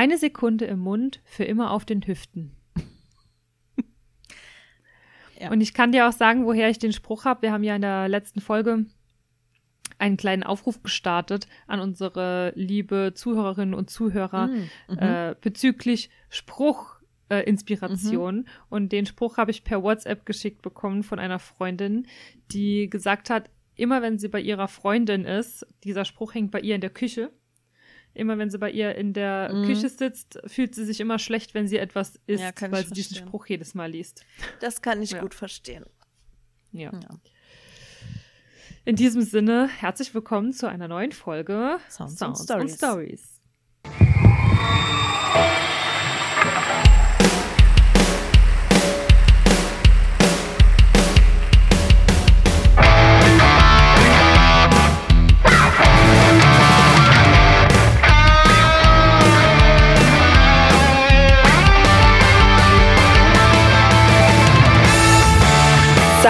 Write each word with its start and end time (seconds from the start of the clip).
Eine 0.00 0.16
Sekunde 0.16 0.64
im 0.64 0.78
Mund, 0.78 1.20
für 1.24 1.44
immer 1.44 1.72
auf 1.72 1.84
den 1.84 2.00
Hüften. 2.00 2.56
ja. 5.38 5.50
Und 5.50 5.60
ich 5.60 5.74
kann 5.74 5.92
dir 5.92 6.08
auch 6.08 6.12
sagen, 6.12 6.46
woher 6.46 6.70
ich 6.70 6.78
den 6.78 6.94
Spruch 6.94 7.26
habe. 7.26 7.42
Wir 7.42 7.52
haben 7.52 7.64
ja 7.64 7.76
in 7.76 7.82
der 7.82 8.08
letzten 8.08 8.40
Folge 8.40 8.86
einen 9.98 10.16
kleinen 10.16 10.42
Aufruf 10.42 10.82
gestartet 10.82 11.48
an 11.66 11.80
unsere 11.80 12.54
liebe 12.56 13.12
Zuhörerinnen 13.14 13.74
und 13.74 13.90
Zuhörer 13.90 14.46
mm, 14.46 14.70
mhm. 14.88 14.98
äh, 14.98 15.34
bezüglich 15.38 16.08
Spruchinspiration. 16.30 18.38
Äh, 18.38 18.40
mhm. 18.40 18.46
Und 18.70 18.92
den 18.92 19.04
Spruch 19.04 19.36
habe 19.36 19.50
ich 19.50 19.64
per 19.64 19.82
WhatsApp 19.82 20.24
geschickt 20.24 20.62
bekommen 20.62 21.02
von 21.02 21.18
einer 21.18 21.38
Freundin, 21.38 22.06
die 22.52 22.88
gesagt 22.88 23.28
hat, 23.28 23.50
immer 23.74 24.00
wenn 24.00 24.18
sie 24.18 24.28
bei 24.28 24.40
ihrer 24.40 24.68
Freundin 24.68 25.26
ist, 25.26 25.66
dieser 25.84 26.06
Spruch 26.06 26.32
hängt 26.32 26.52
bei 26.52 26.60
ihr 26.60 26.76
in 26.76 26.80
der 26.80 26.88
Küche. 26.88 27.30
Immer 28.14 28.38
wenn 28.38 28.50
sie 28.50 28.58
bei 28.58 28.70
ihr 28.70 28.94
in 28.96 29.12
der 29.12 29.52
mhm. 29.52 29.66
Küche 29.66 29.88
sitzt, 29.88 30.40
fühlt 30.46 30.74
sie 30.74 30.84
sich 30.84 31.00
immer 31.00 31.18
schlecht, 31.18 31.54
wenn 31.54 31.68
sie 31.68 31.78
etwas 31.78 32.18
isst, 32.26 32.42
ja, 32.42 32.72
weil 32.72 32.84
sie 32.84 32.94
diesen 32.94 33.16
Spruch 33.16 33.46
jedes 33.46 33.74
Mal 33.74 33.90
liest. 33.90 34.24
Das 34.60 34.82
kann 34.82 35.00
ich 35.00 35.12
ja. 35.12 35.20
gut 35.20 35.34
verstehen. 35.34 35.84
Ja. 36.72 36.90
In 38.84 38.96
diesem 38.96 39.22
Sinne, 39.22 39.68
herzlich 39.68 40.14
willkommen 40.14 40.52
zu 40.52 40.68
einer 40.68 40.88
neuen 40.88 41.12
Folge 41.12 41.78
Sounds, 41.88 42.18
Sounds 42.18 42.40
und 42.40 42.46
Stories. 42.46 42.72
Und 42.72 42.78
Stories. 42.78 43.40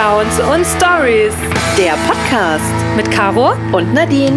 Sounds 0.01 0.39
und 0.39 0.65
Stories, 0.65 1.35
der 1.77 1.93
Podcast 2.07 2.73
mit 2.95 3.11
Caro 3.11 3.51
und 3.71 3.93
Nadine. 3.93 4.35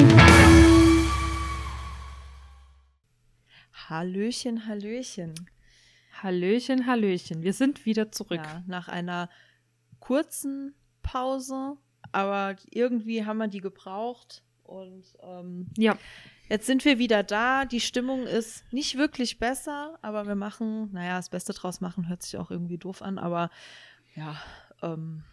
Hallöchen, 3.88 4.66
Hallöchen. 4.66 5.32
Hallöchen, 6.22 6.86
Hallöchen. 6.86 7.42
Wir 7.42 7.54
sind 7.54 7.86
wieder 7.86 8.12
zurück. 8.12 8.42
Ja, 8.44 8.62
nach 8.66 8.88
einer 8.88 9.30
kurzen 10.00 10.74
Pause, 11.02 11.78
aber 12.12 12.56
irgendwie 12.68 13.24
haben 13.24 13.38
wir 13.38 13.48
die 13.48 13.62
gebraucht 13.62 14.42
und 14.64 15.04
ähm, 15.22 15.68
ja. 15.78 15.96
Jetzt 16.50 16.66
sind 16.66 16.84
wir 16.84 16.98
wieder 16.98 17.22
da. 17.22 17.64
Die 17.64 17.80
Stimmung 17.80 18.26
ist 18.26 18.70
nicht 18.70 18.98
wirklich 18.98 19.38
besser, 19.38 19.98
aber 20.02 20.26
wir 20.26 20.34
machen, 20.34 20.92
naja, 20.92 21.16
das 21.16 21.30
Beste 21.30 21.54
draus 21.54 21.80
machen 21.80 22.06
hört 22.10 22.22
sich 22.22 22.36
auch 22.36 22.50
irgendwie 22.50 22.76
doof 22.76 23.00
an, 23.00 23.16
aber 23.16 23.48
ja, 24.14 24.36
ähm, 24.82 25.24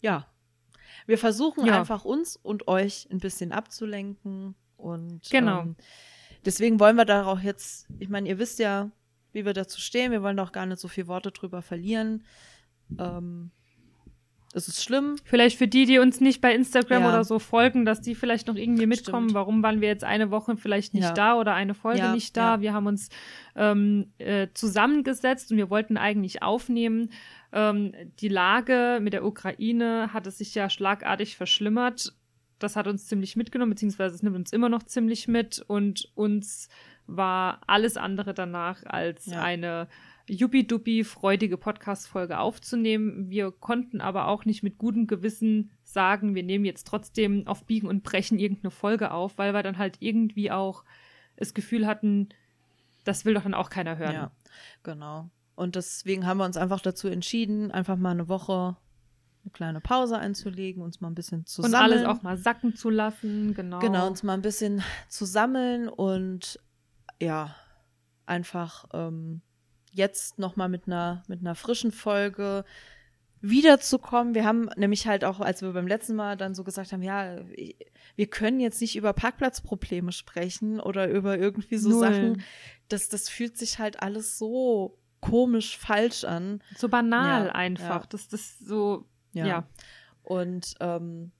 ja, 0.00 0.26
wir 1.06 1.18
versuchen 1.18 1.66
ja. 1.66 1.78
einfach 1.78 2.04
uns 2.04 2.36
und 2.36 2.68
euch 2.68 3.08
ein 3.10 3.18
bisschen 3.18 3.52
abzulenken 3.52 4.54
und 4.76 5.28
genau. 5.30 5.62
Ähm, 5.62 5.76
deswegen 6.44 6.80
wollen 6.80 6.96
wir 6.96 7.04
da 7.04 7.26
auch 7.26 7.40
jetzt, 7.40 7.88
ich 7.98 8.08
meine, 8.08 8.28
ihr 8.28 8.38
wisst 8.38 8.58
ja, 8.58 8.90
wie 9.32 9.44
wir 9.44 9.54
dazu 9.54 9.80
stehen. 9.80 10.12
Wir 10.12 10.22
wollen 10.22 10.36
doch 10.36 10.52
gar 10.52 10.66
nicht 10.66 10.80
so 10.80 10.88
viele 10.88 11.06
Worte 11.06 11.30
drüber 11.30 11.62
verlieren. 11.62 12.24
Ähm, 12.98 13.50
es 14.52 14.66
ist 14.66 14.82
schlimm. 14.82 15.16
Vielleicht 15.24 15.56
für 15.56 15.68
die, 15.68 15.86
die 15.86 16.00
uns 16.00 16.20
nicht 16.20 16.40
bei 16.40 16.52
Instagram 16.52 17.02
ja. 17.02 17.08
oder 17.08 17.24
so 17.24 17.38
folgen, 17.38 17.84
dass 17.84 18.00
die 18.00 18.16
vielleicht 18.16 18.48
noch 18.48 18.56
irgendwie 18.56 18.86
mitkommen. 18.86 19.28
Stimmt. 19.28 19.34
Warum 19.34 19.62
waren 19.62 19.80
wir 19.80 19.88
jetzt 19.88 20.02
eine 20.02 20.32
Woche 20.32 20.56
vielleicht 20.56 20.92
nicht 20.92 21.04
ja. 21.04 21.12
da 21.12 21.34
oder 21.34 21.54
eine 21.54 21.74
Folge 21.74 22.00
ja, 22.00 22.12
nicht 22.12 22.36
da? 22.36 22.60
Wir 22.60 22.72
haben 22.72 22.86
uns 22.86 23.10
ähm, 23.54 24.12
äh, 24.18 24.48
zusammengesetzt 24.52 25.52
und 25.52 25.56
wir 25.56 25.70
wollten 25.70 25.96
eigentlich 25.96 26.42
aufnehmen. 26.42 27.12
Ähm, 27.52 27.92
die 28.18 28.28
Lage 28.28 28.98
mit 29.00 29.12
der 29.12 29.24
Ukraine 29.24 30.12
hat 30.12 30.26
es 30.26 30.38
sich 30.38 30.52
ja 30.54 30.68
schlagartig 30.68 31.36
verschlimmert. 31.36 32.12
Das 32.58 32.74
hat 32.74 32.88
uns 32.88 33.06
ziemlich 33.06 33.36
mitgenommen, 33.36 33.70
beziehungsweise 33.70 34.16
es 34.16 34.22
nimmt 34.22 34.36
uns 34.36 34.52
immer 34.52 34.68
noch 34.68 34.82
ziemlich 34.82 35.28
mit 35.28 35.64
und 35.66 36.10
uns 36.14 36.68
war 37.06 37.60
alles 37.66 37.96
andere 37.96 38.34
danach 38.34 38.84
als 38.84 39.30
eine 39.32 39.88
juppie 40.34 41.04
freudige 41.04 41.56
Podcast-Folge 41.56 42.38
aufzunehmen. 42.38 43.30
Wir 43.30 43.50
konnten 43.50 44.00
aber 44.00 44.28
auch 44.28 44.44
nicht 44.44 44.62
mit 44.62 44.78
gutem 44.78 45.06
Gewissen 45.06 45.70
sagen, 45.82 46.34
wir 46.34 46.42
nehmen 46.42 46.64
jetzt 46.64 46.86
trotzdem 46.86 47.46
auf 47.46 47.64
Biegen 47.64 47.88
und 47.88 48.02
Brechen 48.02 48.38
irgendeine 48.38 48.70
Folge 48.70 49.10
auf, 49.10 49.38
weil 49.38 49.52
wir 49.52 49.62
dann 49.62 49.78
halt 49.78 49.96
irgendwie 50.00 50.50
auch 50.50 50.84
das 51.36 51.54
Gefühl 51.54 51.86
hatten, 51.86 52.28
das 53.04 53.24
will 53.24 53.34
doch 53.34 53.42
dann 53.42 53.54
auch 53.54 53.70
keiner 53.70 53.96
hören. 53.96 54.14
Ja, 54.14 54.30
genau. 54.82 55.30
Und 55.56 55.76
deswegen 55.76 56.26
haben 56.26 56.38
wir 56.38 56.44
uns 56.44 56.56
einfach 56.56 56.80
dazu 56.80 57.08
entschieden, 57.08 57.70
einfach 57.70 57.96
mal 57.96 58.10
eine 58.10 58.28
Woche 58.28 58.76
eine 59.42 59.52
kleine 59.52 59.80
Pause 59.80 60.18
einzulegen, 60.18 60.82
uns 60.82 61.00
mal 61.00 61.08
ein 61.08 61.14
bisschen 61.14 61.46
zu 61.46 61.62
und 61.62 61.70
sammeln. 61.70 61.92
Und 61.92 61.98
alles 61.98 62.06
auch 62.06 62.22
mal 62.22 62.36
sacken 62.36 62.76
zu 62.76 62.90
lassen, 62.90 63.54
genau. 63.54 63.78
Genau, 63.78 64.06
uns 64.06 64.22
mal 64.22 64.34
ein 64.34 64.42
bisschen 64.42 64.82
zu 65.08 65.24
sammeln 65.24 65.88
und 65.88 66.60
ja, 67.20 67.54
einfach 68.26 68.86
ähm, 68.92 69.42
jetzt 69.90 70.38
nochmal 70.38 70.68
mit 70.68 70.86
einer, 70.86 71.22
mit 71.28 71.40
einer 71.40 71.54
frischen 71.54 71.92
Folge 71.92 72.64
wiederzukommen. 73.40 74.34
Wir 74.34 74.44
haben 74.44 74.68
nämlich 74.76 75.06
halt 75.06 75.24
auch, 75.24 75.40
als 75.40 75.62
wir 75.62 75.72
beim 75.72 75.86
letzten 75.86 76.14
Mal 76.14 76.36
dann 76.36 76.54
so 76.54 76.64
gesagt 76.64 76.92
haben, 76.92 77.02
ja, 77.02 77.38
wir 78.16 78.26
können 78.26 78.60
jetzt 78.60 78.80
nicht 78.80 78.96
über 78.96 79.12
Parkplatzprobleme 79.12 80.12
sprechen 80.12 80.78
oder 80.78 81.08
über 81.08 81.38
irgendwie 81.38 81.78
so 81.78 81.90
Null. 81.90 82.00
Sachen. 82.00 82.42
Das, 82.88 83.08
das 83.08 83.28
fühlt 83.28 83.56
sich 83.56 83.78
halt 83.78 84.02
alles 84.02 84.38
so 84.38 84.98
komisch 85.20 85.78
falsch 85.78 86.24
an. 86.24 86.62
So 86.76 86.88
banal 86.88 87.46
ja, 87.46 87.52
einfach. 87.52 88.02
Ja. 88.02 88.08
Das, 88.10 88.28
das 88.28 88.58
so, 88.58 89.06
ja. 89.32 89.46
ja. 89.46 89.68
Und 90.22 90.74
ähm, 90.80 91.32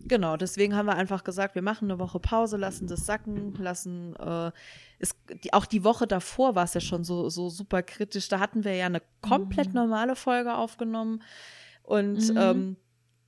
genau, 0.00 0.36
deswegen 0.36 0.74
haben 0.76 0.86
wir 0.86 0.96
einfach 0.96 1.24
gesagt, 1.24 1.54
wir 1.54 1.62
machen 1.62 1.90
eine 1.90 1.98
Woche 1.98 2.20
Pause, 2.20 2.56
lassen 2.56 2.86
das 2.86 3.06
sacken, 3.06 3.54
lassen 3.54 4.16
äh, 4.16 4.50
es, 4.98 5.16
die, 5.42 5.52
auch 5.52 5.66
die 5.66 5.84
Woche 5.84 6.06
davor 6.06 6.54
war 6.54 6.64
es 6.64 6.74
ja 6.74 6.80
schon 6.80 7.04
so, 7.04 7.28
so 7.28 7.48
super 7.50 7.82
kritisch. 7.82 8.28
Da 8.28 8.40
hatten 8.40 8.64
wir 8.64 8.74
ja 8.74 8.86
eine 8.86 9.02
komplett 9.20 9.68
mhm. 9.68 9.74
normale 9.74 10.16
Folge 10.16 10.54
aufgenommen. 10.54 11.22
Und 11.82 12.30
mhm. 12.30 12.36
ähm, 12.36 12.76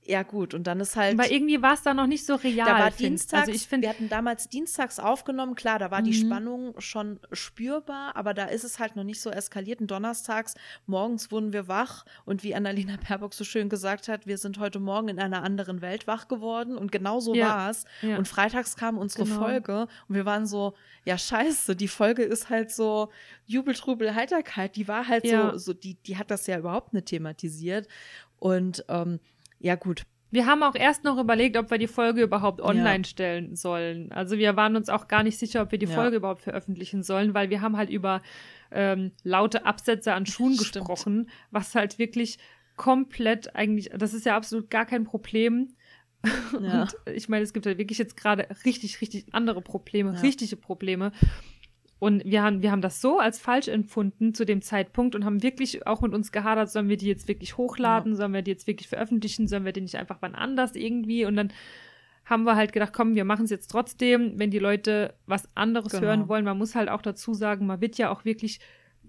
ja, 0.07 0.23
gut, 0.23 0.53
und 0.53 0.67
dann 0.67 0.79
ist 0.79 0.95
halt. 0.95 1.19
Aber 1.19 1.29
irgendwie 1.29 1.61
war 1.61 1.73
es 1.73 1.83
da 1.83 1.93
noch 1.93 2.07
nicht 2.07 2.25
so 2.25 2.35
real. 2.35 2.67
Da 2.67 2.79
war 2.79 2.91
Dienstags, 2.91 3.47
also 3.47 3.51
ich 3.51 3.67
find, 3.67 3.83
wir 3.83 3.89
hatten 3.89 4.07
damals 4.07 4.47
dienstags 4.47 4.99
aufgenommen, 4.99 5.55
klar, 5.55 5.79
da 5.79 5.91
war 5.91 5.99
mhm. 5.99 6.05
die 6.05 6.13
Spannung 6.13 6.73
schon 6.79 7.19
spürbar, 7.33 8.15
aber 8.15 8.33
da 8.33 8.45
ist 8.45 8.63
es 8.63 8.79
halt 8.79 8.95
noch 8.95 9.03
nicht 9.03 9.21
so 9.21 9.29
eskaliert. 9.29 9.81
Und 9.81 9.91
donnerstags, 9.91 10.55
morgens 10.85 11.29
wurden 11.31 11.51
wir 11.51 11.67
wach 11.67 12.05
und 12.25 12.43
wie 12.43 12.55
Annalena 12.55 12.97
Baerbock 12.97 13.33
so 13.33 13.43
schön 13.43 13.67
gesagt 13.67 14.07
hat, 14.07 14.27
wir 14.27 14.37
sind 14.37 14.59
heute 14.59 14.79
Morgen 14.79 15.09
in 15.09 15.19
einer 15.19 15.43
anderen 15.43 15.81
Welt 15.81 16.07
wach 16.07 16.27
geworden 16.27 16.77
und 16.77 16.91
genau 16.91 17.19
so 17.19 17.35
ja. 17.35 17.49
war 17.49 17.69
es. 17.69 17.83
Ja. 18.01 18.17
Und 18.17 18.27
freitags 18.27 18.77
kam 18.77 18.97
unsere 18.97 19.25
genau. 19.25 19.39
Folge 19.39 19.87
und 20.07 20.15
wir 20.15 20.25
waren 20.25 20.45
so, 20.45 20.73
ja, 21.03 21.17
scheiße, 21.17 21.75
die 21.75 21.87
Folge 21.87 22.23
ist 22.23 22.49
halt 22.49 22.71
so 22.71 23.09
Jubeltrubel, 23.45 24.15
Heiterkeit, 24.15 24.75
die 24.77 24.87
war 24.87 25.07
halt 25.07 25.25
ja. 25.25 25.51
so, 25.51 25.57
so 25.57 25.73
die, 25.73 25.95
die 25.95 26.17
hat 26.17 26.31
das 26.31 26.47
ja 26.47 26.57
überhaupt 26.57 26.93
nicht 26.93 27.07
thematisiert. 27.07 27.87
Und 28.39 28.85
ähm, 28.87 29.19
ja, 29.59 29.75
gut. 29.75 30.03
Wir 30.29 30.45
haben 30.45 30.61
auch 30.61 30.75
erst 30.75 31.05
noch 31.05 31.17
überlegt, 31.17 31.55
ob 31.55 31.71
wir 31.71 31.77
die 31.77 31.87
Folge 31.87 32.21
überhaupt 32.21 32.59
online 32.59 32.97
ja. 32.97 33.03
stellen 33.05 33.55
sollen. 33.55 34.11
Also 34.11 34.37
wir 34.37 34.57
waren 34.57 34.75
uns 34.75 34.89
auch 34.89 35.07
gar 35.07 35.23
nicht 35.23 35.39
sicher, 35.39 35.61
ob 35.61 35.71
wir 35.71 35.79
die 35.79 35.85
ja. 35.85 35.95
Folge 35.95 36.17
überhaupt 36.17 36.41
veröffentlichen 36.41 37.01
sollen, 37.01 37.33
weil 37.33 37.49
wir 37.49 37.61
haben 37.61 37.77
halt 37.77 37.89
über 37.89 38.21
ähm, 38.71 39.13
laute 39.23 39.65
Absätze 39.65 40.13
an 40.13 40.25
Schuhen 40.25 40.55
Stimmt. 40.55 40.85
gesprochen, 40.85 41.29
was 41.51 41.75
halt 41.75 41.97
wirklich 41.97 42.39
komplett 42.75 43.55
eigentlich, 43.55 43.89
das 43.95 44.13
ist 44.13 44.25
ja 44.25 44.35
absolut 44.35 44.69
gar 44.69 44.85
kein 44.85 45.05
Problem. 45.05 45.69
Ja. 46.59 46.81
Und 46.81 46.95
ich 47.13 47.29
meine, 47.29 47.43
es 47.43 47.53
gibt 47.53 47.65
halt 47.65 47.77
wirklich 47.77 47.99
jetzt 47.99 48.17
gerade 48.17 48.47
richtig, 48.65 49.01
richtig 49.01 49.33
andere 49.33 49.61
Probleme, 49.61 50.21
richtige 50.21 50.57
Probleme. 50.57 51.11
Und 51.99 52.23
wir 52.25 52.43
haben, 52.43 52.61
wir 52.61 52.71
haben 52.71 52.81
das 52.81 53.01
so 53.01 53.17
als 53.17 53.39
falsch 53.39 53.67
empfunden 53.67 54.33
zu 54.33 54.45
dem 54.45 54.61
Zeitpunkt 54.61 55.15
und 55.15 55.25
haben 55.25 55.41
wirklich 55.41 55.87
auch 55.87 56.01
mit 56.01 56.13
uns 56.13 56.31
gehadert, 56.31 56.69
sollen 56.69 56.89
wir 56.89 56.97
die 56.97 57.07
jetzt 57.07 57.27
wirklich 57.27 57.57
hochladen, 57.57 58.11
ja. 58.11 58.17
sollen 58.17 58.33
wir 58.33 58.43
die 58.43 58.51
jetzt 58.51 58.67
wirklich 58.67 58.87
veröffentlichen, 58.87 59.47
sollen 59.47 59.65
wir 59.65 59.71
die 59.71 59.81
nicht 59.81 59.95
einfach 59.95 60.17
wann 60.19 60.35
anders 60.35 60.75
irgendwie 60.75 61.25
und 61.25 61.35
dann 61.35 61.51
haben 62.23 62.43
wir 62.43 62.55
halt 62.55 62.73
gedacht, 62.73 62.93
komm, 62.93 63.15
wir 63.15 63.25
machen 63.25 63.45
es 63.45 63.51
jetzt 63.51 63.67
trotzdem, 63.67 64.37
wenn 64.37 64.51
die 64.51 64.59
Leute 64.59 65.15
was 65.25 65.49
anderes 65.55 65.93
genau. 65.93 66.07
hören 66.07 66.27
wollen. 66.27 66.43
Man 66.43 66.57
muss 66.57 66.75
halt 66.75 66.89
auch 66.89 67.01
dazu 67.01 67.33
sagen, 67.33 67.65
man 67.65 67.79
wird 67.79 67.97
ja 67.97 68.11
auch 68.11 68.25
wirklich, 68.25 68.59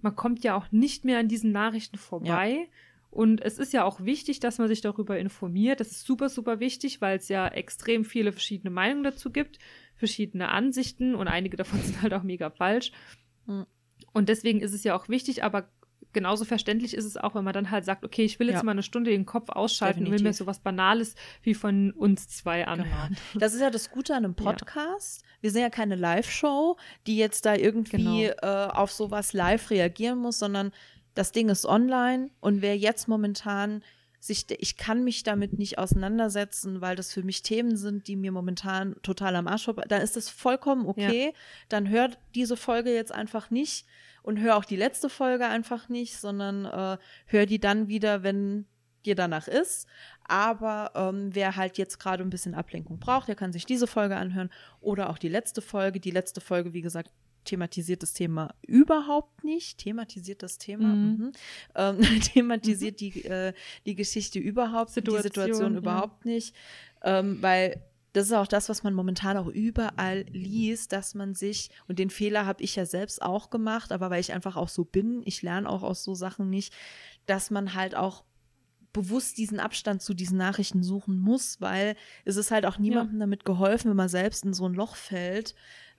man 0.01 0.15
kommt 0.15 0.45
ja 0.45 0.55
auch 0.55 0.71
nicht 0.71 1.05
mehr 1.05 1.19
an 1.19 1.27
diesen 1.27 1.51
Nachrichten 1.51 1.99
vorbei. 1.99 2.51
Ja. 2.51 2.67
Und 3.11 3.41
es 3.41 3.59
ist 3.59 3.73
ja 3.73 3.85
auch 3.85 4.05
wichtig, 4.05 4.39
dass 4.39 4.59
man 4.59 4.69
sich 4.69 4.83
darüber 4.83 5.19
informiert. 5.19 5.81
Das 5.81 5.91
ist 5.91 6.07
super, 6.07 6.29
super 6.29 6.61
wichtig, 6.61 7.01
weil 7.01 7.17
es 7.19 7.29
ja 7.29 7.49
extrem 7.49 8.05
viele 8.05 8.31
verschiedene 8.31 8.71
Meinungen 8.71 9.03
dazu 9.03 9.33
gibt 9.33 9.59
verschiedene 9.99 10.49
Ansichten 10.49 11.15
und 11.15 11.29
einige 11.29 11.57
davon 11.57 11.81
sind 11.83 12.01
halt 12.01 12.15
auch 12.15 12.23
mega 12.23 12.51
falsch. 12.51 12.93
Mhm. 13.47 13.67
Und 14.13 14.29
deswegen 14.29 14.61
ist 14.61 14.73
es 14.73 14.85
ja 14.85 14.97
auch 14.97 15.09
wichtig, 15.09 15.45
aber 15.45 15.69
genauso 16.13 16.45
verständlich 16.45 16.95
ist 16.95 17.05
es 17.05 17.17
auch, 17.17 17.35
wenn 17.35 17.45
man 17.45 17.53
dann 17.53 17.71
halt 17.71 17.85
sagt, 17.85 18.05
okay, 18.05 18.25
ich 18.25 18.39
will 18.39 18.49
jetzt 18.49 18.59
ja. 18.59 18.63
mal 18.63 18.73
eine 18.73 18.83
Stunde 18.83 19.11
den 19.11 19.27
Kopf 19.27 19.51
ausschalten 19.51 20.01
Definitiv. 20.01 20.21
und 20.21 20.25
will 20.25 20.31
mir 20.31 20.35
so 20.35 20.47
was 20.47 20.61
Banales 20.61 21.15
wie 21.43 21.55
von 21.55 21.93
uns 21.93 22.29
zwei 22.29 22.67
anhören. 22.67 23.17
Genau. 23.33 23.41
Das 23.41 23.55
ist 23.55 23.61
ja 23.61 23.71
das 23.71 23.91
Gute 23.91 24.15
an 24.15 24.25
einem 24.25 24.35
Podcast. 24.35 25.23
Ja. 25.23 25.29
Wir 25.41 25.51
sind 25.51 25.63
ja 25.63 25.71
keine 25.71 25.97
Live-Show, 25.97 26.77
die 27.07 27.17
jetzt 27.17 27.45
da 27.45 27.55
irgendwie 27.55 28.31
genau. 28.33 28.69
äh, 28.69 28.71
auf 28.71 28.91
sowas 28.91 29.33
live 29.33 29.71
reagieren 29.71 30.19
muss, 30.19 30.39
sondern 30.39 30.73
das 31.15 31.33
Ding 31.33 31.49
ist 31.49 31.67
online 31.67 32.31
und 32.41 32.63
wer 32.63 32.77
jetzt 32.77 33.09
momentan 33.09 33.83
sich, 34.29 34.47
ich 34.51 34.77
kann 34.77 35.03
mich 35.03 35.25
damit 35.25 35.59
nicht 35.59 35.79
auseinandersetzen, 35.79 36.81
weil 36.81 36.95
das 36.95 37.13
für 37.13 37.25
mich 37.25 37.43
Themen 37.43 37.77
sind, 37.77 38.07
die 38.07 38.15
mir 38.15 38.31
momentan 38.31 38.95
total 39.03 39.35
am 39.35 39.49
Arsch 39.49 39.65
vorbei. 39.65 39.85
Dann 39.89 40.03
ist 40.03 40.15
das 40.15 40.29
vollkommen 40.29 40.87
okay. 40.87 41.27
Ja. 41.27 41.33
Dann 41.69 41.89
hört 41.89 42.19
diese 42.37 42.57
Folge 42.57 42.95
jetzt 42.95 43.13
einfach 43.13 43.51
nicht 43.51 43.87
und 44.23 44.39
hör 44.39 44.57
auch 44.57 44.65
die 44.65 44.77
letzte 44.77 45.09
Folge 45.09 45.47
einfach 45.47 45.89
nicht, 45.89 46.17
sondern 46.17 46.65
äh, 46.65 46.99
hör 47.27 47.47
die 47.47 47.59
dann 47.59 47.89
wieder, 47.89 48.23
wenn 48.23 48.67
dir 49.05 49.15
danach 49.15 49.49
ist. 49.49 49.89
Aber 50.25 50.93
ähm, 50.95 51.35
wer 51.35 51.57
halt 51.57 51.79
jetzt 51.79 51.99
gerade 51.99 52.23
ein 52.23 52.31
bisschen 52.31 52.55
Ablenkung 52.55 52.99
braucht, 53.01 53.29
der 53.29 53.35
kann 53.35 53.53
sich 53.53 53.67
diese 53.67 53.87
Folge 53.87 54.17
anhören 54.17 54.51
oder 54.81 55.11
auch 55.11 55.19
die 55.19 55.29
letzte 55.29 55.63
Folge. 55.63 55.99
Die 55.99 56.11
letzte 56.11 56.41
Folge, 56.41 56.73
wie 56.75 56.83
gesagt, 56.83 57.11
thematisiert 57.45 58.03
das 58.03 58.13
Thema 58.13 58.55
überhaupt 58.63 59.45
nicht, 59.45 59.79
thematisiert 59.79 60.43
das 60.43 60.59
Thema, 60.59 60.89
mhm. 60.89 61.17
Mhm. 61.19 61.33
Ähm, 61.75 62.01
thematisiert 62.35 62.95
mhm. 62.95 62.97
die, 62.97 63.25
äh, 63.25 63.53
die 63.87 63.95
Geschichte 63.95 64.39
überhaupt, 64.39 64.91
Situation, 64.91 65.23
die 65.23 65.29
Situation 65.29 65.73
ja. 65.73 65.79
überhaupt 65.79 66.25
nicht, 66.25 66.55
ähm, 67.03 67.39
weil 67.41 67.83
das 68.13 68.27
ist 68.27 68.33
auch 68.33 68.47
das, 68.47 68.69
was 68.69 68.83
man 68.83 68.95
momentan 68.95 69.37
auch 69.37 69.47
überall 69.47 70.23
liest, 70.31 70.93
dass 70.93 71.15
man 71.15 71.35
sich, 71.35 71.71
und 71.87 71.99
den 71.99 72.11
Fehler 72.11 72.47
habe 72.47 72.63
ich 72.63 72.75
ja 72.75 72.87
selbst 72.87 73.23
auch 73.23 73.51
gemacht, 73.51 73.93
aber 73.93 74.11
weil 74.11 74.21
ich 74.21 74.33
einfach 74.33 74.57
auch 74.57 74.69
so 74.69 74.85
bin, 74.85 75.23
ich 75.25 75.43
lerne 75.43 75.69
auch 75.69 75.83
aus 75.83 76.05
so 76.05 76.15
Sachen 76.15 76.51
nicht, 76.51 76.75
dass 77.27 77.51
man 77.51 77.75
halt 77.75 77.95
auch 77.95 78.25
bewusst 78.93 79.39
diesen 79.39 79.61
Abstand 79.61 80.03
zu 80.03 80.15
diesen 80.15 80.39
Nachrichten 80.39 80.83
suchen 80.83 81.19
muss, 81.19 81.61
weil 81.61 81.95
es 82.25 82.37
ist 82.37 82.51
halt 82.51 82.67
auch 82.67 82.79
niemandem 82.79 83.17
ja. 83.17 83.21
damit 83.21 83.45
geholfen, 83.45 83.91
wenn 83.91 83.97
man 83.97 84.09
selbst 84.09 84.45
in 84.45 84.55
so 84.55 84.67
ein 84.67 84.75
Loch 84.75 84.97
fällt. 84.97 85.55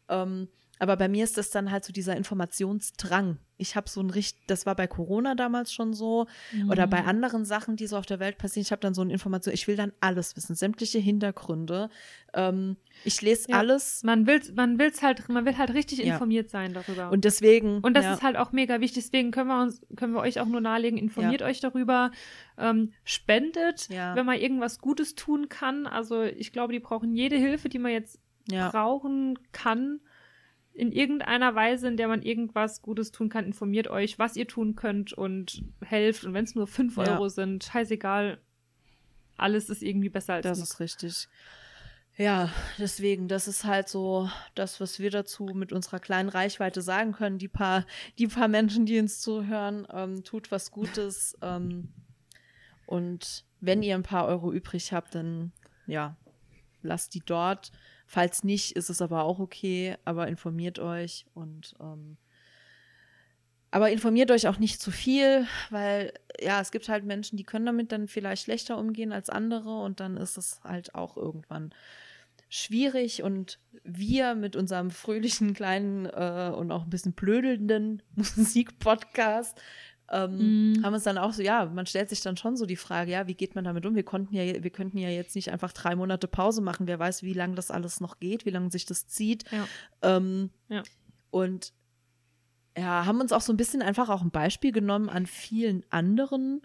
Ähm, 0.10 0.48
aber 0.80 0.96
bei 0.96 1.10
mir 1.10 1.26
ist 1.26 1.38
das 1.38 1.52
dann 1.52 1.72
halt 1.72 1.84
so 1.84 1.92
dieser 1.92 2.16
Informationsdrang. 2.16 3.38
Ich 3.58 3.76
habe 3.76 3.90
so 3.90 4.00
ein 4.00 4.10
richtig, 4.10 4.48
das 4.48 4.66
war 4.66 4.76
bei 4.76 4.88
Corona 4.88 5.36
damals 5.36 5.74
schon 5.74 5.94
so 5.94 6.26
mhm. 6.54 6.70
oder 6.70 6.88
bei 6.88 7.04
anderen 7.04 7.44
Sachen, 7.44 7.76
die 7.76 7.86
so 7.86 7.98
auf 7.98 8.06
der 8.06 8.22
Welt 8.22 8.38
passieren. 8.38 8.62
Ich 8.62 8.72
habe 8.72 8.80
dann 8.80 8.94
so 8.94 9.02
eine 9.02 9.12
Information, 9.12 9.54
ich 9.54 9.68
will 9.68 9.76
dann 9.76 9.92
alles 10.00 10.38
wissen, 10.38 10.56
sämtliche 10.56 10.98
Hintergründe. 10.98 11.90
Ähm, 12.34 12.78
ich 13.04 13.22
lese 13.22 13.52
ja. 13.52 13.58
alles. 13.58 14.04
Man 14.04 14.26
will, 14.26 14.40
man 14.56 14.80
will's 14.80 15.02
halt, 15.02 15.28
man 15.28 15.46
will 15.46 15.58
halt 15.58 15.74
richtig 15.74 16.00
ja. 16.00 16.14
informiert 16.14 16.50
sein 16.50 16.74
darüber. 16.74 17.12
Und 17.12 17.26
deswegen. 17.26 17.80
Und 17.82 17.96
das 17.96 18.06
ja. 18.06 18.14
ist 18.14 18.24
halt 18.24 18.38
auch 18.38 18.54
mega 18.54 18.80
wichtig. 18.80 19.04
Deswegen 19.04 19.32
können 19.32 19.50
wir 19.50 19.62
uns, 19.62 19.82
können 19.98 20.14
wir 20.14 20.22
euch 20.22 20.40
auch 20.40 20.48
nur 20.48 20.62
nahelegen, 20.62 20.98
informiert 20.98 21.42
euch 21.42 21.60
darüber, 21.60 22.12
ähm, 22.58 22.94
spendet, 23.04 23.90
wenn 23.90 24.26
man 24.26 24.40
irgendwas 24.40 24.80
Gutes 24.80 25.16
tun 25.16 25.50
kann. 25.50 25.88
Also 25.88 26.24
ich 26.24 26.54
glaube, 26.54 26.72
die 26.72 26.80
brauchen 26.80 27.14
jede 27.14 27.36
Hilfe, 27.36 27.68
die 27.68 27.80
man 27.80 27.92
jetzt 27.92 28.22
brauchen 28.48 29.38
kann 29.52 30.00
in 30.74 30.92
irgendeiner 30.92 31.56
Weise, 31.56 31.88
in 31.88 31.98
der 31.98 32.08
man 32.08 32.22
irgendwas 32.22 32.82
Gutes 32.82 33.12
tun 33.12 33.30
kann, 33.30 33.46
informiert 33.46 33.90
euch, 33.90 34.18
was 34.18 34.36
ihr 34.36 34.48
tun 34.48 34.76
könnt 34.76 35.14
und 35.14 35.64
helft. 35.84 36.24
Und 36.24 36.34
wenn 36.34 36.46
es 36.46 36.56
nur 36.56 36.68
5 36.68 36.96
ja. 36.98 37.04
Euro 37.04 37.30
sind, 37.30 37.64
scheißegal. 37.64 38.40
Alles 39.38 39.70
ist 39.70 39.82
irgendwie 39.82 40.10
besser 40.10 40.36
als 40.36 40.44
Das 40.44 40.58
nichts. 40.58 40.74
ist 40.74 40.80
richtig. 40.80 41.28
Ja, 42.18 42.50
deswegen, 42.78 43.30
das 43.30 43.48
ist 43.48 43.64
halt 43.64 43.88
so 43.88 44.30
das, 44.54 44.82
was 44.82 45.00
wir 45.00 45.10
dazu 45.10 45.46
mit 45.46 45.72
unserer 45.72 46.00
kleinen 46.00 46.28
Reichweite 46.28 46.82
sagen 46.82 47.14
können. 47.14 47.38
Die 47.38 47.48
paar, 47.48 47.86
die 48.18 48.28
paar 48.28 48.50
Menschen, 48.50 48.86
die 48.86 49.00
uns 49.00 49.22
zuhören, 49.22 49.88
ähm, 49.92 50.24
tut 50.24 50.52
was 50.52 50.72
Gutes. 50.72 51.38
Ähm, 51.42 51.94
und 52.86 53.46
wenn 53.62 53.84
ihr 53.84 53.96
ein 53.96 54.04
paar 54.04 54.28
Euro 54.28 54.52
übrig 54.52 54.92
habt, 54.92 55.16
dann 55.16 55.54
ja, 55.88 56.18
lasst 56.82 57.14
die 57.14 57.22
dort. 57.22 57.72
Falls 58.12 58.44
nicht, 58.44 58.76
ist 58.76 58.90
es 58.90 59.04
aber 59.04 59.24
auch 59.24 59.38
okay, 59.38 59.96
aber 60.04 60.28
informiert 60.28 60.80
euch 60.80 61.28
und 61.36 61.76
ähm, 61.80 62.18
aber 63.70 63.92
informiert 63.92 64.32
euch 64.32 64.48
auch 64.48 64.58
nicht 64.58 64.82
zu 64.82 64.90
viel, 64.90 65.46
weil 65.70 66.12
ja, 66.42 66.60
es 66.60 66.72
gibt 66.72 66.90
halt 66.90 67.06
Menschen, 67.06 67.38
die 67.38 67.44
können 67.44 67.68
damit 67.68 67.92
dann 67.92 68.08
vielleicht 68.08 68.46
schlechter 68.46 68.80
umgehen 68.80 69.14
als 69.14 69.30
andere 69.30 69.84
und 69.84 70.00
dann 70.00 70.18
ist 70.18 70.40
es 70.40 70.60
halt 70.64 70.96
auch 70.96 71.18
irgendwann 71.18 71.72
schwierig 72.50 73.22
und 73.22 73.60
wir 73.84 74.34
mit 74.34 74.56
unserem 74.56 74.90
fröhlichen 74.90 75.54
kleinen 75.54 76.08
äh, 76.08 76.52
und 76.52 76.72
auch 76.72 76.86
ein 76.86 76.90
bisschen 76.90 77.14
blödelnden 77.14 78.02
Musikpodcast 78.16 79.62
ähm, 80.12 80.74
mm. 80.74 80.84
haben 80.84 80.94
uns 80.94 81.04
dann 81.04 81.18
auch 81.18 81.34
so, 81.34 81.42
ja, 81.42 81.66
man 81.66 81.86
stellt 81.86 82.10
sich 82.10 82.22
dann 82.22 82.38
schon 82.38 82.58
so 82.58 82.66
die 82.66 82.76
Frage, 82.76 83.12
ja, 83.12 83.28
wie 83.28 83.36
geht 83.36 83.56
man 83.56 83.64
damit 83.64 83.86
um? 83.86 83.96
Wir 83.96 84.04
konnten 84.04 84.36
ja, 84.36 84.64
wir 84.64 84.70
könnten 84.72 84.98
ja 84.98 85.10
jetzt 85.10 85.36
nicht 85.36 85.52
einfach 85.52 85.72
drei 85.72 85.96
Monate 85.96 86.28
Pause 86.28 86.62
machen. 86.62 86.88
Wer 86.88 87.00
weiß, 87.00 87.24
wie 87.24 87.34
lange 87.34 87.56
das 87.56 87.72
alles 87.72 88.00
noch 88.00 88.20
geht, 88.20 88.46
wie 88.46 88.50
lange 88.50 88.72
sich 88.72 88.86
das 88.86 89.08
zieht. 89.08 89.46
Ja. 89.52 89.68
Ähm, 90.02 90.50
ja. 90.68 90.84
Und 91.32 91.74
ja, 92.78 93.06
haben 93.06 93.22
uns 93.22 93.32
auch 93.32 93.42
so 93.42 93.54
ein 93.54 93.58
bisschen 93.58 93.82
einfach 93.82 94.10
auch 94.10 94.22
ein 94.22 94.32
Beispiel 94.32 94.72
genommen 94.72 95.10
an 95.10 95.26
vielen 95.26 95.84
anderen, 95.90 96.62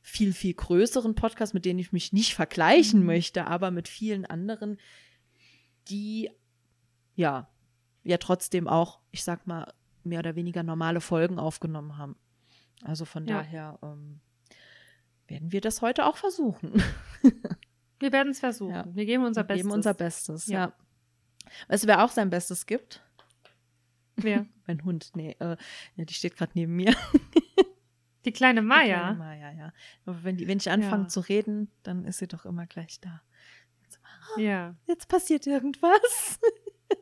viel, 0.00 0.32
viel 0.32 0.54
größeren 0.54 1.14
Podcasts, 1.14 1.54
mit 1.54 1.64
denen 1.64 1.78
ich 1.78 1.92
mich 1.92 2.12
nicht 2.12 2.34
vergleichen 2.34 3.00
mhm. 3.00 3.06
möchte, 3.06 3.46
aber 3.46 3.70
mit 3.70 3.88
vielen 3.88 4.26
anderen, 4.26 4.78
die 5.88 6.30
ja, 7.16 7.48
ja 8.02 8.18
trotzdem 8.18 8.68
auch, 8.68 9.00
ich 9.12 9.24
sag 9.24 9.46
mal, 9.46 9.72
mehr 10.02 10.18
oder 10.18 10.36
weniger 10.36 10.62
normale 10.62 11.00
Folgen 11.00 11.38
aufgenommen 11.38 11.96
haben. 11.96 12.16
Also 12.84 13.04
von 13.04 13.26
ja. 13.26 13.38
daher 13.38 13.78
ähm, 13.82 14.20
werden 15.26 15.52
wir 15.52 15.60
das 15.60 15.82
heute 15.82 16.06
auch 16.06 16.16
versuchen. 16.16 16.82
wir 17.98 18.12
werden 18.12 18.30
es 18.30 18.40
versuchen. 18.40 18.74
Ja. 18.74 18.84
Wir 18.94 19.06
geben 19.06 19.24
unser 19.24 19.42
wir 19.42 19.48
Bestes. 19.48 19.64
geben 19.64 19.74
unser 19.74 19.94
Bestes, 19.94 20.46
ja. 20.46 20.66
ja. 20.66 20.72
Weißt 21.68 21.84
du, 21.84 21.88
wer 21.88 22.04
auch 22.04 22.10
sein 22.10 22.30
Bestes 22.30 22.66
gibt? 22.66 23.02
Wer? 24.16 24.46
mein 24.66 24.84
Hund, 24.84 25.10
nee, 25.14 25.36
äh, 25.38 25.56
die 25.96 26.14
steht 26.14 26.36
gerade 26.36 26.52
neben 26.54 26.76
mir. 26.76 26.94
die 28.24 28.32
kleine 28.32 28.62
Maya. 28.62 28.84
Die 28.84 28.92
kleine 28.92 29.18
Maya, 29.18 29.52
ja. 29.52 29.72
Aber 30.04 30.22
wenn, 30.22 30.36
die, 30.36 30.46
wenn 30.46 30.58
ich 30.58 30.70
anfange 30.70 31.08
zu 31.08 31.20
reden, 31.20 31.70
dann 31.82 32.04
ist 32.04 32.18
sie 32.18 32.28
doch 32.28 32.44
immer 32.44 32.66
gleich 32.66 33.00
da. 33.00 33.22
Jetzt, 33.82 33.98
oh, 34.36 34.40
ja. 34.40 34.76
Jetzt 34.86 35.08
passiert 35.08 35.46
irgendwas. 35.46 36.38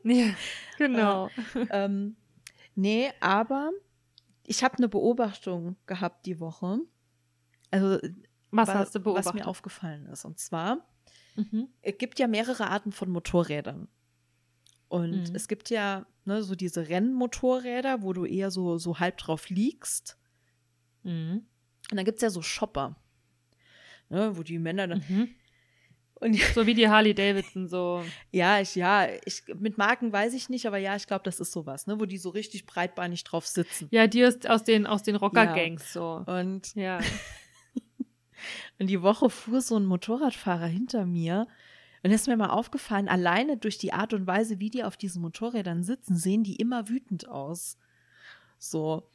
ja, 0.05 0.35
genau. 0.79 1.29
Äh, 1.55 1.67
ähm, 1.71 2.17
nee, 2.77 3.13
aber 3.21 3.73
ich 4.45 4.65
habe 4.65 4.77
eine 4.79 4.89
Beobachtung 4.89 5.77
gehabt 5.87 6.27
die 6.27 6.41
Woche. 6.41 6.81
Also 7.71 7.99
was 8.51 8.69
was, 8.69 8.75
hast 8.75 8.95
du 8.95 9.01
beobachtet? 9.01 9.27
Was 9.27 9.35
mir 9.35 9.47
aufgefallen 9.47 10.07
ist. 10.07 10.25
Und 10.25 10.39
zwar, 10.39 10.87
mhm. 11.37 11.69
es 11.81 11.97
gibt 11.99 12.19
ja 12.19 12.27
mehrere 12.27 12.69
Arten 12.69 12.93
von 12.93 13.11
Motorrädern. 13.11 13.89
Und 14.89 15.31
mhm. 15.31 15.35
es 15.35 15.49
gibt 15.49 15.71
ja 15.71 16.07
ne, 16.25 16.43
so 16.43 16.55
diese 16.55 16.89
Rennmotorräder, 16.89 18.03
wo 18.03 18.13
du 18.13 18.27
eher 18.27 18.51
so, 18.51 18.77
so 18.79 18.99
halb 18.99 19.17
drauf 19.17 19.49
liegst. 19.49 20.19
Mhm. 21.03 21.47
Und 21.91 21.97
dann 21.97 22.05
gibt 22.05 22.17
es 22.17 22.23
ja 22.23 22.31
so 22.31 22.43
Shopper, 22.43 22.97
ne, 24.09 24.37
wo 24.37 24.43
die 24.43 24.59
Männer 24.59 24.89
dann, 24.89 25.03
mhm. 25.09 25.35
Und 26.23 26.37
so 26.55 26.67
wie 26.69 26.75
die 26.75 26.89
Harley 26.89 27.15
Davidson 27.15 27.67
so. 27.67 28.05
ja, 28.31 28.61
ich, 28.61 28.77
ja, 28.77 29.09
ich, 29.25 29.43
mit 29.59 29.77
Marken 29.77 30.13
weiß 30.13 30.35
ich 30.35 30.49
nicht, 30.49 30.67
aber 30.67 30.79
ja, 30.79 30.95
ich 30.95 31.09
glaube, 31.09 31.25
das 31.25 31.41
ist 31.41 31.51
sowas, 31.51 31.89
ne, 31.89 31.99
wo 31.99 32.05
die 32.07 32.17
so 32.17 32.31
richtig 32.31 32.65
breitbeinig 32.65 33.25
drauf 33.25 33.45
sitzen. 33.45 33.89
Ja, 33.91 34.07
die 34.07 34.21
ist 34.21 34.49
aus 34.49 34.63
den, 34.63 34.87
aus 34.87 35.03
den 35.03 35.17
Rocker-Gangs 35.17 35.95
ja. 35.95 36.25
so. 36.25 36.33
Und, 36.33 36.77
ja. 36.77 37.01
und 38.79 38.87
die 38.87 39.03
Woche 39.03 39.31
fuhr 39.31 39.61
so 39.61 39.77
ein 39.77 39.85
Motorradfahrer 39.85 40.67
hinter 40.67 41.07
mir. 41.07 41.49
Und 42.05 42.13
es 42.13 42.21
ist 42.21 42.27
mir 42.29 42.37
mal 42.37 42.51
aufgefallen, 42.51 43.09
alleine 43.09 43.57
durch 43.57 43.79
die 43.79 43.93
Art 43.93 44.15
und 44.15 44.25
Weise, 44.29 44.61
wie 44.61 44.71
die 44.71 44.85
auf 44.85 44.97
diesen 44.97 45.23
Motorrädern 45.23 45.83
sitzen, 45.83 46.15
sehen 46.15 46.45
die 46.45 46.55
immer 46.55 46.89
wütend 46.89 47.29
aus. 47.29 47.79
So. 48.59 49.11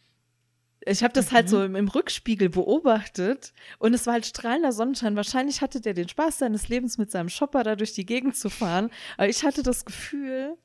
Ich 0.90 1.04
habe 1.04 1.14
das 1.14 1.32
halt 1.32 1.32
mhm. 1.32 1.36
halt 1.36 1.50
so 1.50 1.64
im, 1.64 1.76
im, 1.76 1.88
Rückspiegel 1.88 2.50
beobachtet 2.50 3.54
und 3.78 3.94
es 3.94 4.06
war 4.06 4.14
halt 4.14 4.26
strahlender 4.26 4.72
Sonnenschein. 4.72 5.16
Wahrscheinlich 5.16 5.62
hatte 5.62 5.82
der 5.82 5.94
den 5.94 6.08
Spaß 6.08 6.40
seines 6.40 6.70
Lebens 6.70 6.98
mit 6.98 7.12
seinem 7.12 7.30
Shopper 7.30 7.64
da 7.64 7.76
durch 7.76 7.94
die 7.94 8.06
Gegend 8.06 8.36
zu 8.36 8.50
fahren. 8.50 8.90
Aber 9.18 9.28
ich 9.28 9.44
hatte 9.44 9.64
das 9.64 9.86
Gefühl, 9.86 10.58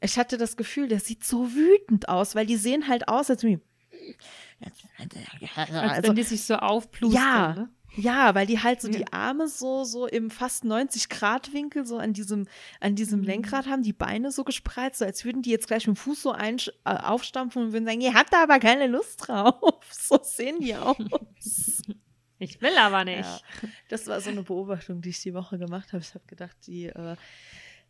ich 0.00 0.18
hatte 0.18 0.38
das 0.38 0.56
Gefühl, 0.56 0.88
der 0.88 1.00
sieht 1.00 1.24
so 1.24 1.52
wütend 1.52 2.08
aus, 2.08 2.34
weil 2.34 2.46
die 2.46 2.56
sehen 2.56 2.88
halt 2.88 3.08
aus, 3.08 3.30
als, 3.30 3.42
wie, 3.44 3.60
als 4.60 4.82
also, 5.70 6.08
wenn 6.08 6.16
die 6.16 6.22
sich 6.22 6.42
so 6.42 6.56
aufplustern. 6.56 7.22
Ja, 7.22 7.54
ne? 7.54 7.70
Ja, 8.00 8.34
weil 8.34 8.46
die 8.46 8.62
halt 8.62 8.80
so 8.80 8.88
ja. 8.88 8.98
die 8.98 9.12
Arme 9.12 9.46
so, 9.48 9.84
so 9.84 10.06
im 10.06 10.30
fast 10.30 10.64
90-Grad-Winkel 10.64 11.86
so 11.86 11.98
an 11.98 12.12
diesem, 12.12 12.46
an 12.80 12.94
diesem 12.94 13.20
mhm. 13.20 13.26
Lenkrad 13.26 13.66
haben, 13.66 13.82
die 13.82 13.92
Beine 13.92 14.32
so 14.32 14.44
gespreizt, 14.44 14.98
so 14.98 15.04
als 15.04 15.24
würden 15.24 15.42
die 15.42 15.50
jetzt 15.50 15.66
gleich 15.66 15.86
mit 15.86 15.96
dem 15.96 16.00
Fuß 16.00 16.22
so 16.22 16.32
ein, 16.32 16.58
äh, 16.84 16.94
aufstampfen 16.94 17.62
und 17.62 17.72
würden 17.72 17.86
sagen, 17.86 18.00
ihr 18.00 18.14
habt 18.14 18.32
da 18.32 18.42
aber 18.42 18.58
keine 18.58 18.86
Lust 18.86 19.28
drauf. 19.28 19.80
So 19.90 20.18
sehen 20.22 20.60
die 20.60 20.74
aus. 20.74 20.96
Ich 22.42 22.62
will 22.62 22.74
aber 22.78 23.04
nicht. 23.04 23.20
Ja, 23.20 23.68
das 23.90 24.06
war 24.06 24.18
so 24.22 24.30
eine 24.30 24.42
Beobachtung, 24.42 25.02
die 25.02 25.10
ich 25.10 25.20
die 25.20 25.34
Woche 25.34 25.58
gemacht 25.58 25.92
habe. 25.92 26.02
Ich 26.02 26.14
habe 26.14 26.24
gedacht, 26.26 26.56
die 26.66 26.86
äh, 26.86 27.16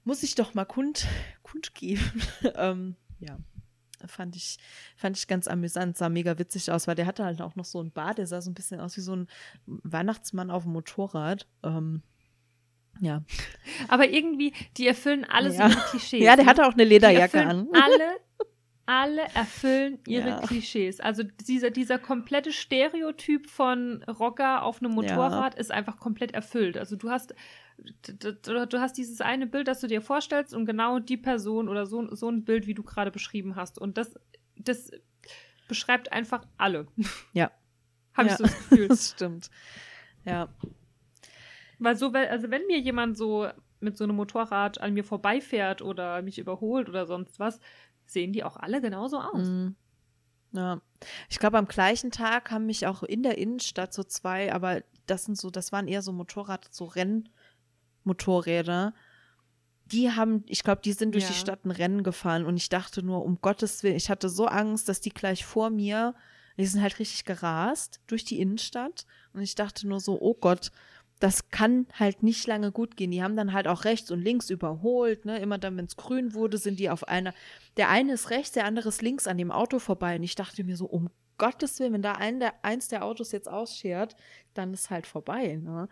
muss 0.03 0.25
ich 0.25 0.35
doch 0.35 0.55
mal 0.55 0.65
kund, 0.65 1.07
kundgeben. 1.45 2.21
ähm, 2.57 2.97
ja. 3.21 3.39
Fand 4.07 4.37
ich, 4.37 4.59
fand 4.97 5.17
ich 5.17 5.27
ganz 5.27 5.49
amüsant, 5.49 5.97
sah 5.97 6.09
mega 6.09 6.39
witzig 6.39 6.71
aus, 6.71 6.87
weil 6.87 6.95
der 6.95 7.07
hatte 7.07 7.25
halt 7.25 7.41
auch 7.41 7.57
noch 7.57 7.65
so 7.65 7.83
ein 7.83 7.93
Bart, 7.93 8.19
der 8.19 8.27
sah 8.27 8.41
so 8.41 8.51
ein 8.51 8.55
bisschen 8.55 8.81
aus 8.81 8.97
wie 8.97 9.03
so 9.03 9.15
ein 9.15 9.29
Weihnachtsmann 9.67 10.51
auf 10.51 10.65
dem 10.65 10.73
Motorrad. 10.73 11.47
Ähm, 11.63 12.03
ja. 13.01 13.23
Aber 13.89 14.09
irgendwie, 14.09 14.53
die 14.77 14.87
erfüllen 14.87 15.25
alles 15.25 15.57
ja. 15.57 15.69
ihre 15.69 15.81
Klischees. 15.91 16.23
Ja, 16.23 16.37
der 16.37 16.45
ne? 16.45 16.51
hatte 16.51 16.67
auch 16.67 16.73
eine 16.73 16.85
Lederjacke 16.85 17.45
an. 17.45 17.69
Alle, 17.73 18.17
alle 18.91 19.23
erfüllen 19.35 20.01
ihre 20.09 20.31
ja. 20.31 20.41
Klischees. 20.41 20.99
Also 20.99 21.23
dieser, 21.23 21.71
dieser 21.71 21.97
komplette 21.97 22.53
Stereotyp 22.53 23.49
von 23.49 24.03
Rocker 24.03 24.65
auf 24.65 24.83
einem 24.83 24.95
Motorrad 24.95 25.55
ja. 25.55 25.61
ist 25.61 25.71
einfach 25.71 26.01
komplett 26.01 26.33
erfüllt. 26.33 26.77
Also 26.77 26.97
du 26.97 27.09
hast 27.09 27.33
du 28.43 28.81
hast 28.81 28.99
dieses 28.99 29.21
eine 29.21 29.47
Bild, 29.47 29.69
das 29.69 29.81
du 29.81 29.87
dir 29.87 30.03
vorstellst 30.03 30.53
und 30.55 30.67
genau 30.67 30.99
die 30.99 31.17
Person 31.17 31.69
oder 31.69 31.87
so, 31.87 32.13
so 32.15 32.29
ein 32.29 32.45
Bild, 32.45 32.67
wie 32.67 32.75
du 32.75 32.83
gerade 32.83 33.13
beschrieben 33.13 33.55
hast. 33.55 33.79
Und 33.79 33.97
das, 33.97 34.19
das 34.57 34.91
beschreibt 35.69 36.13
einfach 36.13 36.45
alle. 36.59 36.89
Ja. 37.33 37.53
Habe 38.15 38.27
ja. 38.27 38.33
ich 38.33 38.39
so 38.39 38.45
das 38.45 38.59
Gefühl. 38.59 38.89
das 38.89 39.11
stimmt. 39.11 39.51
Ja. 40.25 40.49
Weil 41.79 41.95
so, 41.95 42.11
also 42.11 42.51
wenn 42.51 42.67
mir 42.67 42.81
jemand 42.81 43.17
so 43.17 43.49
mit 43.79 43.97
so 43.97 44.05
einem 44.05 44.17
Motorrad 44.17 44.81
an 44.81 44.93
mir 44.93 45.05
vorbeifährt 45.05 45.81
oder 45.81 46.21
mich 46.23 46.39
überholt 46.39 46.89
oder 46.89 47.07
sonst 47.07 47.39
was, 47.39 47.61
sehen 48.13 48.33
die 48.33 48.45
auch 48.45 48.57
alle 48.57 48.81
genauso 48.81 49.21
aus. 49.21 49.49
Mhm. 49.49 49.77
Ja. 50.53 50.81
Ich 51.29 51.39
glaube, 51.39 51.59
am 51.59 51.67
gleichen 51.67 52.11
Tag 52.11 52.51
haben 52.51 52.67
mich 52.67 52.87
auch 52.87 53.03
in 53.03 53.23
der 53.23 53.39
Innenstadt 53.39 53.93
so 53.95 54.03
zwei, 54.03 54.53
aber 54.53 54.83
das 55.07 55.25
sind 55.25 55.39
so, 55.39 55.51
das 55.51 55.73
waren 55.73 55.89
eher 55.89 56.03
so 56.03 56.13
Motorrad, 56.13 56.69
so 56.71 56.85
Rennmotorräder. 58.05 58.95
Die 59.87 60.11
haben, 60.11 60.45
ich 60.47 60.63
glaube, 60.63 60.83
die 60.83 60.93
sind 60.93 61.15
durch 61.15 61.25
ja. 61.25 61.31
die 61.31 61.37
Stadt 61.37 61.65
ein 61.65 61.71
Rennen 61.71 62.03
gefahren 62.03 62.45
und 62.45 62.57
ich 62.57 62.69
dachte 62.69 63.03
nur, 63.03 63.25
um 63.25 63.41
Gottes 63.41 63.83
Willen, 63.83 63.97
ich 63.97 64.11
hatte 64.11 64.29
so 64.29 64.47
Angst, 64.47 64.89
dass 64.89 65.01
die 65.01 65.11
gleich 65.11 65.45
vor 65.45 65.71
mir, 65.71 66.15
die 66.57 66.67
sind 66.67 66.83
halt 66.83 66.99
richtig 66.99 67.25
gerast 67.25 68.01
durch 68.07 68.25
die 68.25 68.41
Innenstadt 68.41 69.07
und 69.33 69.43
ich 69.43 69.55
dachte 69.55 69.89
nur 69.89 70.01
so, 70.01 70.21
oh 70.21 70.35
Gott, 70.35 70.71
das 71.21 71.51
kann 71.51 71.87
halt 71.99 72.23
nicht 72.23 72.47
lange 72.47 72.73
gut 72.73 72.97
gehen. 72.97 73.11
Die 73.11 73.23
haben 73.23 73.37
dann 73.37 73.53
halt 73.53 73.69
auch 73.69 73.85
rechts 73.85 74.11
und 74.11 74.21
links 74.21 74.49
überholt, 74.49 75.27
ne? 75.27 75.39
Immer 75.39 75.59
dann, 75.59 75.77
wenn 75.77 75.85
es 75.85 75.97
grün 75.97 76.35
wurde, 76.35 76.57
sind 76.57 76.81
die 76.81 76.91
auf 76.91 77.07
einer. 77.07 77.35
Der 77.77 77.91
eine 77.91 78.15
ist 78.15 78.31
rechts, 78.31 78.53
der 78.53 78.65
andere 78.65 78.89
ist 78.89 79.03
links 79.03 79.27
an 79.27 79.37
dem 79.37 79.53
Auto 79.53 79.79
vorbei. 79.79 80.17
Und 80.17 80.23
ich 80.23 80.35
dachte 80.35 80.65
mir 80.65 80.77
so, 80.77 80.87
um 80.87 81.11
Gottes 81.37 81.79
Willen, 81.79 81.93
wenn 81.93 82.03
da 82.03 82.13
ein 82.13 82.41
der, 82.41 82.65
eins 82.65 82.89
der 82.89 83.05
Autos 83.05 83.33
jetzt 83.33 83.49
ausschert, 83.49 84.17
dann 84.55 84.73
ist 84.73 84.91
halt 84.91 85.07
vorbei, 85.07 85.61
ne? 85.63 85.89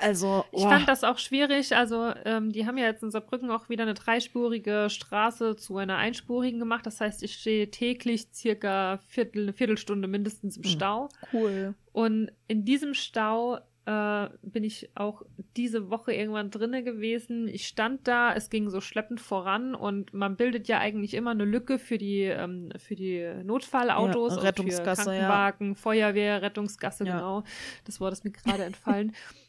Also, 0.00 0.44
oh. 0.52 0.58
ich 0.58 0.62
fand 0.62 0.88
das 0.88 1.02
auch 1.02 1.18
schwierig. 1.18 1.74
Also, 1.74 2.12
ähm, 2.24 2.52
die 2.52 2.66
haben 2.66 2.78
ja 2.78 2.84
jetzt 2.84 3.02
in 3.02 3.10
Saarbrücken 3.10 3.50
auch 3.50 3.68
wieder 3.68 3.82
eine 3.82 3.94
dreispurige 3.94 4.88
Straße 4.90 5.56
zu 5.56 5.76
einer 5.76 5.96
einspurigen 5.96 6.60
gemacht. 6.60 6.86
Das 6.86 7.00
heißt, 7.00 7.22
ich 7.24 7.34
stehe 7.34 7.70
täglich 7.70 8.28
circa 8.32 8.98
Viertel, 9.08 9.42
eine 9.42 9.52
Viertelstunde 9.52 10.06
mindestens 10.06 10.56
im 10.56 10.62
hm, 10.62 10.70
Stau. 10.70 11.08
Cool. 11.32 11.74
Und 11.92 12.30
in 12.46 12.64
diesem 12.64 12.94
Stau 12.94 13.58
äh, 13.88 14.28
bin 14.42 14.64
ich 14.64 14.90
auch 14.96 15.22
diese 15.56 15.88
Woche 15.88 16.12
irgendwann 16.12 16.50
drinne 16.50 16.84
gewesen. 16.84 17.48
Ich 17.48 17.66
stand 17.66 18.06
da, 18.06 18.34
es 18.34 18.50
ging 18.50 18.68
so 18.68 18.82
schleppend 18.82 19.18
voran 19.18 19.74
und 19.74 20.12
man 20.12 20.36
bildet 20.36 20.68
ja 20.68 20.78
eigentlich 20.78 21.14
immer 21.14 21.30
eine 21.30 21.46
Lücke 21.46 21.78
für 21.78 21.96
die, 21.96 22.24
ähm, 22.24 22.70
für 22.76 22.96
die 22.96 23.26
Notfallautos, 23.44 24.36
ja, 24.36 24.42
Rettungsgasse, 24.42 25.04
für 25.04 25.08
Krankenwagen, 25.10 25.68
ja. 25.68 25.74
Feuerwehr, 25.74 26.42
Rettungsgasse, 26.42 27.06
ja. 27.06 27.16
genau. 27.16 27.44
Das 27.86 27.98
Wort 27.98 28.12
ist 28.12 28.24
mir 28.24 28.32
gerade 28.32 28.64
entfallen. 28.64 29.14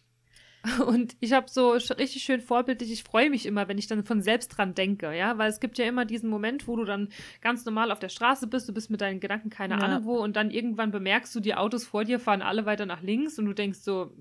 Und 0.86 1.16
ich 1.22 1.32
habe 1.32 1.50
so 1.50 1.72
richtig 1.72 2.24
schön 2.24 2.42
vorbildlich, 2.42 2.92
ich 2.92 3.04
freue 3.04 3.30
mich 3.30 3.46
immer, 3.46 3.68
wenn 3.68 3.78
ich 3.78 3.88
dann 3.88 4.04
von 4.04 4.22
selbst 4.22 4.50
dran 4.50 4.76
denke, 4.76 5.16
ja, 5.16 5.38
weil 5.38 5.50
es 5.50 5.62
gibt 5.62 5.78
ja 5.78 5.86
immer 5.86 6.04
diesen 6.04 6.30
Moment, 6.30 6.68
wo 6.68 6.76
du 6.76 6.84
dann 6.84 7.10
ganz 7.42 7.64
normal 7.64 7.92
auf 7.92 8.00
der 8.00 8.10
Straße 8.10 8.48
bist, 8.48 8.68
du 8.68 8.74
bist 8.74 8.90
mit 8.90 9.00
deinen 9.00 9.22
Gedanken 9.22 9.50
keine 9.50 9.76
ja. 9.76 9.80
Ahnung 9.80 10.06
wo 10.06 10.18
und 10.18 10.36
dann 10.36 10.52
irgendwann 10.52 10.92
bemerkst 10.92 11.34
du, 11.34 11.40
die 11.40 11.56
Autos 11.56 11.86
vor 11.86 12.04
dir 12.04 12.20
fahren 12.20 12.42
alle 12.42 12.66
weiter 12.66 12.86
nach 12.86 13.02
links 13.02 13.40
und 13.40 13.46
du 13.46 13.54
denkst 13.54 13.80
so, 13.80 14.12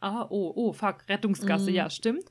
ah, 0.00 0.26
oh, 0.28 0.52
oh, 0.54 0.72
fuck, 0.72 1.08
Rettungsgasse, 1.08 1.70
mhm. 1.70 1.76
ja, 1.76 1.90
stimmt. 1.90 2.24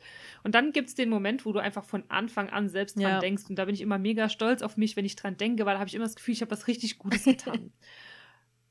Und 0.44 0.54
dann 0.54 0.72
gibt 0.72 0.90
es 0.90 0.96
den 0.96 1.10
Moment, 1.10 1.46
wo 1.46 1.52
du 1.52 1.60
einfach 1.60 1.84
von 1.84 2.04
Anfang 2.08 2.50
an 2.50 2.70
selbst 2.70 2.98
dran 2.98 3.04
ja. 3.04 3.20
denkst 3.20 3.44
und 3.50 3.58
da 3.58 3.66
bin 3.66 3.74
ich 3.74 3.82
immer 3.82 3.98
mega 3.98 4.30
stolz 4.30 4.62
auf 4.62 4.78
mich, 4.78 4.96
wenn 4.96 5.06
ich 5.06 5.16
dran 5.16 5.38
denke, 5.38 5.66
weil 5.66 5.74
da 5.74 5.80
habe 5.80 5.88
ich 5.88 5.96
immer 5.96 6.06
das 6.06 6.16
Gefühl, 6.16 6.34
ich 6.34 6.42
habe 6.42 6.52
was 6.52 6.68
richtig 6.68 7.00
Gutes 7.00 7.24
getan. 7.26 7.72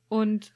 und 0.08 0.52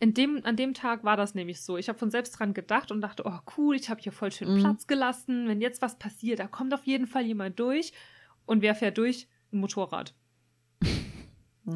in 0.00 0.14
dem, 0.14 0.44
an 0.44 0.56
dem 0.56 0.74
Tag 0.74 1.04
war 1.04 1.16
das 1.16 1.34
nämlich 1.34 1.60
so. 1.60 1.76
Ich 1.76 1.88
habe 1.88 1.98
von 1.98 2.10
selbst 2.10 2.32
dran 2.32 2.54
gedacht 2.54 2.92
und 2.92 3.00
dachte, 3.00 3.24
oh 3.26 3.38
cool, 3.56 3.74
ich 3.74 3.90
habe 3.90 4.00
hier 4.00 4.12
voll 4.12 4.30
schön 4.30 4.54
mhm. 4.54 4.60
Platz 4.60 4.86
gelassen. 4.86 5.48
Wenn 5.48 5.60
jetzt 5.60 5.82
was 5.82 5.98
passiert, 5.98 6.38
da 6.38 6.46
kommt 6.46 6.72
auf 6.74 6.84
jeden 6.84 7.06
Fall 7.06 7.24
jemand 7.24 7.58
durch. 7.58 7.92
Und 8.46 8.62
wer 8.62 8.74
fährt 8.74 8.98
durch? 8.98 9.28
Ein 9.52 9.60
Motorrad. 9.60 10.14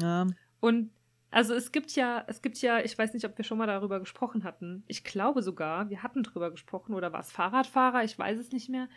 Ja. 0.01 0.25
Und 0.59 0.89
also 1.29 1.53
es 1.53 1.71
gibt 1.71 1.95
ja, 1.95 2.23
es 2.25 2.41
gibt 2.41 2.59
ja, 2.63 2.79
ich 2.79 2.97
weiß 2.97 3.13
nicht, 3.13 3.25
ob 3.25 3.37
wir 3.37 3.45
schon 3.45 3.59
mal 3.59 3.67
darüber 3.67 3.99
gesprochen 3.99 4.43
hatten. 4.43 4.83
Ich 4.87 5.03
glaube 5.03 5.43
sogar, 5.43 5.89
wir 5.91 6.01
hatten 6.01 6.23
drüber 6.23 6.49
gesprochen 6.49 6.95
oder 6.95 7.13
war 7.13 7.19
es 7.19 7.31
Fahrradfahrer? 7.31 8.03
Ich 8.03 8.17
weiß 8.17 8.39
es 8.39 8.51
nicht 8.51 8.69
mehr. 8.69 8.87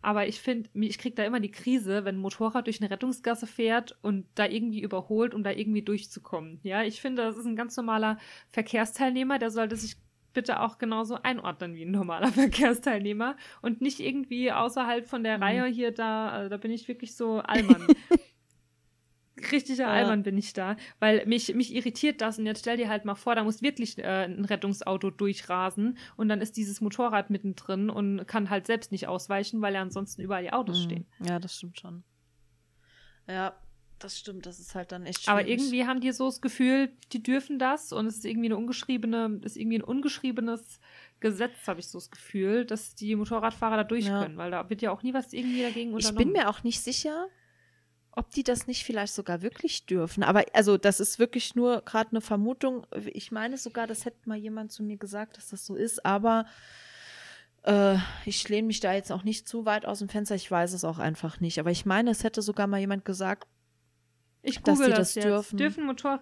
Aber 0.00 0.26
ich 0.26 0.40
finde, 0.40 0.70
ich 0.74 0.98
kriege 0.98 1.16
da 1.16 1.24
immer 1.24 1.40
die 1.40 1.50
Krise, 1.50 2.04
wenn 2.04 2.16
ein 2.16 2.20
Motorrad 2.20 2.66
durch 2.66 2.80
eine 2.80 2.90
Rettungsgasse 2.90 3.46
fährt 3.46 3.98
und 4.02 4.26
da 4.34 4.46
irgendwie 4.46 4.80
überholt, 4.80 5.34
um 5.34 5.42
da 5.42 5.50
irgendwie 5.50 5.82
durchzukommen. 5.82 6.60
Ja, 6.62 6.82
ich 6.82 7.00
finde, 7.00 7.22
das 7.22 7.36
ist 7.36 7.46
ein 7.46 7.56
ganz 7.56 7.76
normaler 7.76 8.18
Verkehrsteilnehmer, 8.50 9.38
der 9.38 9.50
sollte 9.50 9.76
sich 9.76 9.96
bitte 10.34 10.60
auch 10.60 10.78
genauso 10.78 11.16
einordnen 11.22 11.74
wie 11.74 11.84
ein 11.84 11.90
normaler 11.90 12.28
Verkehrsteilnehmer 12.32 13.36
und 13.60 13.80
nicht 13.80 13.98
irgendwie 13.98 14.52
außerhalb 14.52 15.06
von 15.06 15.24
der 15.24 15.38
mhm. 15.38 15.42
Reihe 15.42 15.66
hier 15.66 15.90
da, 15.90 16.28
also 16.28 16.48
da 16.48 16.56
bin 16.58 16.70
ich 16.70 16.86
wirklich 16.86 17.16
so 17.16 17.38
Allmann. 17.44 17.86
Richtiger 19.52 19.84
ja. 19.84 19.90
Allmann 19.90 20.22
bin 20.22 20.36
ich 20.36 20.52
da, 20.52 20.76
weil 20.98 21.24
mich, 21.26 21.54
mich 21.54 21.74
irritiert 21.74 22.20
das 22.20 22.38
und 22.38 22.46
jetzt 22.46 22.60
stell 22.60 22.76
dir 22.76 22.88
halt 22.88 23.04
mal 23.04 23.14
vor, 23.14 23.34
da 23.34 23.44
muss 23.44 23.62
wirklich 23.62 23.98
äh, 23.98 24.24
ein 24.24 24.44
Rettungsauto 24.44 25.10
durchrasen 25.10 25.98
und 26.16 26.28
dann 26.28 26.40
ist 26.40 26.56
dieses 26.56 26.80
Motorrad 26.80 27.30
mittendrin 27.30 27.90
und 27.90 28.26
kann 28.26 28.50
halt 28.50 28.66
selbst 28.66 28.92
nicht 28.92 29.08
ausweichen, 29.08 29.60
weil 29.60 29.74
ja 29.74 29.82
ansonsten 29.82 30.22
überall 30.22 30.42
die 30.42 30.52
Autos 30.52 30.80
mhm. 30.80 30.84
stehen. 30.84 31.06
Ja, 31.20 31.38
das 31.38 31.56
stimmt 31.56 31.78
schon. 31.78 32.04
Ja, 33.26 33.54
das 33.98 34.18
stimmt, 34.18 34.46
das 34.46 34.60
ist 34.60 34.74
halt 34.74 34.92
dann 34.92 35.06
echt 35.06 35.24
schwierig. 35.24 35.40
Aber 35.40 35.48
irgendwie 35.48 35.86
haben 35.86 36.00
die 36.00 36.12
so 36.12 36.26
das 36.26 36.40
Gefühl, 36.40 36.92
die 37.12 37.22
dürfen 37.22 37.58
das 37.58 37.92
und 37.92 38.06
es 38.06 38.18
ist 38.18 38.24
irgendwie 38.24 38.46
eine 38.46 38.56
ungeschriebene, 38.56 39.40
ist 39.42 39.56
irgendwie 39.56 39.78
ein 39.78 39.84
ungeschriebenes 39.84 40.78
Gesetz, 41.20 41.66
habe 41.66 41.80
ich 41.80 41.88
so 41.88 41.98
das 41.98 42.10
Gefühl, 42.10 42.64
dass 42.64 42.94
die 42.94 43.16
Motorradfahrer 43.16 43.78
da 43.78 43.84
durch 43.84 44.06
ja. 44.06 44.22
können, 44.22 44.36
weil 44.36 44.50
da 44.50 44.70
wird 44.70 44.82
ja 44.82 44.92
auch 44.92 45.02
nie 45.02 45.14
was 45.14 45.32
irgendwie 45.32 45.62
dagegen 45.62 45.92
unternommen. 45.92 46.20
Ich 46.20 46.32
bin 46.32 46.32
mir 46.32 46.48
auch 46.48 46.62
nicht 46.62 46.80
sicher, 46.80 47.26
ob 48.18 48.32
die 48.32 48.42
das 48.42 48.66
nicht 48.66 48.82
vielleicht 48.82 49.14
sogar 49.14 49.42
wirklich 49.42 49.86
dürfen. 49.86 50.24
Aber 50.24 50.44
also 50.52 50.76
das 50.76 50.98
ist 50.98 51.20
wirklich 51.20 51.54
nur 51.54 51.82
gerade 51.82 52.10
eine 52.10 52.20
Vermutung. 52.20 52.84
Ich 53.12 53.30
meine 53.30 53.56
sogar, 53.56 53.86
das 53.86 54.04
hätte 54.04 54.28
mal 54.28 54.36
jemand 54.36 54.72
zu 54.72 54.82
mir 54.82 54.96
gesagt, 54.96 55.36
dass 55.36 55.50
das 55.50 55.64
so 55.64 55.76
ist, 55.76 56.04
aber 56.04 56.44
äh, 57.62 57.96
ich 58.24 58.48
lehne 58.48 58.66
mich 58.66 58.80
da 58.80 58.92
jetzt 58.92 59.12
auch 59.12 59.22
nicht 59.22 59.46
zu 59.46 59.66
weit 59.66 59.86
aus 59.86 60.00
dem 60.00 60.08
Fenster. 60.08 60.34
Ich 60.34 60.50
weiß 60.50 60.72
es 60.72 60.84
auch 60.84 60.98
einfach 60.98 61.38
nicht. 61.38 61.60
Aber 61.60 61.70
ich 61.70 61.86
meine, 61.86 62.10
es 62.10 62.24
hätte 62.24 62.42
sogar 62.42 62.66
mal 62.66 62.80
jemand 62.80 63.04
gesagt, 63.04 63.46
ich 64.42 64.60
dass 64.62 64.78
sie 64.78 64.90
das, 64.90 65.14
das 65.14 65.24
dürfen. 65.24 65.56
Dürfen 65.56 65.86
Motor 65.86 66.20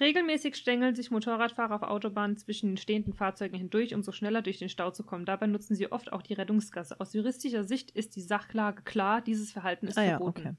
Regelmäßig 0.00 0.56
stängeln 0.56 0.96
sich 0.96 1.12
Motorradfahrer 1.12 1.76
auf 1.76 1.82
Autobahnen 1.82 2.36
zwischen 2.36 2.70
den 2.70 2.76
stehenden 2.76 3.12
Fahrzeugen 3.12 3.56
hindurch, 3.56 3.94
um 3.94 4.02
so 4.02 4.10
schneller 4.10 4.42
durch 4.42 4.58
den 4.58 4.68
Stau 4.68 4.90
zu 4.90 5.04
kommen. 5.04 5.24
Dabei 5.24 5.46
nutzen 5.46 5.76
sie 5.76 5.92
oft 5.92 6.12
auch 6.12 6.22
die 6.22 6.34
Rettungsgasse. 6.34 6.98
Aus 6.98 7.14
juristischer 7.14 7.62
Sicht 7.62 7.92
ist 7.92 8.16
die 8.16 8.20
Sachlage 8.20 8.82
klar, 8.82 9.20
dieses 9.20 9.52
Verhalten 9.52 9.86
ist 9.86 9.96
ah, 9.96 10.02
verboten. 10.02 10.42
Ja, 10.42 10.50
okay. 10.50 10.58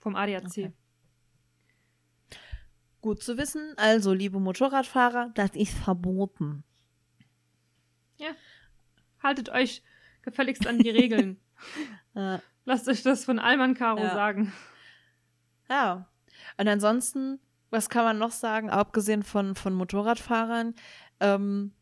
Vom 0.00 0.16
ADAC. 0.16 0.44
Okay. 0.44 0.72
Gut 3.00 3.22
zu 3.22 3.38
wissen. 3.38 3.74
Also, 3.76 4.12
liebe 4.12 4.40
Motorradfahrer, 4.40 5.30
das 5.34 5.50
ist 5.54 5.72
verboten. 5.72 6.64
Ja. 8.16 8.30
Haltet 9.22 9.48
euch 9.50 9.82
gefälligst 10.22 10.66
an 10.66 10.78
die 10.78 10.90
Regeln. 10.90 11.40
ja. 12.14 12.42
Lasst 12.64 12.88
euch 12.88 13.02
das 13.02 13.24
von 13.24 13.38
Alman 13.38 13.74
Caro 13.74 14.00
ja. 14.00 14.14
sagen. 14.14 14.52
Ja. 15.68 16.08
Und 16.58 16.68
ansonsten, 16.68 17.40
was 17.70 17.88
kann 17.88 18.04
man 18.04 18.18
noch 18.18 18.32
sagen, 18.32 18.70
abgesehen 18.70 19.22
von, 19.22 19.54
von 19.54 19.74
Motorradfahrern? 19.74 20.74
Ähm, 21.20 21.72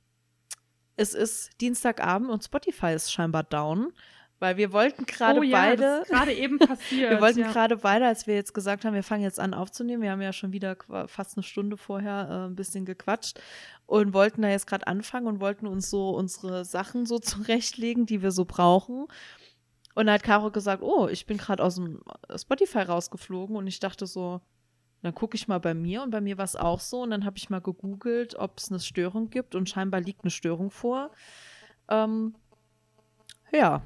es 0.97 1.15
ist 1.15 1.61
Dienstagabend 1.61 2.31
und 2.31 2.45
Spotify 2.45 2.93
ist 2.93 3.13
scheinbar 3.13 3.45
down. 3.45 3.93
Weil 4.41 4.57
wir 4.57 4.73
wollten 4.73 5.05
gerade 5.05 5.41
oh, 5.41 5.43
ja, 5.43 5.57
beide. 5.57 6.05
gerade 6.07 6.33
eben 6.33 6.59
passiert. 6.59 7.11
wir 7.11 7.21
wollten 7.21 7.41
ja. 7.41 7.51
gerade 7.51 7.77
beide, 7.77 8.07
als 8.07 8.27
wir 8.27 8.35
jetzt 8.35 8.55
gesagt 8.55 8.85
haben, 8.85 8.95
wir 8.95 9.03
fangen 9.03 9.25
jetzt 9.25 9.41
an 9.41 9.53
aufzunehmen. 9.53 10.03
Wir 10.03 10.13
haben 10.13 10.23
ja 10.23 10.33
schon 10.33 10.53
wieder 10.53 10.77
fast 11.07 11.37
eine 11.37 11.43
Stunde 11.43 11.77
vorher 11.77 12.29
äh, 12.31 12.47
ein 12.47 12.55
bisschen 12.55 12.85
gequatscht 12.85 13.41
und 13.87 14.13
wollten 14.13 14.43
da 14.43 14.49
jetzt 14.49 14.67
gerade 14.67 14.87
anfangen 14.87 15.27
und 15.27 15.41
wollten 15.41 15.67
uns 15.67 15.91
so 15.91 16.11
unsere 16.11 16.65
Sachen 16.65 17.05
so 17.07 17.19
zurechtlegen, 17.19 18.07
die 18.07 18.23
wir 18.23 18.31
so 18.31 18.45
brauchen. 18.45 19.07
Und 19.95 20.07
da 20.07 20.13
hat 20.13 20.23
Caro 20.23 20.53
gesagt, 20.53 20.83
oh, 20.83 21.09
ich 21.09 21.27
bin 21.27 21.39
gerade 21.39 21.63
aus 21.63 21.75
dem 21.75 22.01
Spotify 22.37 22.83
rausgeflogen 22.83 23.57
und 23.57 23.67
ich 23.67 23.81
dachte 23.81 24.07
so, 24.07 24.41
dann 25.03 25.15
gucke 25.15 25.37
ich 25.37 25.49
mal 25.49 25.59
bei 25.59 25.75
mir 25.75 26.03
und 26.03 26.11
bei 26.11 26.21
mir 26.21 26.39
war 26.39 26.45
es 26.45 26.55
auch 26.55 26.81
so 26.81 27.03
und 27.03 27.11
dann 27.11 27.25
habe 27.25 27.37
ich 27.37 27.51
mal 27.51 27.61
gegoogelt, 27.61 28.37
ob 28.37 28.59
es 28.59 28.71
eine 28.71 28.79
Störung 28.79 29.31
gibt 29.31 29.57
und 29.57 29.69
scheinbar 29.69 30.01
liegt 30.01 30.23
eine 30.23 30.31
Störung 30.31 30.71
vor. 30.71 31.11
Ähm, 31.89 32.35
ja, 33.53 33.83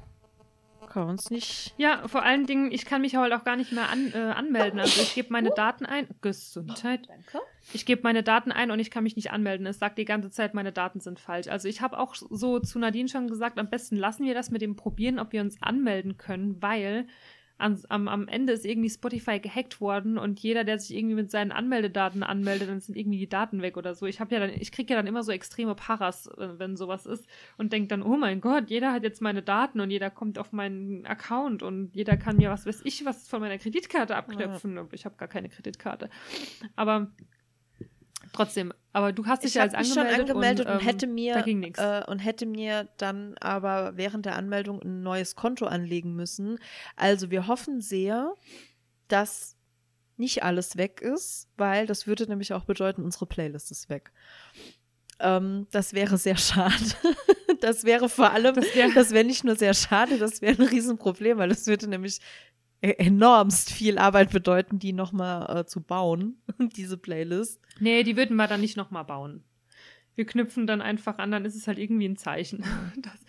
Accounts 0.92 1.30
nicht. 1.30 1.74
Ja, 1.78 2.06
vor 2.06 2.22
allen 2.22 2.46
Dingen, 2.46 2.70
ich 2.70 2.84
kann 2.84 3.00
mich 3.00 3.16
halt 3.16 3.32
auch 3.32 3.44
gar 3.44 3.56
nicht 3.56 3.72
mehr 3.72 3.88
an, 3.88 4.12
äh, 4.14 4.18
anmelden. 4.18 4.78
Also 4.80 5.00
ich 5.00 5.14
gebe 5.14 5.32
meine 5.32 5.50
Daten 5.50 5.86
ein. 5.86 6.06
Gesundheit. 6.20 7.08
Danke. 7.08 7.40
Ich 7.72 7.86
gebe 7.86 8.02
meine 8.02 8.22
Daten 8.22 8.52
ein 8.52 8.70
und 8.70 8.78
ich 8.78 8.90
kann 8.90 9.04
mich 9.04 9.16
nicht 9.16 9.30
anmelden. 9.30 9.66
Es 9.66 9.78
sagt 9.78 9.98
die 9.98 10.04
ganze 10.04 10.30
Zeit, 10.30 10.54
meine 10.54 10.72
Daten 10.72 11.00
sind 11.00 11.18
falsch. 11.18 11.48
Also 11.48 11.68
ich 11.68 11.80
habe 11.80 11.98
auch 11.98 12.14
so 12.14 12.58
zu 12.60 12.78
Nadine 12.78 13.08
schon 13.08 13.28
gesagt, 13.28 13.58
am 13.58 13.70
besten 13.70 13.96
lassen 13.96 14.24
wir 14.24 14.34
das 14.34 14.50
mit 14.50 14.62
dem 14.62 14.76
Probieren, 14.76 15.18
ob 15.18 15.32
wir 15.32 15.40
uns 15.40 15.60
anmelden 15.62 16.16
können, 16.18 16.60
weil 16.60 17.06
am, 17.62 18.08
am 18.08 18.28
Ende 18.28 18.52
ist 18.52 18.66
irgendwie 18.66 18.90
Spotify 18.90 19.38
gehackt 19.38 19.80
worden 19.80 20.18
und 20.18 20.40
jeder, 20.40 20.64
der 20.64 20.78
sich 20.78 20.96
irgendwie 20.96 21.14
mit 21.14 21.30
seinen 21.30 21.52
Anmeldedaten 21.52 22.22
anmeldet, 22.22 22.68
dann 22.68 22.80
sind 22.80 22.96
irgendwie 22.96 23.18
die 23.18 23.28
Daten 23.28 23.62
weg 23.62 23.76
oder 23.76 23.94
so. 23.94 24.06
Ich 24.06 24.20
habe 24.20 24.34
ja 24.34 24.40
dann, 24.40 24.50
ich 24.50 24.72
kriege 24.72 24.92
ja 24.92 24.98
dann 24.98 25.06
immer 25.06 25.22
so 25.22 25.32
extreme 25.32 25.74
Paras, 25.74 26.26
äh, 26.26 26.58
wenn 26.58 26.76
sowas 26.76 27.06
ist 27.06 27.26
und 27.56 27.72
denke 27.72 27.88
dann, 27.88 28.02
oh 28.02 28.16
mein 28.16 28.40
Gott, 28.40 28.68
jeder 28.68 28.92
hat 28.92 29.04
jetzt 29.04 29.22
meine 29.22 29.42
Daten 29.42 29.80
und 29.80 29.90
jeder 29.90 30.10
kommt 30.10 30.38
auf 30.38 30.52
meinen 30.52 31.06
Account 31.06 31.62
und 31.62 31.94
jeder 31.94 32.16
kann 32.16 32.36
mir 32.36 32.50
was 32.50 32.66
weiß 32.66 32.82
ich 32.84 33.04
was 33.04 33.28
von 33.28 33.40
meiner 33.40 33.58
Kreditkarte 33.58 34.16
abknöpfen. 34.16 34.76
Ja. 34.76 34.86
Ich 34.92 35.04
habe 35.04 35.16
gar 35.16 35.28
keine 35.28 35.48
Kreditkarte. 35.48 36.10
Aber 36.76 37.10
trotzdem, 38.32 38.72
aber 38.92 39.12
du 39.12 39.26
hast 39.26 39.44
dich 39.44 39.54
ja 39.54 39.62
als 39.62 39.74
angemeldet, 39.74 40.12
schon 40.12 40.20
angemeldet 40.20 40.66
und, 40.66 40.72
und 40.74 40.80
ähm, 40.80 40.86
hätte 40.86 41.06
mir 41.06 41.36
äh, 41.76 42.10
und 42.10 42.18
hätte 42.18 42.46
mir 42.46 42.88
dann 42.98 43.36
aber 43.38 43.96
während 43.96 44.26
der 44.26 44.36
Anmeldung 44.36 44.82
ein 44.82 45.02
neues 45.02 45.34
Konto 45.34 45.66
anlegen 45.66 46.14
müssen. 46.14 46.58
Also 46.96 47.30
wir 47.30 47.46
hoffen 47.46 47.80
sehr, 47.80 48.34
dass 49.08 49.56
nicht 50.16 50.42
alles 50.42 50.76
weg 50.76 51.00
ist, 51.00 51.48
weil 51.56 51.86
das 51.86 52.06
würde 52.06 52.26
nämlich 52.26 52.52
auch 52.52 52.64
bedeuten, 52.64 53.02
unsere 53.02 53.26
Playlist 53.26 53.70
ist 53.70 53.88
weg. 53.88 54.12
Ähm, 55.20 55.66
das 55.70 55.94
wäre 55.94 56.18
sehr 56.18 56.36
schade. 56.36 56.74
das 57.60 57.84
wäre 57.84 58.08
vor 58.08 58.30
allem, 58.30 58.54
das 58.54 58.74
wäre 58.74 59.10
wär 59.10 59.24
nicht 59.24 59.44
nur 59.44 59.56
sehr 59.56 59.74
schade, 59.74 60.18
das 60.18 60.42
wäre 60.42 60.60
ein 60.62 60.68
Riesenproblem, 60.68 61.38
weil 61.38 61.48
das 61.48 61.66
würde 61.66 61.88
nämlich 61.88 62.20
enormst 62.82 63.72
viel 63.72 63.96
Arbeit 63.96 64.32
bedeuten, 64.32 64.78
die 64.78 64.92
nochmal 64.92 65.60
äh, 65.60 65.66
zu 65.66 65.80
bauen, 65.80 66.42
diese 66.76 66.96
Playlist. 66.98 67.60
Nee, 67.78 68.02
die 68.02 68.16
würden 68.16 68.36
wir 68.36 68.48
dann 68.48 68.60
nicht 68.60 68.76
nochmal 68.76 69.04
bauen. 69.04 69.44
Wir 70.14 70.26
knüpfen 70.26 70.66
dann 70.66 70.82
einfach 70.82 71.18
an, 71.18 71.30
dann 71.30 71.44
ist 71.44 71.54
es 71.54 71.68
halt 71.68 71.78
irgendwie 71.78 72.08
ein 72.08 72.16
Zeichen, 72.16 72.64
dass, 73.02 73.20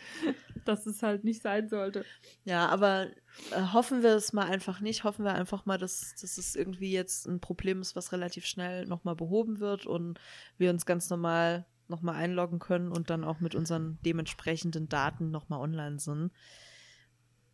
dass 0.65 0.85
es 0.87 1.03
halt 1.03 1.23
nicht 1.23 1.41
sein 1.43 1.69
sollte. 1.69 2.03
Ja, 2.45 2.67
aber 2.67 3.07
äh, 3.51 3.61
hoffen 3.71 4.01
wir 4.01 4.15
es 4.15 4.33
mal 4.33 4.45
einfach 4.45 4.81
nicht. 4.81 5.03
Hoffen 5.03 5.23
wir 5.23 5.35
einfach 5.35 5.65
mal, 5.65 5.77
dass, 5.77 6.15
dass 6.19 6.37
es 6.37 6.55
irgendwie 6.55 6.91
jetzt 6.91 7.27
ein 7.27 7.39
Problem 7.39 7.79
ist, 7.79 7.95
was 7.95 8.11
relativ 8.11 8.45
schnell 8.45 8.87
nochmal 8.87 9.15
behoben 9.15 9.59
wird 9.59 9.85
und 9.85 10.19
wir 10.57 10.71
uns 10.71 10.85
ganz 10.85 11.09
normal 11.09 11.65
nochmal 11.87 12.15
einloggen 12.15 12.59
können 12.59 12.91
und 12.91 13.09
dann 13.09 13.23
auch 13.23 13.39
mit 13.39 13.53
unseren 13.53 13.99
dementsprechenden 14.03 14.89
Daten 14.89 15.29
nochmal 15.29 15.59
online 15.59 15.99
sind. 15.99 16.31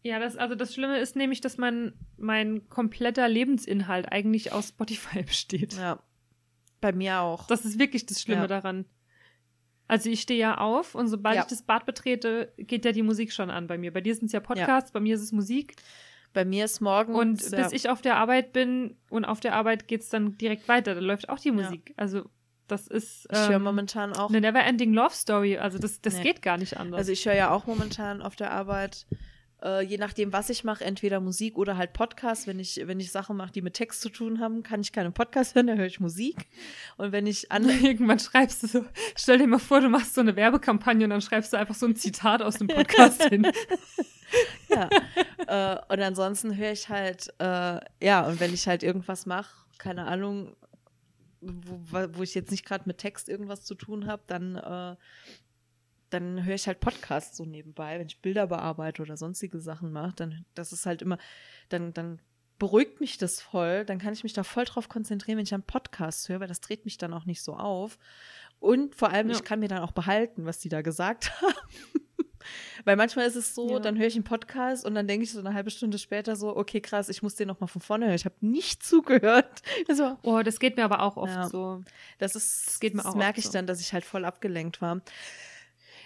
Ja, 0.01 0.19
das, 0.19 0.37
also 0.37 0.55
das 0.55 0.73
Schlimme 0.73 0.99
ist 0.99 1.15
nämlich, 1.15 1.41
dass 1.41 1.57
mein, 1.57 1.93
mein 2.17 2.67
kompletter 2.69 3.27
Lebensinhalt 3.27 4.11
eigentlich 4.11 4.53
aus 4.53 4.69
Spotify 4.69 5.23
besteht. 5.23 5.73
Ja. 5.73 6.01
Bei 6.81 6.93
mir 6.93 7.19
auch. 7.19 7.47
Das 7.47 7.65
ist 7.65 7.77
wirklich 7.79 8.05
das 8.05 8.21
Schlimme 8.21 8.43
ja. 8.43 8.47
daran. 8.47 8.85
Also 9.87 10.09
ich 10.09 10.21
stehe 10.21 10.39
ja 10.39 10.57
auf 10.59 10.95
und 10.95 11.07
sobald 11.07 11.35
ja. 11.35 11.41
ich 11.41 11.47
das 11.47 11.63
Bad 11.63 11.85
betrete, 11.85 12.53
geht 12.57 12.85
ja 12.85 12.91
die 12.91 13.01
Musik 13.01 13.33
schon 13.33 13.49
an 13.49 13.67
bei 13.67 13.77
mir. 13.77 13.91
Bei 13.91 14.01
dir 14.01 14.15
sind 14.15 14.27
es 14.27 14.31
ja 14.31 14.39
Podcasts, 14.39 14.91
ja. 14.91 14.93
bei 14.93 14.99
mir 14.99 15.15
ist 15.15 15.21
es 15.21 15.31
Musik. 15.31 15.75
Bei 16.31 16.45
mir 16.45 16.65
ist 16.65 16.79
morgen. 16.79 17.15
Und 17.15 17.37
bis 17.51 17.71
ich 17.71 17.89
auf 17.89 18.01
der 18.01 18.17
Arbeit 18.17 18.53
bin 18.53 18.95
und 19.09 19.25
auf 19.25 19.39
der 19.39 19.55
Arbeit 19.55 19.87
geht 19.87 20.01
es 20.01 20.09
dann 20.09 20.37
direkt 20.37 20.67
weiter. 20.67 20.93
Da 20.93 21.01
läuft 21.01 21.27
auch 21.29 21.39
die 21.39 21.51
Musik. 21.51 21.93
Also 21.97 22.29
das 22.67 22.87
ist. 22.87 23.27
Ähm, 23.31 23.41
ich 23.41 23.49
höre 23.49 23.59
momentan 23.59 24.13
auch. 24.13 24.29
Eine 24.29 24.41
Never-Ending 24.41 24.93
Love 24.93 25.15
Story. 25.15 25.57
Also 25.57 25.79
das, 25.79 26.01
das 26.01 26.17
nee. 26.17 26.23
geht 26.23 26.43
gar 26.43 26.57
nicht 26.57 26.77
anders. 26.77 26.99
Also 26.99 27.11
ich 27.11 27.25
höre 27.25 27.33
ja 27.33 27.49
auch 27.49 27.65
momentan 27.65 28.21
auf 28.21 28.35
der 28.35 28.51
Arbeit 28.51 29.07
äh, 29.63 29.81
je 29.81 29.97
nachdem, 29.97 30.31
was 30.33 30.49
ich 30.49 30.63
mache, 30.63 30.83
entweder 30.83 31.19
Musik 31.19 31.57
oder 31.57 31.77
halt 31.77 31.93
Podcast. 31.93 32.47
Wenn 32.47 32.59
ich, 32.59 32.81
wenn 32.85 32.99
ich 32.99 33.11
Sachen 33.11 33.37
mache, 33.37 33.51
die 33.51 33.61
mit 33.61 33.73
Text 33.73 34.01
zu 34.01 34.09
tun 34.09 34.39
haben, 34.39 34.63
kann 34.63 34.81
ich 34.81 34.91
keinen 34.91 35.13
Podcast 35.13 35.55
hören, 35.55 35.67
dann 35.67 35.77
höre 35.77 35.85
ich 35.85 35.99
Musik. 35.99 36.47
Und 36.97 37.11
wenn 37.11 37.27
ich 37.27 37.51
an 37.51 37.67
Irgendwann 37.83 38.19
schreibst 38.19 38.63
du 38.63 38.67
so, 38.67 38.85
stell 39.15 39.37
dir 39.37 39.47
mal 39.47 39.59
vor, 39.59 39.81
du 39.81 39.89
machst 39.89 40.13
so 40.13 40.21
eine 40.21 40.35
Werbekampagne 40.35 41.03
und 41.05 41.09
dann 41.09 41.21
schreibst 41.21 41.53
du 41.53 41.57
einfach 41.57 41.75
so 41.75 41.85
ein 41.85 41.95
Zitat 41.95 42.41
aus 42.41 42.57
dem 42.57 42.67
Podcast 42.69 43.23
hin. 43.23 43.45
ja. 44.69 44.89
Äh, 45.47 45.93
und 45.93 46.01
ansonsten 46.01 46.55
höre 46.55 46.71
ich 46.71 46.89
halt, 46.89 47.33
äh, 47.39 47.79
ja, 48.01 48.27
und 48.27 48.39
wenn 48.39 48.53
ich 48.53 48.67
halt 48.67 48.83
irgendwas 48.83 49.25
mache, 49.25 49.65
keine 49.77 50.05
Ahnung, 50.05 50.55
wo, 51.41 52.07
wo 52.13 52.23
ich 52.23 52.35
jetzt 52.35 52.51
nicht 52.51 52.65
gerade 52.65 52.83
mit 52.85 52.97
Text 52.97 53.29
irgendwas 53.29 53.63
zu 53.63 53.75
tun 53.75 54.07
habe, 54.07 54.23
dann 54.27 54.55
äh, 54.55 54.95
dann 56.09 56.43
höre 56.43 56.55
ich 56.55 56.67
halt 56.67 56.79
Podcasts 56.79 57.37
so 57.37 57.45
nebenbei, 57.45 57.99
wenn 57.99 58.07
ich 58.07 58.21
Bilder 58.21 58.47
bearbeite 58.47 59.01
oder 59.01 59.17
sonstige 59.17 59.59
Sachen 59.59 59.91
mache, 59.91 60.13
dann 60.15 60.45
das 60.55 60.71
ist 60.71 60.85
halt 60.85 61.01
immer, 61.01 61.17
dann, 61.69 61.93
dann 61.93 62.19
beruhigt 62.57 62.99
mich 62.99 63.17
das 63.17 63.41
voll, 63.41 63.85
dann 63.85 63.99
kann 63.99 64.13
ich 64.13 64.23
mich 64.23 64.33
da 64.33 64.43
voll 64.43 64.65
drauf 64.65 64.89
konzentrieren, 64.89 65.37
wenn 65.37 65.45
ich 65.45 65.53
einen 65.53 65.63
Podcast 65.63 66.27
höre, 66.29 66.41
weil 66.41 66.47
das 66.47 66.61
dreht 66.61 66.85
mich 66.85 66.97
dann 66.97 67.13
auch 67.13 67.25
nicht 67.25 67.41
so 67.41 67.55
auf. 67.55 67.97
Und 68.59 68.95
vor 68.95 69.11
allem, 69.11 69.29
ja. 69.29 69.35
ich 69.35 69.43
kann 69.43 69.59
mir 69.59 69.69
dann 69.69 69.81
auch 69.81 69.93
behalten, 69.93 70.45
was 70.45 70.59
die 70.59 70.69
da 70.69 70.81
gesagt 70.81 71.31
haben. 71.41 72.05
Weil 72.83 72.95
manchmal 72.95 73.27
ist 73.27 73.35
es 73.35 73.53
so, 73.53 73.69
ja. 73.69 73.79
dann 73.79 73.97
höre 73.97 74.07
ich 74.07 74.15
einen 74.15 74.23
Podcast 74.23 74.85
und 74.85 74.95
dann 74.95 75.07
denke 75.07 75.23
ich 75.23 75.31
so 75.31 75.39
eine 75.39 75.53
halbe 75.53 75.71
Stunde 75.71 75.97
später 75.97 76.35
so, 76.35 76.55
okay, 76.55 76.81
krass, 76.81 77.09
ich 77.09 77.21
muss 77.21 77.35
den 77.35 77.47
nochmal 77.47 77.67
von 77.67 77.81
vorne 77.81 78.05
hören. 78.05 78.15
Ich 78.15 78.25
habe 78.25 78.35
nicht 78.41 78.83
zugehört. 78.85 79.61
Also, 79.87 80.17
oh, 80.23 80.41
das 80.41 80.59
geht 80.59 80.77
mir 80.77 80.83
aber 80.83 81.01
auch 81.01 81.17
oft 81.17 81.33
ja. 81.33 81.47
so. 81.47 81.83
Das 82.17 82.35
ist, 82.35 82.67
das 82.67 82.79
geht 82.79 82.95
mir 82.95 83.03
das 83.03 83.11
auch 83.11 83.15
merke 83.15 83.39
ich 83.39 83.45
so. 83.45 83.51
dann, 83.51 83.67
dass 83.67 83.79
ich 83.79 83.93
halt 83.93 84.05
voll 84.05 84.25
abgelenkt 84.25 84.81
war. 84.81 85.01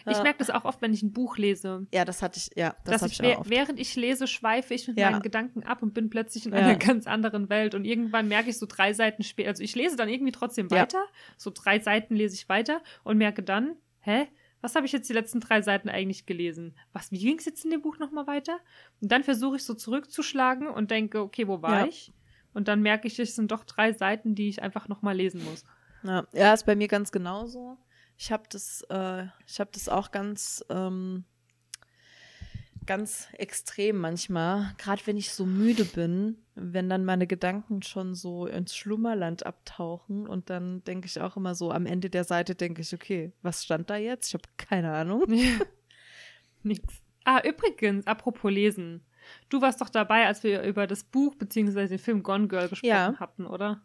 Ich 0.06 0.22
merke 0.22 0.40
das 0.40 0.50
auch 0.50 0.66
oft, 0.66 0.82
wenn 0.82 0.94
ich 0.94 1.02
ein 1.02 1.14
Buch 1.14 1.38
lese. 1.38 1.88
Ja, 1.94 2.06
das 2.06 2.22
hatte 2.22 2.38
ich, 2.38 2.50
ja, 2.58 2.76
das 2.84 3.02
habe 3.02 3.12
ich, 3.12 3.20
ich 3.20 3.38
auch. 3.38 3.50
Während 3.50 3.80
ich 3.80 3.96
lese, 3.96 4.28
schweife 4.28 4.74
ich 4.74 4.88
mit 4.88 4.98
ja. 4.98 5.12
meinen 5.12 5.22
Gedanken 5.22 5.64
ab 5.64 5.82
und 5.82 5.94
bin 5.94 6.10
plötzlich 6.10 6.46
in 6.46 6.54
ja. 6.54 6.60
einer 6.60 6.76
ganz 6.78 7.08
anderen 7.08 7.50
Welt. 7.50 7.76
Und 7.76 7.86
irgendwann 7.86 8.28
merke 8.28 8.50
ich 8.50 8.58
so 8.58 8.66
drei 8.66 8.94
Seiten 8.94 9.24
später, 9.24 9.50
also 9.50 9.64
ich 9.64 9.76
lese 9.76 9.96
dann 9.96 10.10
irgendwie 10.10 10.32
trotzdem 10.32 10.70
weiter, 10.72 10.98
ja. 10.98 11.14
so 11.38 11.52
drei 11.54 11.80
Seiten 11.80 12.16
lese 12.16 12.36
ich 12.36 12.50
weiter 12.50 12.82
und 13.04 13.18
merke 13.18 13.44
dann, 13.44 13.76
hä? 14.02 14.28
Was 14.62 14.76
habe 14.76 14.86
ich 14.86 14.94
jetzt 14.94 15.10
die 15.10 15.14
letzten 15.14 15.42
drei 15.42 15.62
Seiten 15.62 15.90
eigentlich 15.90 16.26
gelesen? 16.26 16.74
Was, 16.94 17.12
wie 17.12 17.20
ging 17.20 17.38
es 17.38 17.44
jetzt 17.44 17.66
in 17.66 17.72
dem 17.72 17.82
Buch 17.82 18.00
nochmal 18.00 18.28
weiter? 18.28 18.60
Und 19.02 19.12
dann 19.12 19.26
versuche 19.26 19.58
ich 19.58 19.66
so 19.66 19.74
zurückzuschlagen 19.74 20.68
und 20.68 20.90
denke, 20.90 21.20
okay, 21.20 21.50
wo 21.50 21.62
war 21.62 21.86
ich? 21.86 22.14
Und 22.54 22.70
dann 22.70 22.82
merke 22.82 23.08
ich, 23.08 23.20
es 23.20 23.36
sind 23.36 23.52
doch 23.52 23.66
drei 23.66 23.92
Seiten, 23.92 24.36
die 24.36 24.48
ich 24.48 24.62
einfach 24.62 24.88
nochmal 24.88 25.18
lesen 25.18 25.44
muss. 25.44 25.66
Ja, 26.04 26.26
ja, 26.34 26.54
ist 26.54 26.66
bei 26.66 26.76
mir 26.76 26.88
ganz 26.88 27.12
genauso. 27.12 27.78
Ich 28.18 28.32
habe 28.32 28.44
das, 28.50 28.86
äh, 28.90 29.26
ich 29.48 29.60
habe 29.60 29.72
das 29.74 29.90
auch 29.90 30.12
ganz, 30.12 30.64
ähm, 30.70 31.26
ganz 32.86 33.28
extrem 33.34 33.98
manchmal. 33.98 34.74
Gerade 34.78 35.02
wenn 35.06 35.18
ich 35.18 35.32
so 35.32 35.46
müde 35.46 35.86
bin, 35.86 36.38
wenn 36.56 36.90
dann 36.90 37.06
meine 37.06 37.28
Gedanken 37.28 37.82
schon 37.82 38.14
so 38.14 38.46
ins 38.46 38.76
Schlummerland 38.76 39.46
abtauchen 39.46 40.28
und 40.28 40.50
dann 40.50 40.84
denke 40.84 41.08
ich 41.08 41.20
auch 41.20 41.38
immer 41.38 41.56
so 41.56 41.72
am 41.72 41.86
Ende 41.86 42.10
der 42.10 42.24
Seite 42.24 42.56
denke 42.56 42.82
ich, 42.82 42.94
okay, 42.94 43.34
was 43.42 43.64
stand 43.64 43.90
da 43.90 43.98
jetzt? 43.98 44.28
Ich 44.28 44.34
habe 44.34 44.44
keine 44.58 44.92
Ahnung. 44.94 45.24
Ja. 45.34 45.60
Nix. 46.64 46.82
Ah, 47.26 47.42
übrigens, 47.44 48.06
apropos 48.06 48.52
Lesen. 48.52 49.06
Du 49.50 49.62
warst 49.62 49.80
doch 49.80 49.90
dabei, 49.90 50.28
als 50.28 50.44
wir 50.44 50.62
über 50.64 50.88
das 50.88 51.04
Buch 51.04 51.36
bzw. 51.36 51.88
den 51.88 52.00
Film 52.00 52.24
Gone 52.24 52.48
Girl 52.48 52.68
gesprochen 52.68 52.90
ja. 52.90 53.16
hatten, 53.20 53.46
oder? 53.46 53.82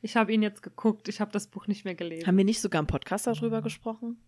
Ich 0.00 0.16
habe 0.16 0.32
ihn 0.32 0.42
jetzt 0.42 0.62
geguckt, 0.62 1.08
ich 1.08 1.20
habe 1.20 1.32
das 1.32 1.46
Buch 1.46 1.66
nicht 1.66 1.84
mehr 1.84 1.94
gelesen. 1.94 2.26
Haben 2.26 2.38
wir 2.38 2.44
nicht 2.44 2.60
sogar 2.60 2.80
im 2.80 2.86
Podcast 2.86 3.26
darüber 3.26 3.60
mhm. 3.60 3.64
gesprochen? 3.64 4.22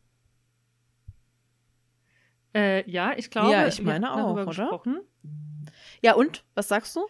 Äh, 2.54 2.88
ja, 2.88 3.12
ich 3.16 3.30
glaube, 3.30 3.50
ja, 3.50 3.66
ich 3.66 3.82
meine 3.82 4.12
auch, 4.12 4.32
oder? 4.32 4.46
Gesprochen. 4.46 5.00
Ja, 6.02 6.14
und? 6.14 6.44
Was 6.54 6.68
sagst 6.68 6.94
du? 6.94 7.06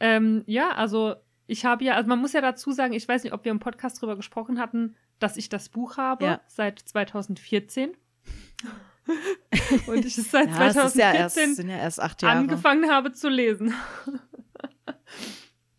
Ähm, 0.00 0.42
ja, 0.46 0.72
also 0.72 1.14
ich 1.46 1.64
habe 1.64 1.84
ja, 1.84 1.94
also 1.94 2.08
man 2.08 2.18
muss 2.18 2.32
ja 2.32 2.40
dazu 2.40 2.72
sagen, 2.72 2.92
ich 2.94 3.06
weiß 3.06 3.22
nicht, 3.22 3.32
ob 3.32 3.44
wir 3.44 3.52
im 3.52 3.60
Podcast 3.60 3.98
darüber 3.98 4.16
gesprochen 4.16 4.58
hatten, 4.58 4.96
dass 5.18 5.36
ich 5.36 5.48
das 5.48 5.68
Buch 5.68 5.96
habe 5.96 6.24
ja. 6.24 6.40
seit 6.46 6.80
2014. 6.80 7.96
Und 9.86 10.04
ich 10.04 10.18
es 10.18 10.30
seit 10.30 10.48
ja, 10.48 10.70
2014 10.70 11.68
ja 11.68 11.76
erst, 11.76 11.98
ja 12.22 12.28
angefangen 12.30 12.90
habe 12.90 13.12
zu 13.12 13.28
lesen. 13.28 13.74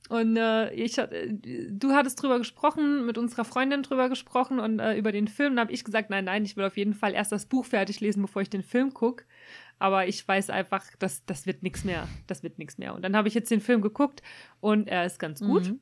Und 0.07 0.37
äh, 0.37 0.71
ich, 0.73 0.97
äh, 0.97 1.33
du 1.33 1.93
hattest 1.93 2.21
drüber 2.21 2.37
gesprochen, 2.37 3.05
mit 3.05 3.17
unserer 3.17 3.43
Freundin 3.43 3.81
drüber 3.81 4.07
gesprochen 4.07 4.59
und 4.59 4.79
äh, 4.79 4.95
über 4.95 5.11
den 5.11 5.27
Film. 5.27 5.55
Da 5.55 5.61
habe 5.61 5.71
ich 5.71 5.83
gesagt, 5.83 6.09
nein, 6.11 6.25
nein, 6.25 6.45
ich 6.45 6.55
will 6.55 6.65
auf 6.65 6.77
jeden 6.77 6.93
Fall 6.93 7.13
erst 7.13 7.31
das 7.31 7.47
Buch 7.47 7.65
fertig 7.65 8.01
lesen, 8.01 8.21
bevor 8.21 8.41
ich 8.41 8.49
den 8.49 8.61
Film 8.61 8.93
gucke. 8.93 9.25
Aber 9.79 10.07
ich 10.07 10.25
weiß 10.27 10.51
einfach, 10.51 10.85
dass 10.99 11.25
das 11.25 11.47
wird 11.47 11.63
nichts 11.63 11.83
mehr. 11.83 12.07
Das 12.27 12.43
wird 12.43 12.59
nichts 12.59 12.77
mehr. 12.77 12.93
Und 12.93 13.01
dann 13.01 13.15
habe 13.15 13.27
ich 13.27 13.33
jetzt 13.33 13.49
den 13.49 13.61
Film 13.61 13.81
geguckt 13.81 14.21
und 14.59 14.87
er 14.87 15.05
ist 15.05 15.19
ganz 15.19 15.39
gut. 15.41 15.69
Mhm. 15.69 15.79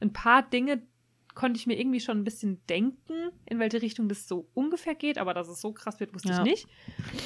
Ein 0.00 0.12
paar 0.14 0.42
Dinge 0.42 0.82
konnte 1.34 1.58
ich 1.58 1.66
mir 1.66 1.78
irgendwie 1.78 2.00
schon 2.00 2.18
ein 2.18 2.24
bisschen 2.24 2.64
denken, 2.66 3.30
in 3.46 3.58
welche 3.58 3.82
Richtung 3.82 4.08
das 4.08 4.26
so 4.26 4.48
ungefähr 4.54 4.94
geht, 4.94 5.18
aber 5.18 5.32
dass 5.32 5.48
es 5.48 5.60
so 5.60 5.72
krass 5.72 6.00
wird, 6.00 6.12
wusste 6.14 6.30
ja. 6.30 6.38
ich 6.38 6.50
nicht. 6.50 6.68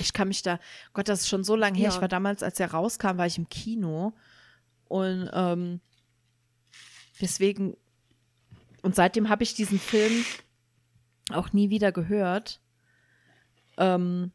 Ich 0.00 0.12
kann 0.12 0.28
mich 0.28 0.42
da, 0.42 0.58
Gott, 0.92 1.08
das 1.08 1.20
ist 1.20 1.28
schon 1.28 1.44
so 1.44 1.56
lange 1.56 1.78
her. 1.78 1.88
Ja. 1.88 1.94
Ich 1.94 2.00
war 2.00 2.08
damals, 2.08 2.42
als 2.42 2.60
er 2.60 2.72
rauskam, 2.72 3.16
war 3.16 3.26
ich 3.26 3.38
im 3.38 3.48
Kino 3.48 4.14
und 4.94 5.28
ähm, 5.32 5.80
deswegen, 7.20 7.76
und 8.82 8.94
seitdem 8.94 9.28
habe 9.28 9.42
ich 9.42 9.52
diesen 9.52 9.80
Film 9.80 10.24
auch 11.30 11.52
nie 11.52 11.68
wieder 11.68 11.90
gehört. 11.90 12.60
Ähm, 13.76 14.30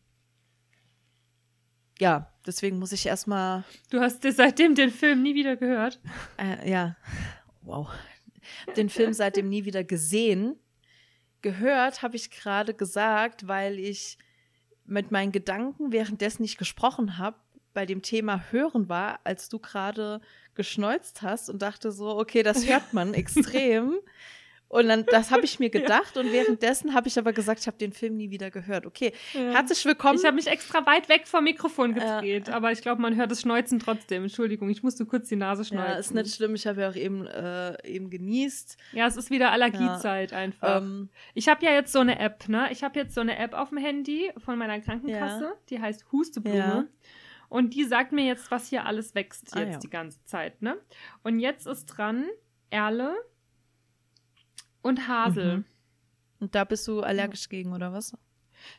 ja, 1.97 2.33
deswegen 2.45 2.77
muss 2.77 2.91
ich 2.91 3.05
erstmal. 3.05 3.63
Du 3.89 4.01
hast 4.01 4.21
seitdem 4.23 4.75
den 4.75 4.91
Film 4.91 5.23
nie 5.23 5.33
wieder 5.33 5.55
gehört? 5.55 6.01
Äh, 6.35 6.69
ja. 6.69 6.97
Wow. 7.61 7.87
Den 8.75 8.89
Film 8.89 9.13
seitdem 9.13 9.47
nie 9.47 9.63
wieder 9.63 9.85
gesehen. 9.85 10.59
Gehört 11.41 12.01
habe 12.01 12.17
ich 12.17 12.31
gerade 12.31 12.73
gesagt, 12.73 13.47
weil 13.47 13.79
ich 13.79 14.17
mit 14.83 15.09
meinen 15.09 15.31
Gedanken 15.31 15.93
währenddessen 15.93 16.41
nicht 16.41 16.57
gesprochen 16.57 17.17
habe, 17.17 17.37
bei 17.79 17.85
dem 17.85 18.01
Thema 18.01 18.43
Hören 18.51 18.89
war, 18.89 19.21
als 19.23 19.47
du 19.47 19.57
gerade 19.57 20.19
geschneuzt 20.53 21.21
hast 21.21 21.49
und 21.49 21.61
dachte 21.61 21.93
so, 21.93 22.17
okay, 22.17 22.43
das 22.43 22.67
hört 22.67 22.91
man 22.91 23.13
extrem. 23.13 23.93
Und 24.69 24.87
dann, 24.87 25.05
das 25.05 25.31
habe 25.31 25.45
ich 25.45 25.59
mir 25.59 25.69
gedacht 25.71 26.15
ja. 26.15 26.21
und 26.21 26.31
währenddessen 26.31 26.93
habe 26.93 27.07
ich 27.07 27.17
aber 27.17 27.33
gesagt, 27.33 27.61
ich 27.61 27.67
habe 27.67 27.77
den 27.77 27.91
Film 27.91 28.17
nie 28.17 28.29
wieder 28.31 28.51
gehört. 28.51 28.85
Okay, 28.85 29.13
ja. 29.33 29.53
herzlich 29.53 29.83
willkommen. 29.85 30.19
Ich 30.19 30.25
habe 30.25 30.35
mich 30.35 30.47
extra 30.47 30.85
weit 30.85 31.09
weg 31.09 31.25
vom 31.25 31.45
Mikrofon 31.45 31.95
gedreht, 31.95 32.49
äh, 32.49 32.51
aber 32.51 32.73
ich 32.73 32.81
glaube, 32.81 33.01
man 33.01 33.15
hört 33.15 33.31
das 33.31 33.41
Schneuzen 33.41 33.79
trotzdem. 33.79 34.23
Entschuldigung, 34.23 34.69
ich 34.69 34.83
musste 34.83 35.05
kurz 35.05 35.29
die 35.29 35.37
Nase 35.37 35.63
schneuzen. 35.63 35.91
Ja, 35.91 35.97
ist 35.99 36.13
nicht 36.13 36.35
schlimm. 36.35 36.53
Ich 36.53 36.67
habe 36.67 36.81
ja 36.81 36.89
auch 36.89 36.95
eben, 36.95 37.25
äh, 37.25 37.87
eben 37.87 38.09
genießt. 38.09 38.77
Ja, 38.91 39.07
es 39.07 39.15
ist 39.15 39.31
wieder 39.31 39.51
Allergiezeit 39.51 40.31
ja. 40.31 40.37
einfach. 40.37 40.81
Ähm, 40.81 41.09
ich 41.33 41.47
habe 41.47 41.65
ja 41.65 41.71
jetzt 41.71 41.91
so 41.91 41.99
eine 41.99 42.19
App, 42.19 42.47
ne? 42.47 42.67
Ich 42.71 42.83
habe 42.83 42.99
jetzt 42.99 43.15
so 43.15 43.21
eine 43.21 43.39
App 43.39 43.53
auf 43.53 43.69
dem 43.69 43.79
Handy 43.79 44.31
von 44.37 44.57
meiner 44.57 44.79
Krankenkasse, 44.81 45.53
die 45.69 45.79
heißt 45.79 46.11
Husteblume. 46.11 46.89
Und 47.49 47.73
die 47.73 47.83
sagt 47.83 48.11
mir 48.11 48.25
jetzt, 48.25 48.51
was 48.51 48.67
hier 48.67 48.85
alles 48.85 49.15
wächst 49.15 49.55
ah, 49.55 49.61
jetzt 49.61 49.83
die 49.83 49.89
ganze 49.89 50.23
Zeit, 50.25 50.61
ne? 50.61 50.77
Und 51.23 51.39
jetzt 51.39 51.67
ist 51.67 51.85
dran 51.85 52.25
Erle, 52.69 53.15
und 54.81 55.07
Hasel. 55.07 55.57
Mhm. 55.57 55.65
Und 56.39 56.55
da 56.55 56.63
bist 56.63 56.87
du 56.87 57.01
allergisch 57.01 57.49
gegen, 57.49 57.73
oder 57.73 57.91
was? 57.91 58.13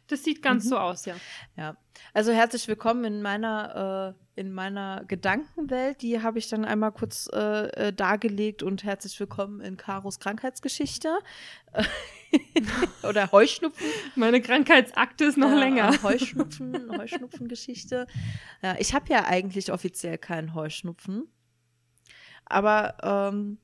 Das 0.06 0.24
sieht 0.24 0.42
ganz 0.42 0.64
mhm. 0.64 0.68
so 0.68 0.78
aus, 0.78 1.04
ja. 1.04 1.16
Ja. 1.56 1.76
Also 2.14 2.32
herzlich 2.32 2.66
willkommen 2.68 3.04
in 3.04 3.22
meiner, 3.22 4.14
äh, 4.36 4.40
in 4.40 4.52
meiner 4.52 5.04
Gedankenwelt. 5.06 6.02
Die 6.02 6.22
habe 6.22 6.38
ich 6.38 6.48
dann 6.48 6.64
einmal 6.64 6.92
kurz 6.92 7.28
äh, 7.32 7.88
äh, 7.88 7.92
dargelegt 7.92 8.62
und 8.62 8.84
herzlich 8.84 9.18
willkommen 9.20 9.60
in 9.60 9.76
Karos 9.76 10.18
Krankheitsgeschichte. 10.18 11.18
oder 13.02 13.32
Heuschnupfen. 13.32 13.86
Meine 14.16 14.40
Krankheitsakte 14.40 15.24
ist 15.24 15.36
noch 15.36 15.50
ja, 15.50 15.58
länger. 15.58 16.02
Heuschnupfen, 16.02 16.98
Heuschnupfengeschichte. 16.98 18.06
Ja, 18.62 18.76
ich 18.78 18.94
habe 18.94 19.06
ja 19.08 19.24
eigentlich 19.24 19.72
offiziell 19.72 20.18
keinen 20.18 20.54
Heuschnupfen. 20.54 21.28
Aber 22.44 22.96
ähm, 23.02 23.58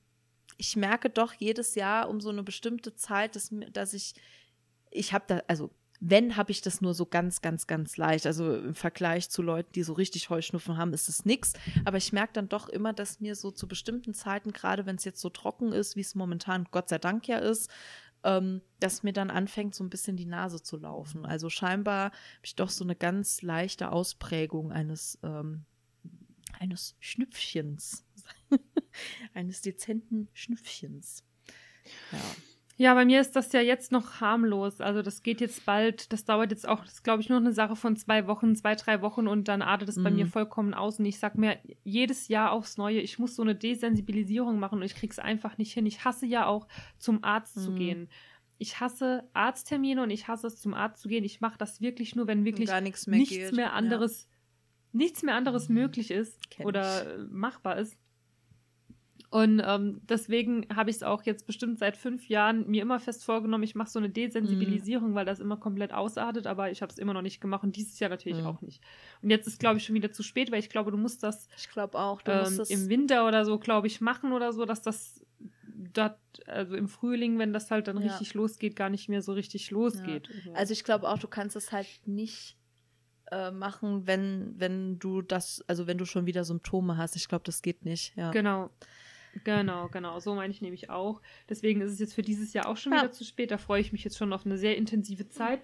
ich 0.56 0.76
merke 0.76 1.10
doch 1.10 1.32
jedes 1.34 1.74
Jahr 1.74 2.08
um 2.08 2.20
so 2.20 2.30
eine 2.30 2.42
bestimmte 2.42 2.94
Zeit, 2.94 3.36
dass, 3.36 3.50
dass 3.72 3.92
ich, 3.92 4.14
ich 4.90 5.12
habe 5.12 5.24
da, 5.26 5.42
also 5.48 5.70
wenn, 6.00 6.36
habe 6.36 6.50
ich 6.52 6.60
das 6.60 6.80
nur 6.80 6.94
so 6.94 7.06
ganz, 7.06 7.40
ganz, 7.40 7.66
ganz 7.66 7.96
leicht. 7.96 8.26
Also 8.26 8.56
im 8.56 8.74
Vergleich 8.74 9.30
zu 9.30 9.42
Leuten, 9.42 9.72
die 9.72 9.82
so 9.82 9.92
richtig 9.92 10.30
Heuschnupfen 10.30 10.76
haben, 10.76 10.92
ist 10.92 11.08
es 11.08 11.24
nichts. 11.24 11.54
Aber 11.84 11.96
ich 11.96 12.12
merke 12.12 12.34
dann 12.34 12.48
doch 12.48 12.68
immer, 12.68 12.92
dass 12.92 13.20
mir 13.20 13.34
so 13.34 13.50
zu 13.50 13.66
bestimmten 13.68 14.14
Zeiten, 14.14 14.52
gerade 14.52 14.86
wenn 14.86 14.96
es 14.96 15.04
jetzt 15.04 15.20
so 15.20 15.30
trocken 15.30 15.72
ist, 15.72 15.96
wie 15.96 16.00
es 16.00 16.14
momentan 16.14 16.66
Gott 16.70 16.88
sei 16.88 16.98
Dank 16.98 17.26
ja 17.28 17.38
ist, 17.38 17.70
ähm, 18.24 18.60
dass 18.80 19.02
mir 19.02 19.12
dann 19.12 19.30
anfängt, 19.30 19.74
so 19.74 19.84
ein 19.84 19.90
bisschen 19.90 20.16
die 20.16 20.26
Nase 20.26 20.62
zu 20.62 20.76
laufen. 20.76 21.24
Also 21.24 21.48
scheinbar 21.48 22.06
habe 22.06 22.14
ich 22.42 22.56
doch 22.56 22.70
so 22.70 22.84
eine 22.84 22.96
ganz 22.96 23.42
leichte 23.42 23.92
Ausprägung 23.92 24.72
eines, 24.72 25.18
ähm, 25.22 25.64
eines 26.58 26.96
Schnüpfchens. 27.00 28.04
eines 29.34 29.62
dezenten 29.62 30.28
Schnüffchens. 30.32 31.24
Ja. 32.12 32.18
Ja, 32.78 32.92
bei 32.92 33.06
mir 33.06 33.22
ist 33.22 33.34
das 33.34 33.52
ja 33.52 33.60
jetzt 33.60 33.90
noch 33.90 34.20
harmlos. 34.20 34.82
Also 34.82 35.00
das 35.00 35.22
geht 35.22 35.40
jetzt 35.40 35.64
bald, 35.64 36.12
das 36.12 36.26
dauert 36.26 36.50
jetzt 36.50 36.68
auch, 36.68 36.84
das 36.84 37.02
glaube 37.02 37.22
ich 37.22 37.30
nur 37.30 37.38
eine 37.38 37.52
Sache 37.52 37.74
von 37.74 37.96
zwei 37.96 38.26
Wochen, 38.26 38.54
zwei, 38.54 38.74
drei 38.74 39.00
Wochen 39.00 39.26
und 39.28 39.48
dann 39.48 39.62
artet 39.62 39.88
es 39.88 39.96
mm. 39.96 40.04
bei 40.04 40.10
mir 40.10 40.24
mhm. 40.26 40.30
vollkommen 40.30 40.74
aus. 40.74 40.98
Und 40.98 41.06
ich 41.06 41.18
sag 41.18 41.38
mir 41.38 41.58
jedes 41.84 42.28
Jahr 42.28 42.52
aufs 42.52 42.76
Neue, 42.76 43.00
ich 43.00 43.18
muss 43.18 43.34
so 43.34 43.42
eine 43.42 43.54
Desensibilisierung 43.54 44.58
machen 44.58 44.80
und 44.80 44.84
ich 44.84 44.94
krieg's 44.94 45.18
einfach 45.18 45.56
nicht 45.56 45.72
hin. 45.72 45.86
Ich 45.86 46.04
hasse 46.04 46.26
ja 46.26 46.46
auch 46.46 46.68
zum 46.98 47.24
Arzt 47.24 47.56
mm. 47.56 47.60
zu 47.60 47.70
mhm. 47.70 47.76
gehen. 47.76 48.08
Ich 48.58 48.78
hasse 48.78 49.24
Arzttermine 49.32 50.02
und 50.02 50.10
ich 50.10 50.28
hasse 50.28 50.46
es 50.46 50.60
zum 50.60 50.74
Arzt 50.74 51.00
zu 51.00 51.08
gehen. 51.08 51.24
Ich 51.24 51.40
mache 51.40 51.56
das 51.56 51.80
wirklich 51.80 52.14
nur, 52.14 52.26
wenn 52.26 52.44
wirklich 52.44 52.70
nichts 52.82 53.06
mehr, 53.06 53.18
nichts 53.18 53.52
mehr 53.52 53.72
anderes, 53.72 54.24
ja. 54.24 54.98
nichts 54.98 55.22
mehr 55.22 55.34
anderes 55.34 55.70
mhm. 55.70 55.76
möglich 55.76 56.10
ist 56.10 56.50
Kenn 56.50 56.66
oder 56.66 57.16
ich. 57.16 57.30
machbar 57.30 57.78
ist. 57.78 57.96
Und 59.36 59.60
ähm, 59.62 60.00
deswegen 60.08 60.66
habe 60.74 60.88
ich 60.88 60.96
es 60.96 61.02
auch 61.02 61.22
jetzt 61.24 61.46
bestimmt 61.46 61.78
seit 61.78 61.98
fünf 61.98 62.26
Jahren 62.30 62.66
mir 62.70 62.80
immer 62.80 62.98
fest 62.98 63.22
vorgenommen, 63.22 63.64
ich 63.64 63.74
mache 63.74 63.90
so 63.90 63.98
eine 63.98 64.08
Desensibilisierung, 64.08 65.10
mhm. 65.10 65.14
weil 65.14 65.26
das 65.26 65.40
immer 65.40 65.58
komplett 65.58 65.92
ausartet, 65.92 66.46
aber 66.46 66.70
ich 66.70 66.80
habe 66.80 66.90
es 66.90 66.96
immer 66.96 67.12
noch 67.12 67.20
nicht 67.20 67.42
gemacht 67.42 67.62
und 67.62 67.76
dieses 67.76 67.98
Jahr 67.98 68.08
natürlich 68.08 68.40
mhm. 68.40 68.46
auch 68.46 68.62
nicht. 68.62 68.82
Und 69.20 69.28
jetzt 69.28 69.46
ist, 69.46 69.60
glaube 69.60 69.76
ich, 69.76 69.84
schon 69.84 69.94
wieder 69.94 70.10
zu 70.10 70.22
spät, 70.22 70.50
weil 70.50 70.60
ich 70.60 70.70
glaube, 70.70 70.90
du 70.90 70.96
musst 70.96 71.22
das, 71.22 71.48
ich 71.58 71.68
glaube 71.68 71.98
auch, 71.98 72.22
du 72.22 72.32
ähm, 72.32 72.44
musst 72.44 72.60
das 72.60 72.70
im 72.70 72.88
Winter 72.88 73.28
oder 73.28 73.44
so, 73.44 73.58
glaube 73.58 73.88
ich, 73.88 74.00
machen 74.00 74.32
oder 74.32 74.54
so, 74.54 74.64
dass 74.64 74.80
das 74.80 75.22
dat, 75.92 76.18
also 76.46 76.74
im 76.74 76.88
Frühling, 76.88 77.38
wenn 77.38 77.52
das 77.52 77.70
halt 77.70 77.88
dann 77.88 78.00
ja. 78.00 78.04
richtig 78.10 78.32
losgeht, 78.32 78.74
gar 78.74 78.88
nicht 78.88 79.10
mehr 79.10 79.20
so 79.20 79.34
richtig 79.34 79.70
losgeht. 79.70 80.30
Ja. 80.46 80.52
Also 80.54 80.72
ich 80.72 80.82
glaube 80.82 81.10
auch, 81.10 81.18
du 81.18 81.28
kannst 81.28 81.56
es 81.56 81.72
halt 81.72 81.88
nicht 82.06 82.56
äh, 83.30 83.50
machen, 83.50 84.06
wenn, 84.06 84.54
wenn 84.56 84.98
du 84.98 85.20
das, 85.20 85.62
also 85.66 85.86
wenn 85.86 85.98
du 85.98 86.06
schon 86.06 86.24
wieder 86.24 86.44
Symptome 86.44 86.96
hast. 86.96 87.16
Ich 87.16 87.28
glaube, 87.28 87.44
das 87.44 87.60
geht 87.60 87.84
nicht. 87.84 88.16
Ja. 88.16 88.30
Genau. 88.30 88.70
Genau, 89.44 89.88
genau. 89.88 90.18
So 90.20 90.34
meine 90.34 90.52
ich 90.52 90.60
nämlich 90.60 90.90
auch. 90.90 91.20
Deswegen 91.48 91.80
ist 91.80 91.92
es 91.92 91.98
jetzt 91.98 92.14
für 92.14 92.22
dieses 92.22 92.52
Jahr 92.52 92.66
auch 92.66 92.76
schon 92.76 92.92
ja. 92.92 93.00
wieder 93.00 93.12
zu 93.12 93.24
spät. 93.24 93.50
Da 93.50 93.58
freue 93.58 93.80
ich 93.80 93.92
mich 93.92 94.04
jetzt 94.04 94.16
schon 94.16 94.32
auf 94.32 94.46
eine 94.46 94.58
sehr 94.58 94.76
intensive 94.76 95.28
Zeit. 95.28 95.60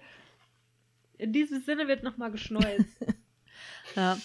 In 1.17 1.33
diesem 1.33 1.61
Sinne 1.61 1.87
wird 1.87 2.03
nochmal 2.03 2.31
geschneuzt. 2.31 3.05
ja. 3.95 4.17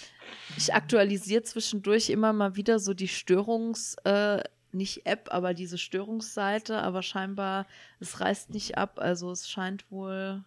Ich 0.57 0.75
aktualisiere 0.75 1.43
zwischendurch 1.43 2.11
immer 2.11 2.33
mal 2.33 2.57
wieder 2.57 2.79
so 2.79 2.95
die 2.95 3.09
Störungs- 3.09 3.97
äh, 4.05 4.43
nicht 4.73 5.07
App, 5.07 5.29
aber 5.31 5.55
diese 5.55 5.79
Störungsseite, 5.79 6.83
aber 6.83 7.03
scheinbar, 7.03 7.67
es 8.01 8.21
reißt 8.21 8.51
nicht 8.51 8.77
ab, 8.77 8.99
also 8.99 9.31
es 9.31 9.49
scheint 9.49 9.91
wohl, 9.91 10.45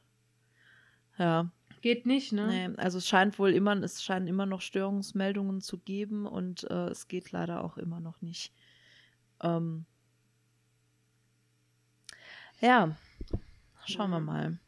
ja. 1.18 1.52
Geht 1.82 2.06
nicht, 2.06 2.32
ne? 2.32 2.48
Nee, 2.48 2.78
also 2.78 3.00
es 3.00 3.08
scheint 3.08 3.40
wohl 3.40 3.52
immer, 3.52 3.76
es 3.82 4.04
scheinen 4.04 4.28
immer 4.28 4.46
noch 4.46 4.62
Störungsmeldungen 4.62 5.62
zu 5.62 5.80
geben 5.80 6.28
und 6.28 6.70
äh, 6.70 6.90
es 6.90 7.08
geht 7.08 7.32
leider 7.32 7.64
auch 7.64 7.78
immer 7.78 8.00
noch 8.00 8.22
nicht. 8.22 8.54
Ähm, 9.42 9.86
ja, 12.60 12.96
schauen 13.86 14.12
wir 14.12 14.20
mal. 14.20 14.60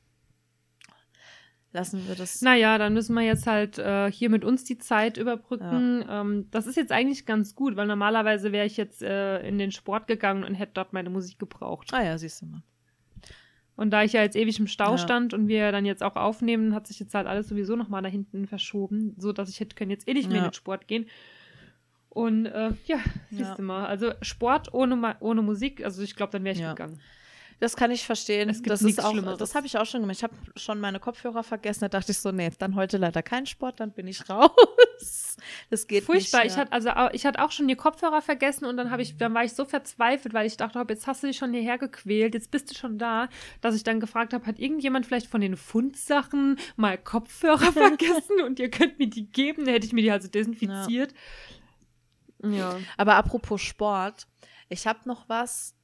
Lassen 1.74 2.08
wir 2.08 2.14
das. 2.14 2.42
Naja, 2.42 2.78
dann 2.78 2.94
müssen 2.94 3.16
wir 3.16 3.24
jetzt 3.24 3.48
halt 3.48 3.80
äh, 3.80 4.12
hier 4.12 4.30
mit 4.30 4.46
uns 4.46 4.64
die 4.64 4.78
Zeit 4.78 5.18
überbrücken. 5.18 6.02
Ja. 6.02 6.22
Ähm, 6.22 6.48
das 6.52 6.68
ist 6.68 6.76
jetzt 6.76 6.92
eigentlich 6.92 7.26
ganz 7.26 7.56
gut, 7.56 7.76
weil 7.76 7.88
normalerweise 7.88 8.52
wäre 8.52 8.68
ich 8.68 8.78
jetzt 8.78 9.02
äh, 9.02 9.40
in 9.48 9.58
den 9.58 9.72
Sport 9.72 10.06
gegangen 10.06 10.44
und 10.44 10.54
hätte 10.54 10.74
dort 10.76 10.94
meine 10.94 11.10
Musik 11.10 11.40
gebraucht. 11.40 11.92
Ah 11.92 12.04
ja, 12.04 12.18
siehst 12.18 12.44
du 12.44 12.46
mal. 12.46 12.62
Und 13.76 13.90
da 13.90 14.04
ich 14.04 14.14
ja 14.14 14.22
jetzt 14.22 14.36
ewig 14.36 14.60
im 14.60 14.68
Stau 14.68 14.92
ja. 14.92 14.98
stand 15.00 15.34
und 15.34 15.48
wir 15.48 15.72
dann 15.72 15.86
jetzt 15.86 16.04
auch 16.04 16.16
aufnehmen, 16.16 16.76
hat 16.76 16.86
sich 16.86 17.00
jetzt 17.00 17.16
halt 17.16 17.26
alles 17.26 17.48
sowieso 17.48 17.76
nochmal 17.76 18.04
da 18.04 18.10
hinten 18.10 18.46
verschoben, 18.46 19.16
so 19.18 19.34
dass 19.34 19.50
ich 19.50 19.60
hätte 19.60 19.76
können 19.76 19.90
jetzt 19.90 20.08
eh 20.08 20.14
nicht 20.14 20.28
mehr 20.28 20.38
ja. 20.38 20.44
in 20.44 20.50
den 20.50 20.56
Sport 20.56 20.88
gehen. 20.88 21.08
Und 22.14 22.46
äh, 22.46 22.70
ja, 22.86 23.00
siehst 23.32 23.42
ja. 23.42 23.56
du 23.56 23.64
mal. 23.64 23.88
Also 23.88 24.14
Sport 24.22 24.74
ohne, 24.74 25.16
ohne 25.20 25.42
Musik, 25.42 25.84
also 25.84 26.04
ich 26.04 26.16
glaube, 26.16 26.32
dann 26.32 26.44
wäre 26.44 26.54
ich 26.54 26.62
ja. 26.62 26.74
gegangen. 26.74 27.00
Das 27.60 27.76
kann 27.76 27.92
ich 27.92 28.06
verstehen. 28.06 28.50
Es 28.50 28.58
gibt 28.58 28.72
das 28.72 28.82
ist 28.82 29.04
auch, 29.04 29.38
das 29.38 29.56
habe 29.56 29.66
ich 29.66 29.78
auch 29.78 29.86
schon 29.86 30.02
gemacht. 30.02 30.18
Ich 30.18 30.24
habe 30.24 30.36
schon 30.58 30.82
meine 30.82 31.00
Kopfhörer 31.00 31.44
vergessen. 31.44 31.82
Da 31.82 31.88
dachte 31.88 32.12
ich 32.12 32.18
so, 32.18 32.32
nee, 32.32 32.52
dann 32.60 32.76
heute 32.76 32.98
leider 32.98 33.24
kein 33.24 33.46
Sport, 33.46 33.80
dann 33.80 33.92
bin 33.92 34.06
ich 34.06 34.30
raus. 34.30 35.38
Das 35.70 35.88
geht 35.88 36.04
Furchtbar. 36.04 36.14
nicht. 36.14 36.30
Furchtbar. 36.30 36.46
Ich 36.46 36.58
hatte 36.58 36.72
also 36.74 37.16
ich 37.16 37.26
hatte 37.26 37.42
auch 37.42 37.52
schon 37.52 37.68
die 37.68 37.76
Kopfhörer 37.76 38.22
vergessen 38.22 38.66
und 38.66 38.76
dann 38.78 38.92
habe 38.92 39.02
ich, 39.02 39.18
dann 39.18 39.34
war 39.34 39.44
ich 39.44 39.54
so 39.54 39.66
verzweifelt, 39.66 40.34
weil 40.34 40.46
ich 40.46 40.58
dachte, 40.58 40.84
jetzt 40.90 41.08
hast 41.08 41.24
du 41.24 41.28
dich 41.28 41.38
schon 41.38 41.54
hierher 41.54 41.78
gequält, 41.78 42.34
jetzt 42.34 42.52
bist 42.52 42.70
du 42.70 42.76
schon 42.76 42.98
da, 42.98 43.30
dass 43.62 43.76
ich 43.76 43.84
dann 43.84 44.00
gefragt 44.00 44.34
habe, 44.34 44.46
hat 44.46 44.60
irgendjemand 44.60 45.06
vielleicht 45.06 45.28
von 45.28 45.42
den 45.42 45.56
Fundsachen 45.56 46.60
mal 46.76 46.98
Kopfhörer 46.98 47.58
vergessen 47.72 48.42
und 48.46 48.60
ihr 48.60 48.70
könnt 48.70 49.00
mir 49.00 49.08
die 49.08 49.26
geben? 49.26 49.66
Dann 49.66 49.74
hätte 49.74 49.88
ich 49.88 49.94
mir 49.94 50.02
die 50.02 50.12
also 50.12 50.28
desinfiziert. 50.28 51.12
Ja. 51.12 51.18
Ja. 52.44 52.78
Aber 52.98 53.16
apropos 53.16 53.62
Sport, 53.62 54.28
ich 54.70 54.88
habe 54.88 55.00
noch 55.06 55.30
was 55.30 55.76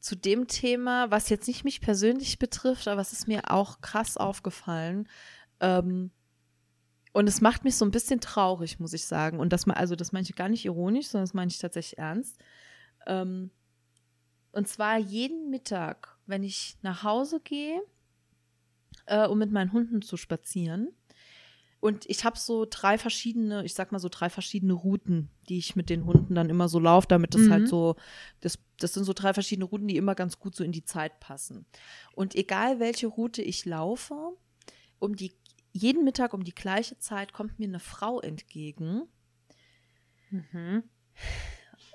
zu 0.00 0.16
dem 0.16 0.48
Thema, 0.48 1.10
was 1.10 1.28
jetzt 1.28 1.48
nicht 1.48 1.64
mich 1.64 1.80
persönlich 1.80 2.38
betrifft, 2.38 2.88
aber 2.88 3.00
es 3.00 3.12
ist 3.12 3.26
mir 3.26 3.50
auch 3.50 3.80
krass 3.80 4.16
aufgefallen. 4.16 5.08
Ähm, 5.60 6.10
und 7.12 7.28
es 7.28 7.40
macht 7.40 7.64
mich 7.64 7.76
so 7.76 7.84
ein 7.84 7.90
bisschen 7.90 8.20
traurig, 8.20 8.80
muss 8.80 8.92
ich 8.92 9.06
sagen. 9.06 9.38
Und 9.38 9.52
das, 9.52 9.68
also 9.68 9.94
das 9.96 10.12
meine 10.12 10.24
ich 10.24 10.34
gar 10.34 10.48
nicht 10.48 10.64
ironisch, 10.64 11.06
sondern 11.06 11.24
das 11.24 11.34
meine 11.34 11.50
ich 11.50 11.58
tatsächlich 11.58 11.96
ernst. 11.96 12.38
Ähm, 13.06 13.50
und 14.52 14.68
zwar 14.68 14.98
jeden 14.98 15.48
Mittag, 15.48 16.18
wenn 16.26 16.42
ich 16.42 16.76
nach 16.82 17.02
Hause 17.02 17.40
gehe, 17.40 17.80
äh, 19.06 19.26
um 19.26 19.38
mit 19.38 19.52
meinen 19.52 19.72
Hunden 19.72 20.02
zu 20.02 20.16
spazieren, 20.16 20.88
und 21.84 22.08
ich 22.08 22.24
habe 22.24 22.38
so 22.38 22.66
drei 22.68 22.96
verschiedene, 22.96 23.62
ich 23.62 23.74
sag 23.74 23.92
mal 23.92 23.98
so 23.98 24.08
drei 24.08 24.30
verschiedene 24.30 24.72
Routen, 24.72 25.28
die 25.50 25.58
ich 25.58 25.76
mit 25.76 25.90
den 25.90 26.06
Hunden 26.06 26.34
dann 26.34 26.48
immer 26.48 26.66
so 26.66 26.78
laufe, 26.78 27.06
damit 27.08 27.34
das 27.34 27.42
halt 27.42 27.48
mhm. 27.48 27.52
halt 27.52 27.68
so, 27.68 27.96
das, 28.40 28.58
das 28.78 28.94
sind 28.94 29.04
so 29.04 29.12
drei 29.12 29.34
verschiedene 29.34 29.66
Routen, 29.66 29.86
die 29.86 29.98
immer 29.98 30.14
ganz 30.14 30.38
gut 30.38 30.56
so 30.56 30.64
in 30.64 30.72
die 30.72 30.86
Zeit 30.86 31.20
passen. 31.20 31.66
Und 32.14 32.34
egal 32.36 32.80
welche 32.80 33.06
Route 33.06 33.42
ich 33.42 33.66
laufe, 33.66 34.14
um 34.98 35.14
die 35.14 35.34
jeden 35.72 36.04
Mittag 36.04 36.32
um 36.32 36.42
die 36.42 36.54
gleiche 36.54 36.98
Zeit 37.00 37.34
kommt 37.34 37.58
mir 37.58 37.68
eine 37.68 37.80
Frau 37.80 38.18
entgegen. 38.18 39.02
Mhm. 40.30 40.84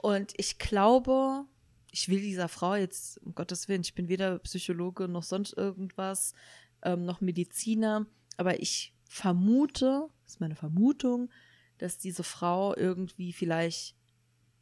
Und 0.04 0.34
ich 0.38 0.60
glaube, 0.60 1.46
ich 1.90 2.10
will 2.10 2.22
dieser 2.22 2.48
Frau 2.48 2.76
jetzt, 2.76 3.18
um 3.24 3.34
Gottes 3.34 3.68
Willen, 3.68 3.82
ich 3.82 3.96
bin 3.96 4.08
weder 4.08 4.38
Psychologe 4.38 5.08
noch 5.08 5.24
sonst 5.24 5.54
irgendwas, 5.54 6.36
ähm, 6.84 7.06
noch 7.06 7.22
Mediziner, 7.22 8.06
aber 8.38 8.62
ich 8.62 8.94
vermute, 9.10 10.08
das 10.24 10.34
ist 10.36 10.40
meine 10.40 10.56
Vermutung, 10.56 11.30
dass 11.80 11.98
diese 11.98 12.24
Frau 12.24 12.76
irgendwie 12.76 13.34
vielleicht 13.34 13.96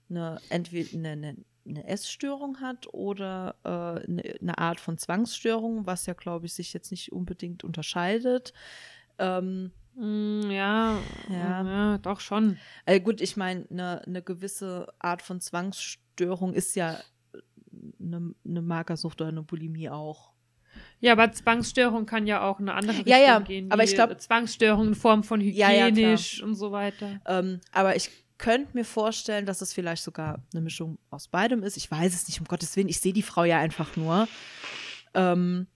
eine, 0.09 0.39
entweder 0.49 0.97
eine, 0.97 1.09
eine, 1.09 1.35
eine 1.67 1.87
Essstörung 1.87 2.61
hat 2.61 2.91
oder 2.93 3.55
äh, 3.63 4.07
eine, 4.07 4.23
eine, 4.41 4.57
Art 4.57 4.79
von 4.79 4.97
Zwangsstörung, 4.97 5.85
was 5.85 6.05
ja, 6.05 6.13
glaube 6.13 6.45
ich, 6.45 6.53
sich 6.53 6.73
jetzt 6.73 6.91
nicht 6.91 7.11
unbedingt 7.11 7.65
unterscheidet. 7.65 8.53
Ähm, 9.19 9.71
mm, 9.95 10.49
ja, 10.49 10.97
ja, 11.29 11.63
ja, 11.63 11.97
doch 11.97 12.21
schon. 12.21 12.57
Äh, 12.85 13.01
gut, 13.01 13.19
ich 13.19 13.35
meine, 13.35 13.67
eine, 13.69 14.01
eine 14.07 14.21
gewisse 14.21 14.87
Art 14.97 15.21
von 15.21 15.41
Zwangsstörung 15.41 16.53
ist 16.53 16.75
ja 16.75 16.97
eine, 17.99 18.33
eine 18.45 18.61
Magersucht 18.61 19.19
oder 19.19 19.29
eine 19.29 19.43
Bulimie 19.43 19.89
auch. 19.89 20.31
Ja, 20.99 21.11
aber 21.11 21.31
Zwangsstörung 21.31 22.05
kann 22.05 22.25
ja 22.25 22.41
auch 22.41 22.59
eine 22.59 22.73
andere 22.73 22.97
Richtung 22.97 23.11
ja, 23.11 23.19
ja, 23.19 23.39
gehen. 23.39 23.71
Aber 23.71 23.83
ich 23.83 23.93
glaube 23.93 24.17
Zwangsstörung 24.17 24.87
in 24.87 24.95
Form 24.95 25.23
von 25.23 25.41
hygienisch 25.41 26.39
ja, 26.39 26.45
und 26.45 26.55
so 26.55 26.71
weiter. 26.71 27.19
Ähm, 27.27 27.61
aber 27.71 27.95
ich 27.95 28.09
könnte 28.37 28.71
mir 28.73 28.85
vorstellen, 28.85 29.45
dass 29.45 29.61
es 29.61 29.73
vielleicht 29.73 30.03
sogar 30.03 30.43
eine 30.53 30.61
Mischung 30.61 30.97
aus 31.09 31.27
beidem 31.27 31.63
ist. 31.63 31.77
Ich 31.77 31.89
weiß 31.89 32.13
es 32.13 32.27
nicht, 32.27 32.39
um 32.39 32.45
Gottes 32.45 32.75
Willen. 32.75 32.89
Ich 32.89 32.99
sehe 32.99 33.13
die 33.13 33.23
Frau 33.23 33.43
ja 33.43 33.59
einfach 33.59 33.95
nur. 33.95 34.27
Ähm, 35.13 35.67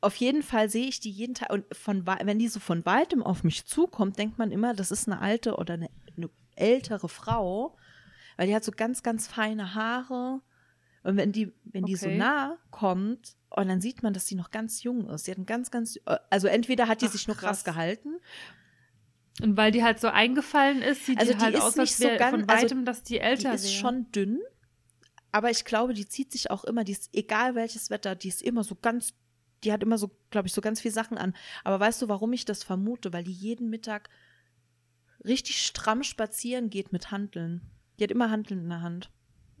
auf 0.00 0.16
jeden 0.16 0.42
Fall 0.42 0.68
sehe 0.68 0.86
ich 0.86 1.00
die 1.00 1.10
jeden 1.10 1.34
Tag 1.34 1.50
und 1.50 1.64
von 1.74 2.06
wenn 2.06 2.38
die 2.38 2.48
so 2.48 2.60
von 2.60 2.84
weitem 2.86 3.22
auf 3.22 3.42
mich 3.42 3.66
zukommt, 3.66 4.18
denkt 4.18 4.38
man 4.38 4.52
immer, 4.52 4.74
das 4.74 4.90
ist 4.90 5.08
eine 5.08 5.20
alte 5.20 5.56
oder 5.56 5.74
eine, 5.74 5.90
eine 6.16 6.30
ältere 6.54 7.08
Frau, 7.08 7.76
weil 8.36 8.46
die 8.46 8.54
hat 8.54 8.62
so 8.62 8.72
ganz 8.72 9.02
ganz 9.02 9.26
feine 9.26 9.74
Haare 9.74 10.42
und 11.06 11.16
wenn 11.16 11.30
die, 11.30 11.52
wenn 11.62 11.84
die 11.84 11.94
so 11.94 12.08
nah 12.08 12.58
kommt, 12.72 13.36
und 13.50 13.62
oh, 13.62 13.68
dann 13.68 13.80
sieht 13.80 14.02
man, 14.02 14.12
dass 14.12 14.26
sie 14.26 14.34
noch 14.34 14.50
ganz 14.50 14.82
jung 14.82 15.08
ist. 15.08 15.24
Sie 15.24 15.30
hat 15.30 15.38
ein 15.38 15.46
ganz, 15.46 15.70
ganz, 15.70 16.00
also 16.30 16.48
entweder 16.48 16.88
hat 16.88 17.00
die 17.00 17.06
Ach, 17.06 17.12
sich 17.12 17.28
nur 17.28 17.36
krass. 17.36 17.62
krass 17.62 17.64
gehalten. 17.64 18.16
Und 19.40 19.56
weil 19.56 19.70
die 19.70 19.84
halt 19.84 20.00
so 20.00 20.08
eingefallen 20.08 20.82
ist, 20.82 21.06
sieht 21.06 21.20
also 21.20 21.32
die, 21.32 21.38
die 21.38 21.44
halt 21.44 21.54
ist 21.54 21.60
aus, 21.62 21.76
nicht 21.76 21.96
so 21.96 22.08
ganz, 22.08 22.30
von 22.32 22.48
also 22.48 22.64
weitem, 22.64 22.78
also 22.78 22.84
dass 22.86 23.02
die 23.04 23.20
älter 23.20 23.54
ist. 23.54 23.62
Die 23.62 23.68
ist 23.68 23.74
wäre. 23.74 23.92
schon 23.92 24.10
dünn, 24.10 24.40
aber 25.30 25.50
ich 25.50 25.64
glaube, 25.64 25.94
die 25.94 26.08
zieht 26.08 26.32
sich 26.32 26.50
auch 26.50 26.64
immer, 26.64 26.82
die 26.82 26.92
ist, 26.92 27.10
egal 27.12 27.54
welches 27.54 27.88
Wetter, 27.88 28.16
die 28.16 28.28
ist 28.28 28.42
immer 28.42 28.64
so 28.64 28.74
ganz, 28.74 29.14
die 29.62 29.72
hat 29.72 29.84
immer 29.84 29.98
so, 29.98 30.10
glaube 30.30 30.48
ich, 30.48 30.54
so 30.54 30.60
ganz 30.60 30.80
viele 30.80 30.92
Sachen 30.92 31.18
an. 31.18 31.36
Aber 31.62 31.78
weißt 31.78 32.02
du, 32.02 32.08
warum 32.08 32.32
ich 32.32 32.46
das 32.46 32.64
vermute? 32.64 33.12
Weil 33.12 33.22
die 33.22 33.32
jeden 33.32 33.70
Mittag 33.70 34.10
richtig 35.24 35.64
stramm 35.64 36.02
spazieren 36.02 36.68
geht 36.68 36.92
mit 36.92 37.12
Handeln. 37.12 37.60
Die 38.00 38.04
hat 38.04 38.10
immer 38.10 38.28
Handeln 38.30 38.62
in 38.64 38.68
der 38.68 38.82
Hand. 38.82 39.10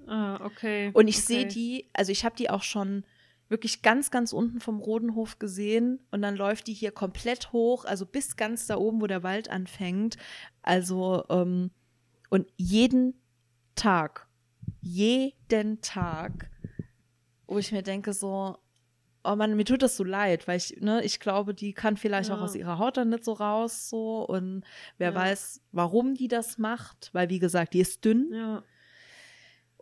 Ah, 0.06 0.44
okay. 0.44 0.90
Und 0.92 1.08
ich 1.08 1.16
okay. 1.16 1.26
sehe 1.26 1.46
die, 1.46 1.88
also 1.92 2.12
ich 2.12 2.24
habe 2.24 2.36
die 2.36 2.50
auch 2.50 2.62
schon 2.62 3.04
wirklich 3.48 3.82
ganz, 3.82 4.10
ganz 4.10 4.32
unten 4.32 4.60
vom 4.60 4.80
Rodenhof 4.80 5.38
gesehen 5.38 6.00
und 6.10 6.22
dann 6.22 6.36
läuft 6.36 6.66
die 6.66 6.74
hier 6.74 6.90
komplett 6.90 7.52
hoch, 7.52 7.84
also 7.84 8.04
bis 8.04 8.36
ganz 8.36 8.66
da 8.66 8.76
oben, 8.76 9.00
wo 9.00 9.06
der 9.06 9.22
Wald 9.22 9.48
anfängt. 9.50 10.16
Also, 10.62 11.24
ähm, 11.28 11.70
und 12.28 12.48
jeden 12.56 13.14
Tag, 13.76 14.26
jeden 14.80 15.80
Tag, 15.80 16.50
wo 17.46 17.58
ich 17.58 17.70
mir 17.70 17.82
denke, 17.82 18.12
so, 18.12 18.58
oh 19.22 19.36
Mann, 19.36 19.56
mir 19.56 19.64
tut 19.64 19.82
das 19.82 19.96
so 19.96 20.04
leid, 20.04 20.48
weil 20.48 20.56
ich, 20.56 20.80
ne, 20.80 21.04
ich 21.04 21.20
glaube, 21.20 21.54
die 21.54 21.72
kann 21.72 21.96
vielleicht 21.96 22.30
ja. 22.30 22.36
auch 22.36 22.42
aus 22.42 22.56
ihrer 22.56 22.78
Haut 22.78 22.96
dann 22.96 23.10
nicht 23.10 23.24
so 23.24 23.32
raus, 23.32 23.88
so, 23.88 24.26
und 24.26 24.64
wer 24.98 25.10
ja. 25.10 25.14
weiß, 25.14 25.62
warum 25.72 26.14
die 26.14 26.28
das 26.28 26.58
macht, 26.58 27.10
weil, 27.12 27.28
wie 27.28 27.38
gesagt, 27.38 27.74
die 27.74 27.80
ist 27.80 28.04
dünn. 28.04 28.32
Ja. 28.32 28.64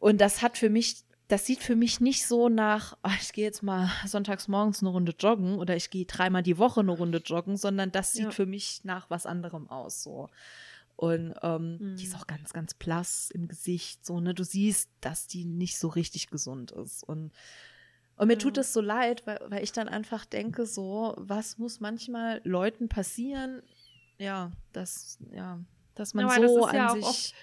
Und 0.05 0.21
das 0.21 0.43
hat 0.43 0.59
für 0.59 0.69
mich, 0.69 1.03
das 1.29 1.47
sieht 1.47 1.63
für 1.63 1.77
mich 1.77 1.99
nicht 1.99 2.27
so 2.27 2.51
nach, 2.51 2.95
oh, 3.03 3.11
ich 3.23 3.33
gehe 3.33 3.47
jetzt 3.47 3.63
mal 3.63 3.91
sonntags 4.05 4.49
morgens 4.49 4.83
eine 4.83 4.91
Runde 4.91 5.15
joggen 5.19 5.57
oder 5.57 5.77
ich 5.77 5.89
gehe 5.89 6.05
dreimal 6.05 6.43
die 6.43 6.59
Woche 6.59 6.81
eine 6.81 6.93
Runde 6.93 7.23
joggen, 7.25 7.57
sondern 7.57 7.91
das 7.91 8.13
sieht 8.13 8.25
ja. 8.25 8.31
für 8.31 8.45
mich 8.45 8.85
nach 8.85 9.09
was 9.09 9.25
anderem 9.25 9.67
aus, 9.71 10.03
so. 10.03 10.29
Und 10.97 11.33
ähm, 11.41 11.79
mhm. 11.79 11.97
die 11.97 12.05
ist 12.05 12.15
auch 12.17 12.27
ganz, 12.27 12.53
ganz 12.53 12.75
blass 12.75 13.31
im 13.31 13.49
Gesicht, 13.49 14.05
so, 14.05 14.21
ne? 14.21 14.35
Du 14.35 14.45
siehst, 14.45 14.91
dass 15.01 15.27
die 15.27 15.47
nicht 15.47 15.79
so 15.79 15.89
richtig 15.89 16.29
gesund 16.29 16.71
ist. 16.73 17.03
Und, 17.03 17.33
und 18.17 18.27
mir 18.27 18.35
ja. 18.35 18.39
tut 18.41 18.59
es 18.59 18.75
so 18.75 18.83
leid, 18.83 19.27
weil, 19.27 19.41
weil 19.49 19.65
ich 19.65 19.73
dann 19.73 19.89
einfach 19.89 20.27
denke, 20.27 20.67
so, 20.67 21.15
was 21.17 21.57
muss 21.57 21.81
manchmal 21.81 22.43
Leuten 22.45 22.91
passieren? 22.91 23.63
Ja, 24.19 24.53
das, 24.75 25.17
ja, 25.33 25.61
dass 25.95 26.13
man 26.13 26.29
ja, 26.29 26.47
so 26.47 26.67
an 26.67 27.01
sich 27.01 27.35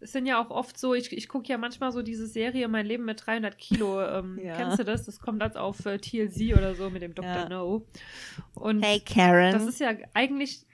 es 0.00 0.12
sind 0.12 0.26
ja 0.26 0.42
auch 0.42 0.50
oft 0.50 0.78
so, 0.78 0.94
ich, 0.94 1.12
ich 1.12 1.28
gucke 1.28 1.48
ja 1.48 1.58
manchmal 1.58 1.92
so 1.92 2.02
diese 2.02 2.26
Serie 2.26 2.68
Mein 2.68 2.86
Leben 2.86 3.04
mit 3.04 3.26
300 3.26 3.58
Kilo. 3.58 4.02
Ähm, 4.02 4.38
ja. 4.42 4.56
Kennst 4.56 4.78
du 4.78 4.84
das? 4.84 5.04
Das 5.04 5.20
kommt 5.20 5.42
als 5.42 5.56
auf 5.56 5.84
äh, 5.86 5.98
TLC 5.98 6.56
oder 6.56 6.74
so 6.74 6.90
mit 6.90 7.02
dem 7.02 7.14
Dr. 7.14 7.30
Ja. 7.30 7.48
No. 7.48 7.86
Und 8.54 8.82
hey 8.82 9.00
Karen. 9.00 9.52
Das 9.52 9.66
ist 9.66 9.80
ja 9.80 9.94
eigentlich. 10.14 10.66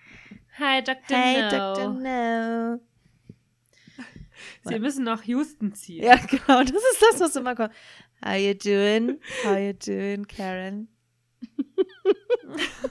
Hi 0.58 0.82
Dr. 0.82 1.16
Hey 1.16 1.42
no. 1.42 1.50
Dr. 1.50 1.92
No. 1.94 2.80
Sie 4.64 4.78
müssen 4.78 5.04
nach 5.04 5.22
Houston 5.24 5.72
ziehen. 5.74 6.04
Ja, 6.04 6.16
genau. 6.16 6.62
Das 6.62 6.70
ist 6.70 7.02
das, 7.10 7.20
was 7.20 7.36
immer 7.36 7.54
kommt. 7.54 7.72
How 8.24 8.36
you 8.36 8.54
doing? 8.54 9.20
How 9.44 9.58
you 9.58 9.72
doing, 9.72 10.26
Karen? 10.26 10.88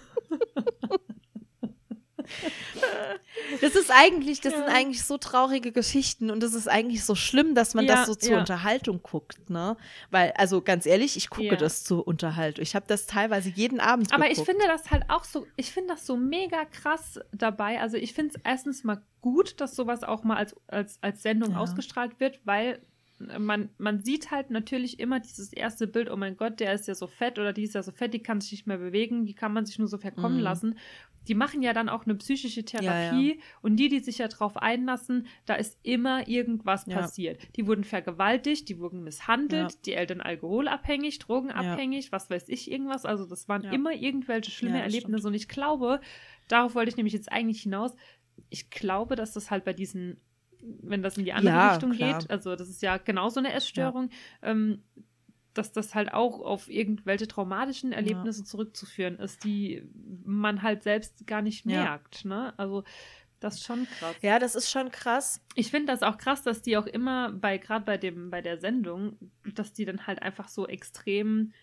Das 3.62 3.76
ist 3.76 3.92
eigentlich, 3.92 4.42
das 4.42 4.54
ja. 4.54 4.60
sind 4.60 4.70
eigentlich 4.70 5.04
so 5.04 5.18
traurige 5.18 5.72
Geschichten 5.72 6.30
und 6.30 6.42
es 6.44 6.54
ist 6.54 6.68
eigentlich 6.68 7.04
so 7.04 7.16
schlimm, 7.16 7.56
dass 7.56 7.74
man 7.74 7.86
ja, 7.86 7.96
das 7.96 8.08
so 8.08 8.16
zur 8.16 8.34
ja. 8.34 8.40
Unterhaltung 8.40 9.02
guckt, 9.04 9.50
ne? 9.50 9.78
Weil, 10.12 10.32
also 10.38 10.62
ganz 10.62 10.86
ehrlich, 10.86 11.18
ich 11.18 11.30
gucke 11.30 11.58
das 11.58 11.84
zur 11.84 12.08
Unterhaltung. 12.08 12.64
Ich 12.64 12.76
habe 12.76 12.86
das 12.88 13.08
teilweise 13.08 13.50
jeden 13.50 13.80
Abend 13.80 14.14
Aber 14.14 14.24
geguckt. 14.24 14.40
ich 14.40 14.46
finde 14.46 14.68
das 14.68 14.92
halt 14.92 15.04
auch 15.10 15.24
so, 15.24 15.48
ich 15.56 15.72
finde 15.72 15.94
das 15.94 16.06
so 16.06 16.18
mega 16.18 16.66
krass 16.66 17.20
dabei. 17.32 17.82
Also 17.82 17.98
ich 17.98 18.14
finde 18.14 18.36
es 18.36 18.42
erstens 18.44 18.84
mal 18.84 19.02
gut, 19.22 19.60
dass 19.60 19.76
sowas 19.76 20.04
auch 20.04 20.24
mal 20.24 20.38
als, 20.38 20.56
als, 20.68 21.00
als 21.02 21.22
Sendung 21.22 21.56
ausgestrahlt 21.56 22.20
wird, 22.20 22.40
weil 22.46 22.80
man, 23.38 23.70
man 23.78 24.04
sieht 24.04 24.32
halt 24.32 24.52
natürlich 24.52 25.00
immer 25.00 25.20
dieses 25.20 25.54
erste 25.54 25.88
Bild, 25.88 26.10
oh 26.10 26.18
mein 26.18 26.38
Gott, 26.38 26.60
der 26.60 26.74
ist 26.74 26.88
ja 26.88 26.96
so 26.96 27.08
fett 27.08 27.40
oder 27.40 27.54
die 27.54 27.64
ist 27.64 27.76
ja 27.76 27.84
so 27.84 27.92
fett, 27.92 28.14
die 28.14 28.24
kann 28.24 28.42
sich 28.42 28.52
nicht 28.52 28.68
mehr 28.68 28.78
bewegen, 28.78 29.26
die 29.26 29.34
kann 29.34 29.54
man 29.54 29.66
sich 29.66 29.80
nur 29.80 29.88
so 29.88 29.98
verkommen 29.98 30.38
mhm. 30.38 30.44
lassen 30.44 30.76
die 31.28 31.36
machen 31.36 31.62
ja 31.62 31.74
dann 31.74 31.90
auch 31.90 32.06
eine 32.06 32.16
psychische 32.16 32.64
Therapie 32.64 33.30
ja, 33.30 33.36
ja. 33.36 33.42
und 33.62 33.78
die, 33.78 33.90
die 33.90 34.00
sich 34.00 34.20
ja 34.20 34.28
drauf 34.28 34.58
einlassen, 34.58 35.28
da 35.46 35.56
ist 35.56 35.78
immer 35.84 36.28
irgendwas 36.28 36.86
ja. 36.86 36.98
passiert. 36.98 37.42
Die 37.56 37.68
wurden 37.68 37.84
vergewaltigt, 37.84 38.70
die 38.70 38.80
wurden 38.80 39.04
misshandelt, 39.04 39.86
die 39.86 39.94
Eltern 39.94 40.22
alkoholabhängig, 40.22 41.20
drogenabhängig, 41.20 42.12
was 42.12 42.30
weiß 42.30 42.50
ich, 42.50 42.72
irgendwas. 42.72 43.06
Also 43.06 43.26
das 43.26 43.48
waren 43.50 43.64
immer 43.64 43.94
irgendwelche 43.94 44.52
schlimme 44.52 44.82
Erlebnisse 44.82 45.20
stimmt. 45.20 45.26
und 45.26 45.34
ich 45.34 45.48
glaube, 45.48 46.00
darauf 46.48 46.76
wollte 46.76 46.90
ich 46.90 46.98
nämlich 46.98 47.14
jetzt 47.14 47.32
eigentlich 47.32 47.64
hinaus, 47.64 47.96
ich 48.50 48.70
glaube, 48.70 49.16
dass 49.16 49.34
das 49.34 49.50
halt 49.50 49.66
bei 49.66 49.74
diesen 49.74 50.18
wenn 50.82 51.04
das 51.04 51.18
in 51.18 51.26
die 51.26 51.34
andere 51.34 51.72
Richtung 51.72 51.92
klar. 51.92 52.20
geht, 52.20 52.30
also 52.30 52.56
das 52.56 52.70
ist 52.70 52.82
ja 52.82 52.98
genauso 52.98 53.40
eine 53.40 53.54
Essstörung, 53.54 54.10
ähm, 54.42 54.84
dass 55.54 55.72
das 55.72 55.96
halt 55.96 56.14
auch 56.14 56.42
auf 56.42 56.70
irgendwelche 56.70 57.28
traumatischen 57.28 57.92
Erlebnisse 57.92 58.42
ja. 58.42 58.46
zurückzuführen 58.46 59.18
ist, 59.18 59.44
die 59.44 59.84
man 60.24 60.62
halt 60.62 60.84
selbst 60.84 61.26
gar 61.28 61.42
nicht 61.42 61.66
ja. 61.66 61.84
merkt. 61.84 62.26
Ne? 62.26 62.54
Also 62.58 62.84
das 63.40 63.56
ist 63.56 63.66
schon 63.66 63.88
krass. 64.00 64.16
Ja, 64.22 64.40
das 64.40 64.56
ist 64.56 64.70
schon 64.70 64.92
krass. 64.92 65.42
Ich 65.56 65.72
finde 65.72 65.92
das 65.92 66.04
auch 66.04 66.18
krass, 66.18 66.44
dass 66.44 66.62
die 66.62 66.78
auch 66.78 66.88
immer 66.88 67.32
bei, 67.32 67.58
gerade 67.58 67.86
bei 67.86 67.98
dem, 67.98 68.30
bei 68.30 68.42
der 68.42 68.60
Sendung, 68.60 69.18
dass 69.54 69.74
die 69.74 69.86
dann 69.86 70.08
halt 70.08 70.22
einfach 70.22 70.48
so 70.48 70.68
extrem, 70.68 71.54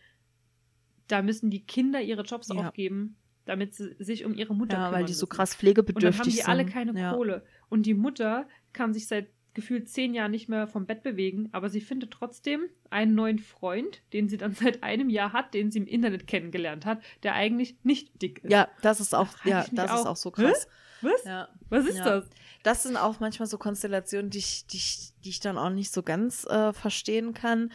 da 1.08 1.22
müssen 1.22 1.50
die 1.50 1.64
Kinder 1.64 2.00
ihre 2.00 2.22
Jobs 2.22 2.48
ja. 2.48 2.54
aufgeben, 2.56 3.16
damit 3.44 3.74
sie 3.74 3.94
sich 3.98 4.24
um 4.24 4.34
ihre 4.34 4.54
Mutter 4.54 4.74
ja, 4.74 4.84
kümmern. 4.84 4.92
Ja, 4.92 4.98
weil 5.00 5.06
die 5.06 5.12
so 5.12 5.26
krass 5.26 5.54
pflegebedürftig 5.54 6.02
sind. 6.02 6.04
Und 6.06 6.14
dann 6.14 6.18
haben 6.18 6.30
die 6.30 6.36
sind. 6.36 6.48
alle 6.48 6.92
keine 6.92 7.00
ja. 7.00 7.14
Kohle. 7.14 7.44
Und 7.68 7.84
die 7.86 7.94
Mutter 7.94 8.46
kann 8.72 8.92
sich 8.92 9.06
seit 9.06 9.28
gefühlt 9.54 9.88
zehn 9.88 10.14
Jahren 10.14 10.30
nicht 10.30 10.48
mehr 10.48 10.66
vom 10.66 10.87
Bett 10.87 11.02
bewegen, 11.02 11.48
aber 11.52 11.68
sie 11.68 11.80
findet 11.80 12.11
trotzdem 12.11 12.68
einen 12.90 13.14
neuen 13.14 13.38
Freund, 13.38 14.00
den 14.12 14.28
sie 14.28 14.38
dann 14.38 14.54
seit 14.61 14.82
einem 14.82 15.11
Jahr 15.11 15.32
hat, 15.32 15.54
den 15.54 15.70
sie 15.70 15.78
im 15.78 15.87
Internet 15.87 16.26
kennengelernt 16.26 16.87
hat, 16.87 17.02
der 17.22 17.35
eigentlich 17.35 17.76
nicht 17.82 18.22
dick 18.22 18.44
ist. 18.44 18.50
Ja, 18.50 18.68
das 18.80 19.00
ist 19.00 19.14
auch, 19.14 19.28
das 19.44 19.44
ja, 19.44 19.66
das 19.72 19.90
auch. 19.90 20.00
ist 20.00 20.06
auch 20.06 20.16
so 20.16 20.30
krass. 20.30 20.66
Hä? 21.00 21.08
Was? 21.08 21.24
Ja. 21.24 21.48
Was 21.68 21.87
ist 21.87 21.98
ja. 21.98 22.04
das? 22.04 22.30
Das 22.62 22.82
sind 22.85 22.96
auch 22.96 23.18
manchmal 23.18 23.48
so 23.48 23.58
Konstellationen, 23.58 24.30
die 24.30 24.38
ich, 24.38 24.66
die 24.66 24.76
ich, 24.76 25.12
die 25.24 25.30
ich 25.30 25.40
dann 25.40 25.58
auch 25.58 25.70
nicht 25.70 25.92
so 25.92 26.02
ganz 26.02 26.44
äh, 26.46 26.72
verstehen 26.72 27.35
kann. 27.35 27.72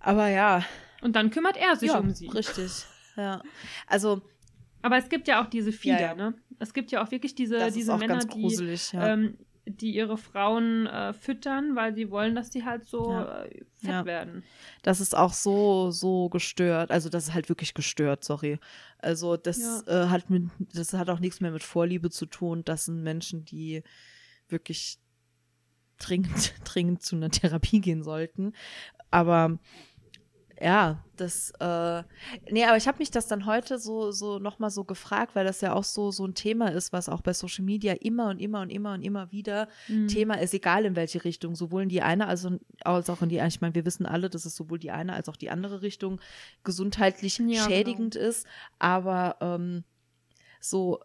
Aber 0.00 0.28
ja. 0.28 0.64
Und 1.02 1.14
dann 1.14 1.30
kümmert 1.30 1.56
er 1.56 1.76
sich 1.76 1.90
ja, 1.90 1.98
um 1.98 2.10
sie. 2.10 2.28
Richtig. 2.28 2.84
Ja. 3.16 3.42
Also. 3.86 4.22
Aber 4.82 4.96
es 4.96 5.08
gibt 5.08 5.28
ja 5.28 5.40
auch 5.40 5.46
diese 5.46 5.70
Fieder, 5.70 6.00
ja, 6.00 6.14
ne? 6.16 6.34
Es 6.58 6.74
gibt 6.74 6.90
ja 6.90 7.04
auch 7.04 7.12
wirklich 7.12 7.36
diese, 7.36 7.70
diese 7.70 7.96
Männer, 7.96 8.18
gruselig, 8.24 8.90
die 8.90 8.96
ähm, 8.96 9.38
die 9.66 9.94
ihre 9.94 10.16
Frauen 10.16 10.86
äh, 10.86 11.12
füttern, 11.12 11.76
weil 11.76 11.94
sie 11.94 12.10
wollen, 12.10 12.34
dass 12.34 12.50
die 12.50 12.64
halt 12.64 12.84
so 12.84 13.12
ja. 13.12 13.42
äh, 13.44 13.64
fett 13.74 13.90
ja. 13.90 14.04
werden. 14.04 14.42
Das 14.82 15.00
ist 15.00 15.16
auch 15.16 15.32
so, 15.32 15.90
so 15.90 16.28
gestört. 16.28 16.90
Also 16.90 17.08
das 17.08 17.28
ist 17.28 17.34
halt 17.34 17.48
wirklich 17.48 17.74
gestört, 17.74 18.24
sorry. 18.24 18.58
Also 18.98 19.36
das 19.36 19.84
ja. 19.86 20.04
äh, 20.04 20.08
hat 20.08 20.30
mit, 20.30 20.50
das 20.58 20.92
hat 20.94 21.10
auch 21.10 21.20
nichts 21.20 21.40
mehr 21.40 21.52
mit 21.52 21.62
Vorliebe 21.62 22.10
zu 22.10 22.26
tun. 22.26 22.64
Das 22.64 22.86
sind 22.86 23.02
Menschen, 23.02 23.44
die 23.44 23.82
wirklich 24.48 24.98
dringend, 25.98 26.54
dringend 26.64 27.02
zu 27.02 27.16
einer 27.16 27.30
Therapie 27.30 27.80
gehen 27.80 28.02
sollten. 28.02 28.52
Aber 29.10 29.58
ja, 30.62 31.02
das, 31.16 31.50
äh, 31.58 32.02
nee, 32.50 32.64
aber 32.64 32.76
ich 32.76 32.86
habe 32.86 32.98
mich 32.98 33.10
das 33.10 33.26
dann 33.26 33.46
heute 33.46 33.78
so, 33.78 34.12
so 34.12 34.38
nochmal 34.38 34.70
so 34.70 34.84
gefragt, 34.84 35.34
weil 35.34 35.44
das 35.44 35.60
ja 35.60 35.72
auch 35.74 35.82
so, 35.82 36.12
so 36.12 36.24
ein 36.24 36.34
Thema 36.34 36.68
ist, 36.68 36.92
was 36.92 37.08
auch 37.08 37.20
bei 37.20 37.32
Social 37.32 37.64
Media 37.64 37.94
immer 37.94 38.28
und 38.28 38.38
immer 38.38 38.60
und 38.60 38.70
immer 38.70 38.92
und 38.94 39.02
immer 39.02 39.32
wieder 39.32 39.68
mhm. 39.88 40.06
Thema 40.06 40.34
ist, 40.40 40.54
egal 40.54 40.84
in 40.84 40.94
welche 40.94 41.24
Richtung, 41.24 41.56
sowohl 41.56 41.82
in 41.82 41.88
die 41.88 42.02
eine 42.02 42.28
also, 42.28 42.58
als 42.84 43.10
auch 43.10 43.22
in 43.22 43.28
die, 43.28 43.38
ich 43.38 43.60
meine, 43.60 43.74
wir 43.74 43.84
wissen 43.84 44.06
alle, 44.06 44.30
dass 44.30 44.44
es 44.44 44.54
sowohl 44.54 44.78
die 44.78 44.92
eine 44.92 45.14
als 45.14 45.28
auch 45.28 45.36
die 45.36 45.50
andere 45.50 45.82
Richtung 45.82 46.20
gesundheitlich 46.62 47.38
ja, 47.38 47.44
genau. 47.44 47.64
schädigend 47.64 48.14
genau. 48.14 48.28
ist, 48.28 48.46
aber 48.78 49.36
ähm, 49.40 49.82
so 50.60 51.00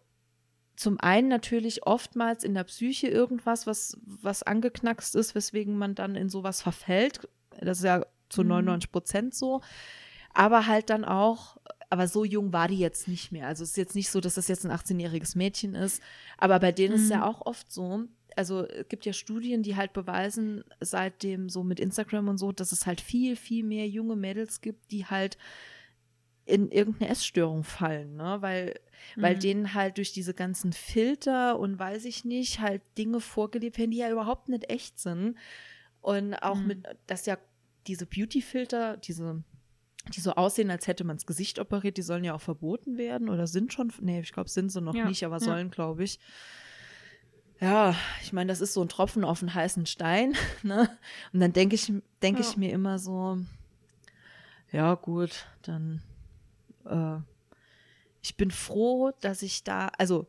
zum 0.76 1.00
einen 1.00 1.30
natürlich 1.30 1.88
oftmals 1.88 2.44
in 2.44 2.54
der 2.54 2.64
Psyche 2.66 3.08
irgendwas, 3.08 3.66
was, 3.66 3.98
was 4.06 4.44
angeknackst 4.44 5.16
ist, 5.16 5.34
weswegen 5.34 5.76
man 5.80 5.96
dann 5.96 6.16
in 6.16 6.30
sowas 6.30 6.62
verfällt. 6.62 7.28
Das 7.60 7.80
ist 7.80 7.86
ja 7.86 8.06
zu 8.30 8.44
99 8.44 8.90
mhm. 8.90 8.92
Prozent 8.92 9.36
so. 9.36 9.62
Aber 10.34 10.68
halt 10.68 10.90
dann 10.90 11.06
auch, 11.06 11.58
aber 11.90 12.08
so 12.08 12.26
jung 12.26 12.54
war 12.54 12.68
die 12.68 12.78
jetzt 12.78 13.08
nicht 13.08 13.32
mehr. 13.32 13.48
Also 13.48 13.64
es 13.64 13.72
ist 13.72 13.78
jetzt 13.78 13.96
nicht 13.96 14.10
so, 14.10 14.20
dass 14.20 14.36
das 14.36 14.48
jetzt 14.48 14.66
ein 14.66 14.72
18-jähriges 14.72 15.38
Mädchen 15.38 15.74
ist. 15.74 16.02
Aber 16.38 16.60
bei 16.60 16.72
denen 16.72 16.94
mhm. 16.94 16.96
ist 16.96 17.04
es 17.06 17.10
ja 17.10 17.26
auch 17.26 17.46
oft 17.46 17.72
so. 17.72 18.04
Also 18.36 18.66
es 18.68 18.88
gibt 18.88 19.06
ja 19.06 19.14
Studien, 19.14 19.64
die 19.64 19.76
halt 19.76 19.94
beweisen, 19.94 20.64
seitdem 20.80 21.50
so 21.50 21.64
mit 21.64 21.80
Instagram 21.80 22.28
und 22.28 22.38
so, 22.38 22.52
dass 22.52 22.72
es 22.72 22.86
halt 22.86 23.02
viel, 23.02 23.36
viel 23.36 23.64
mehr 23.64 23.88
junge 23.88 24.16
Mädels 24.16 24.62
gibt, 24.62 24.92
die 24.92 25.06
halt 25.08 25.38
in 26.48 26.70
irgendeine 26.72 27.12
Essstörung 27.12 27.64
fallen, 27.64 28.16
ne? 28.16 28.38
Weil, 28.40 28.80
mhm. 29.16 29.22
weil 29.22 29.38
denen 29.38 29.74
halt 29.74 29.98
durch 29.98 30.14
diese 30.14 30.34
ganzen 30.34 30.72
Filter 30.72 31.60
und 31.60 31.78
weiß 31.78 32.06
ich 32.06 32.26
nicht, 32.26 32.62
halt 32.62 32.82
Dinge 32.98 33.20
vorgelebt 33.20 33.78
werden, 33.78 33.92
die 33.92 33.98
ja 33.98 34.10
überhaupt 34.10 34.50
nicht 34.50 34.70
echt 34.70 35.00
sind. 35.00 35.36
Und 36.00 36.36
auch 36.36 36.56
mhm. 36.56 36.68
mit, 36.68 36.88
dass 37.06 37.26
ja 37.26 37.38
diese 37.88 38.06
Beauty-Filter, 38.06 38.98
diese, 38.98 39.44
die 40.14 40.20
so 40.20 40.34
aussehen, 40.34 40.70
als 40.72 40.88
hätte 40.88 41.04
man 41.04 41.18
das 41.18 41.26
Gesicht 41.26 41.60
operiert, 41.60 41.98
die 41.98 42.02
sollen 42.02 42.24
ja 42.24 42.34
auch 42.34 42.42
verboten 42.42 42.98
werden 42.98 43.30
oder 43.30 43.48
sind 43.48 43.74
schon, 43.74 43.92
nee, 44.02 44.20
ich 44.20 44.34
glaube, 44.34 44.50
sind 44.50 44.72
sie 44.72 44.82
noch 44.82 44.96
ja, 44.96 45.06
nicht, 45.06 45.26
aber 45.26 45.38
ja. 45.38 45.40
sollen, 45.40 45.72
glaube 45.72 46.04
ich. 46.04 46.20
Ja, 47.60 47.96
ich 48.22 48.34
meine, 48.34 48.50
das 48.50 48.62
ist 48.62 48.74
so 48.74 48.82
ein 48.82 48.90
Tropfen 48.90 49.24
auf 49.24 49.42
einen 49.42 49.54
heißen 49.54 49.86
Stein, 49.88 50.36
ne? 50.64 50.90
Und 51.34 51.40
dann 51.40 51.54
denke 51.54 51.76
ich, 51.76 51.92
denke 52.22 52.42
ja. 52.42 52.48
ich 52.48 52.58
mir 52.58 52.72
immer 52.72 53.00
so, 53.00 53.40
ja, 54.72 54.94
gut, 54.96 55.46
dann 55.64 56.02
äh, 56.86 57.18
ich 58.22 58.36
bin 58.36 58.52
froh, 58.52 59.12
dass 59.22 59.42
ich 59.42 59.64
da, 59.64 59.88
also 59.98 60.28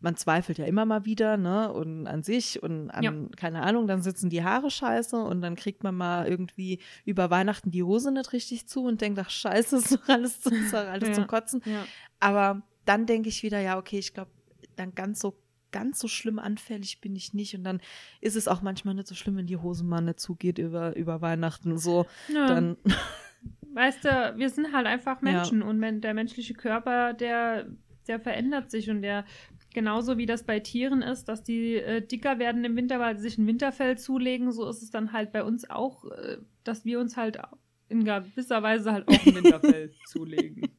man 0.00 0.16
zweifelt 0.16 0.58
ja 0.58 0.64
immer 0.64 0.84
mal 0.84 1.04
wieder, 1.04 1.36
ne? 1.36 1.72
Und 1.72 2.06
an 2.06 2.22
sich 2.22 2.62
und 2.62 2.90
an, 2.90 3.02
ja. 3.02 3.12
keine 3.36 3.62
Ahnung, 3.62 3.86
dann 3.86 4.02
sitzen 4.02 4.30
die 4.30 4.42
Haare 4.42 4.70
scheiße 4.70 5.16
und 5.16 5.40
dann 5.42 5.56
kriegt 5.56 5.84
man 5.84 5.94
mal 5.94 6.26
irgendwie 6.26 6.80
über 7.04 7.30
Weihnachten 7.30 7.70
die 7.70 7.82
Hose 7.82 8.12
nicht 8.12 8.32
richtig 8.32 8.66
zu 8.66 8.84
und 8.84 9.00
denkt, 9.00 9.18
ach 9.18 9.30
scheiße, 9.30 9.76
ist 9.78 9.92
doch 9.92 10.08
alles, 10.08 10.40
zu, 10.40 10.54
ist 10.54 10.72
doch 10.72 10.86
alles 10.86 11.10
ja. 11.10 11.14
zum 11.14 11.26
Kotzen. 11.26 11.62
Ja. 11.64 11.84
Aber 12.18 12.62
dann 12.84 13.06
denke 13.06 13.28
ich 13.28 13.42
wieder, 13.42 13.60
ja, 13.60 13.78
okay, 13.78 13.98
ich 13.98 14.14
glaube, 14.14 14.30
dann 14.76 14.94
ganz 14.94 15.20
so 15.20 15.36
ganz 15.72 16.00
so 16.00 16.08
schlimm 16.08 16.38
anfällig 16.38 17.00
bin 17.00 17.14
ich 17.16 17.34
nicht. 17.34 17.54
Und 17.54 17.64
dann 17.64 17.80
ist 18.20 18.36
es 18.36 18.48
auch 18.48 18.62
manchmal 18.62 18.94
nicht 18.94 19.06
so 19.06 19.14
schlimm, 19.14 19.36
wenn 19.36 19.46
die 19.46 19.56
Hose 19.56 19.84
mal 19.84 20.00
nicht 20.00 20.20
zugeht 20.20 20.58
über, 20.58 20.96
über 20.96 21.20
Weihnachten. 21.20 21.78
So, 21.78 22.06
ja. 22.28 22.46
dann. 22.46 22.76
Weißt 23.72 24.04
du, 24.04 24.34
wir 24.36 24.50
sind 24.50 24.72
halt 24.72 24.86
einfach 24.86 25.22
Menschen 25.22 25.60
ja. 25.60 25.66
und 25.66 26.00
der 26.00 26.12
menschliche 26.12 26.54
Körper, 26.54 27.14
der, 27.14 27.68
der 28.08 28.18
verändert 28.18 28.70
sich 28.70 28.90
und 28.90 29.00
der 29.02 29.24
Genauso 29.72 30.18
wie 30.18 30.26
das 30.26 30.42
bei 30.42 30.58
Tieren 30.58 31.00
ist, 31.00 31.28
dass 31.28 31.44
die 31.44 31.76
äh, 31.76 32.04
dicker 32.04 32.38
werden 32.38 32.64
im 32.64 32.76
Winter, 32.76 32.98
weil 32.98 33.16
sie 33.16 33.22
sich 33.22 33.38
ein 33.38 33.46
Winterfell 33.46 33.96
zulegen, 33.96 34.50
so 34.50 34.68
ist 34.68 34.82
es 34.82 34.90
dann 34.90 35.12
halt 35.12 35.30
bei 35.30 35.44
uns 35.44 35.68
auch, 35.70 36.04
äh, 36.10 36.38
dass 36.64 36.84
wir 36.84 36.98
uns 36.98 37.16
halt 37.16 37.38
in 37.88 38.04
gewisser 38.04 38.62
Weise 38.62 38.92
halt 38.92 39.06
auch 39.06 39.26
ein 39.26 39.34
Winterfell 39.34 39.92
zulegen. 40.06 40.70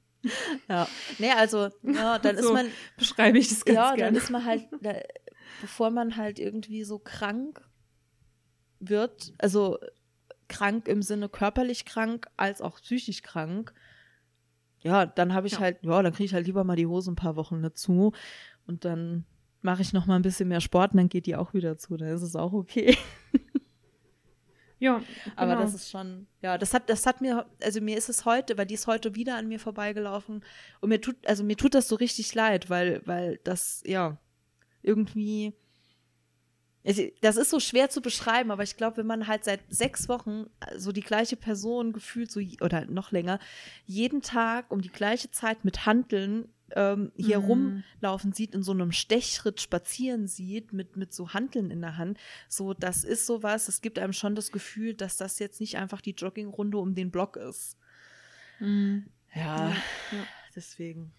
Ja, 0.68 0.88
nee, 1.20 1.32
also, 1.32 1.70
ja, 1.84 2.20
dann 2.22 2.38
so 2.38 2.50
ist 2.50 2.54
man. 2.54 2.68
Beschreibe 2.98 3.38
ich 3.38 3.50
das 3.50 3.64
ganz 3.64 3.76
Ja, 3.76 3.96
gerne. 3.96 4.12
dann 4.12 4.16
ist 4.22 4.30
man 4.30 4.46
halt, 4.46 4.68
da, 4.82 4.94
bevor 5.62 5.90
man 5.90 6.18
halt 6.18 6.38
irgendwie 6.38 6.84
so 6.84 7.00
krank 7.00 7.62
wird, 8.80 9.34
also 9.38 9.80
krank 10.50 10.88
im 10.90 11.02
Sinne 11.02 11.30
körperlich 11.30 11.86
krank 11.86 12.28
als 12.36 12.62
auch 12.62 12.82
psychisch 12.82 13.22
krank, 13.22 13.74
ja, 14.84 15.06
dann 15.06 15.34
habe 15.34 15.48
ich 15.48 15.54
ja. 15.54 15.60
halt, 15.60 15.78
ja, 15.84 16.02
dann 16.02 16.12
kriege 16.12 16.26
ich 16.26 16.34
halt 16.34 16.48
lieber 16.48 16.64
mal 16.64 16.76
die 16.76 16.88
Hose 16.88 17.12
ein 17.12 17.16
paar 17.16 17.36
Wochen 17.36 17.62
dazu. 17.62 18.14
Und 18.72 18.86
dann 18.86 19.26
mache 19.62 19.82
ich 19.82 19.92
noch 19.92 20.06
mal 20.06 20.16
ein 20.16 20.22
bisschen 20.22 20.48
mehr 20.48 20.62
Sport 20.62 20.94
und 20.94 20.98
dann 20.98 21.10
geht 21.10 21.26
die 21.26 21.36
auch 21.36 21.54
wieder 21.54 21.78
zu. 21.78 21.98
Dann 21.98 22.08
ist 22.08 22.22
es 22.22 22.36
auch 22.36 22.54
okay. 22.54 22.98
Ja, 24.80 24.98
genau. 24.98 25.36
aber 25.36 25.56
das 25.58 25.76
ist 25.76 25.92
schon, 25.92 26.26
ja, 26.42 26.58
das 26.58 26.74
hat, 26.74 26.90
das 26.90 27.06
hat 27.06 27.22
mir, 27.22 27.46
also 27.62 27.80
mir 27.82 27.96
ist 27.96 28.10
es 28.10 28.26
heute, 28.26 28.58
weil 28.58 28.66
die 28.66 28.74
ist 28.74 28.88
heute 28.88 29.14
wieder 29.14 29.36
an 29.36 29.48
mir 29.48 29.60
vorbeigelaufen 29.60 30.44
und 30.80 30.90
mir 30.90 31.00
tut, 31.00 31.16
also 31.28 31.44
mir 31.44 31.56
tut 31.56 31.76
das 31.76 31.88
so 31.88 31.96
richtig 31.98 32.34
leid, 32.34 32.72
weil, 32.72 33.04
weil 33.06 33.40
das, 33.44 33.84
ja, 33.86 34.18
irgendwie, 34.82 35.54
das 37.22 37.38
ist 37.38 37.52
so 37.52 37.60
schwer 37.60 37.92
zu 37.92 38.02
beschreiben, 38.02 38.50
aber 38.50 38.64
ich 38.64 38.76
glaube, 38.76 38.98
wenn 38.98 39.06
man 39.06 39.28
halt 39.28 39.44
seit 39.44 39.60
sechs 39.70 40.10
Wochen 40.10 40.48
so 40.76 40.92
die 40.92 41.04
gleiche 41.04 41.36
Person 41.36 41.94
gefühlt 41.94 42.32
so, 42.32 42.40
oder 42.62 42.86
noch 42.86 43.12
länger, 43.12 43.38
jeden 43.86 44.24
Tag 44.24 44.72
um 44.72 44.82
die 44.82 44.90
gleiche 44.90 45.30
Zeit 45.30 45.64
mit 45.64 45.86
Handeln 45.86 46.50
ähm, 46.76 47.12
hier 47.16 47.40
mhm. 47.40 47.46
rumlaufen 47.46 48.34
sieht, 48.34 48.56
in 48.56 48.64
so 48.64 48.72
einem 48.72 48.92
Stechschritt 48.92 49.62
spazieren 49.62 50.28
sieht, 50.28 50.74
mit, 50.74 50.98
mit 50.98 51.14
so 51.14 51.34
Hanteln 51.34 51.72
in 51.72 51.82
der 51.82 51.98
Hand. 51.98 52.18
So, 52.48 52.74
das 52.74 53.04
ist 53.04 53.26
sowas, 53.26 53.68
es 53.68 53.82
gibt 53.82 54.00
einem 54.00 54.14
schon 54.14 54.36
das 54.36 54.52
Gefühl, 54.52 54.94
dass 54.94 55.18
das 55.18 55.40
jetzt 55.40 55.60
nicht 55.60 55.78
einfach 55.78 56.02
die 56.02 56.12
Joggingrunde 56.12 56.78
um 56.78 56.96
den 56.96 57.12
Block 57.12 57.38
ist. 57.38 57.78
Mhm. 58.60 59.08
Ja, 59.34 59.70
ja, 59.70 60.28
deswegen. 60.56 61.14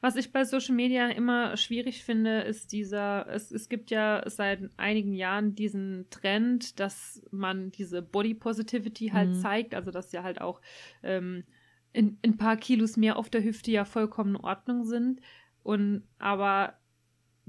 Was 0.00 0.16
ich 0.16 0.32
bei 0.32 0.44
Social 0.44 0.74
Media 0.74 1.08
immer 1.10 1.56
schwierig 1.56 2.02
finde, 2.02 2.40
ist 2.40 2.72
dieser, 2.72 3.28
es, 3.28 3.52
es 3.52 3.68
gibt 3.68 3.92
ja 3.92 4.24
seit 4.26 4.68
einigen 4.76 5.14
Jahren 5.14 5.54
diesen 5.54 6.10
Trend, 6.10 6.80
dass 6.80 7.22
man 7.30 7.70
diese 7.70 8.02
Body 8.02 8.34
Positivity 8.34 9.10
halt 9.10 9.30
mhm. 9.30 9.40
zeigt, 9.40 9.74
also 9.76 9.92
dass 9.92 10.10
ja 10.10 10.24
halt 10.24 10.40
auch 10.40 10.60
ähm, 11.04 11.44
in, 11.92 12.18
ein 12.24 12.36
paar 12.36 12.56
Kilos 12.56 12.96
mehr 12.96 13.16
auf 13.16 13.30
der 13.30 13.44
Hüfte 13.44 13.70
ja 13.70 13.84
vollkommen 13.84 14.36
in 14.36 14.40
Ordnung 14.40 14.84
sind. 14.84 15.20
Und 15.62 16.02
aber 16.18 16.74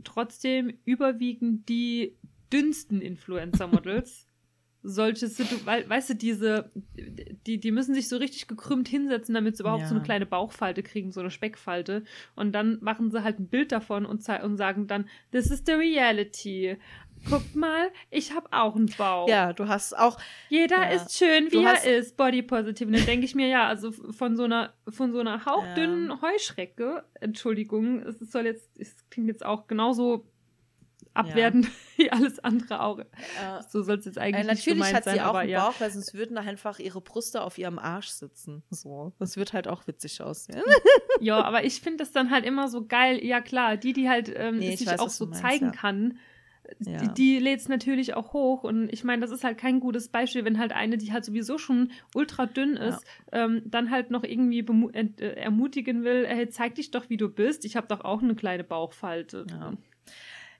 trotzdem 0.04 0.74
überwiegend 0.86 1.68
die 1.70 2.18
dünnsten 2.52 3.02
Influencer-Models. 3.02 4.28
solche 4.84 5.28
Situationen, 5.28 5.90
weißt 5.90 6.10
du, 6.10 6.16
diese, 6.16 6.72
die, 7.48 7.58
die 7.58 7.72
müssen 7.72 7.96
sich 7.96 8.10
so 8.10 8.18
richtig 8.18 8.48
gekrümmt 8.48 8.90
hinsetzen, 8.90 9.34
damit 9.34 9.56
sie 9.56 9.64
überhaupt 9.64 9.84
ja. 9.84 9.88
so 9.88 9.96
eine 9.96 10.04
kleine 10.04 10.26
Bauchfalte 10.26 10.84
kriegen, 10.84 11.12
so 11.12 11.22
eine 11.22 11.32
Speckfalte. 11.32 12.04
Und 12.36 12.52
dann 12.52 12.80
machen 12.82 13.10
sie 13.10 13.24
halt 13.24 13.40
ein 13.40 13.48
Bild 13.48 13.72
davon 13.72 14.06
und, 14.06 14.28
und 14.28 14.58
sagen 14.58 14.88
dann, 14.88 15.08
this 15.32 15.50
is 15.50 15.64
the 15.66 15.72
reality 15.72 16.76
guck 17.30 17.56
mal, 17.56 17.90
ich 18.10 18.34
habe 18.34 18.48
auch 18.52 18.76
einen 18.76 18.94
Bauch. 18.98 19.28
Ja, 19.28 19.54
du 19.54 19.68
hast 19.68 19.98
auch. 19.98 20.18
Jeder 20.50 20.78
ja, 20.78 20.90
ist 20.90 21.18
schön, 21.18 21.52
wie 21.52 21.64
er 21.64 21.84
ist, 21.84 22.18
body 22.18 22.42
positive. 22.42 22.88
Und 22.88 22.98
dann 22.98 23.06
denke 23.06 23.26
ich 23.26 23.36
mir, 23.36 23.48
ja, 23.48 23.68
also 23.68 23.92
von 23.92 24.36
so 24.36 24.44
einer, 24.44 24.74
von 24.90 25.12
so 25.12 25.20
einer 25.20 25.46
hauchdünnen 25.46 26.10
ja. 26.10 26.20
Heuschrecke, 26.22 27.04
Entschuldigung, 27.20 28.02
es 28.02 28.20
soll 28.32 28.46
jetzt, 28.46 28.70
es 28.78 28.96
klingt 29.10 29.28
jetzt 29.28 29.46
auch 29.46 29.68
genauso 29.68 30.26
abwertend 31.14 31.66
ja. 31.66 31.72
wie 31.98 32.12
alles 32.12 32.40
andere 32.40 32.82
auch. 32.82 33.00
So 33.70 33.84
soll 33.84 34.00
es 34.00 34.06
jetzt 34.06 34.18
eigentlich 34.18 34.48
äh, 34.48 34.52
nicht 34.52 34.68
Natürlich 34.68 34.94
hat 34.94 35.04
sie 35.04 35.22
auch 35.22 35.36
einen 35.36 35.54
Bauch, 35.54 35.76
weil 35.80 35.92
sonst 35.92 36.14
würden 36.14 36.36
da 36.36 36.42
einfach 36.42 36.80
ihre 36.80 37.02
Brüste 37.02 37.42
auf 37.42 37.58
ihrem 37.58 37.80
Arsch 37.80 38.08
sitzen. 38.08 38.64
So, 38.70 39.14
das 39.20 39.38
wird 39.38 39.54
halt 39.54 39.68
auch 39.68 39.88
witzig 39.88 40.22
aussehen. 40.22 40.64
ja, 41.20 41.42
aber 41.44 41.64
ich 41.64 41.82
finde 41.82 42.00
das 42.00 42.12
dann 42.12 42.32
halt 42.32 42.46
immer 42.46 42.68
so 42.68 42.86
geil. 42.86 43.24
Ja 43.24 43.42
klar, 43.42 43.78
die, 43.78 43.94
die 43.94 44.10
halt 44.10 44.32
ähm, 44.36 44.58
nee, 44.58 44.76
sich 44.76 44.88
weiß, 44.88 45.00
auch 45.00 45.10
so 45.10 45.28
meinst, 45.28 45.42
zeigen 45.42 45.72
kann 45.72 46.18
ja. 46.80 46.98
die, 46.98 47.14
die 47.14 47.40
lädt 47.40 47.62
es 47.62 47.70
natürlich 47.70 48.14
auch 48.14 48.34
hoch. 48.34 48.64
Und 48.64 48.92
ich 48.92 49.04
meine, 49.04 49.22
das 49.22 49.32
ist 49.32 49.44
halt 49.44 49.58
kein 49.58 49.80
gutes 49.80 50.10
Beispiel, 50.10 50.46
wenn 50.46 50.60
halt 50.60 50.72
eine, 50.72 50.98
die 50.98 51.12
halt 51.12 51.26
sowieso 51.26 51.58
schon 51.58 51.92
ultra 52.14 52.46
dünn 52.46 52.76
ist, 52.76 53.04
ja. 53.32 53.46
ähm, 53.46 53.62
dann 53.66 53.92
halt 53.92 54.12
noch 54.12 54.24
irgendwie 54.24 54.60
äh, 54.60 55.26
ermutigen 55.36 56.04
will, 56.04 56.26
hey, 56.28 56.50
zeig 56.50 56.76
dich 56.76 56.92
doch, 56.92 57.10
wie 57.10 57.18
du 57.18 57.30
bist. 57.30 57.66
Ich 57.66 57.76
habe 57.76 57.88
doch 57.88 58.02
auch 58.02 58.22
eine 58.22 58.36
kleine 58.36 58.64
Bauchfalte. 58.64 59.46
Ja. 59.50 59.74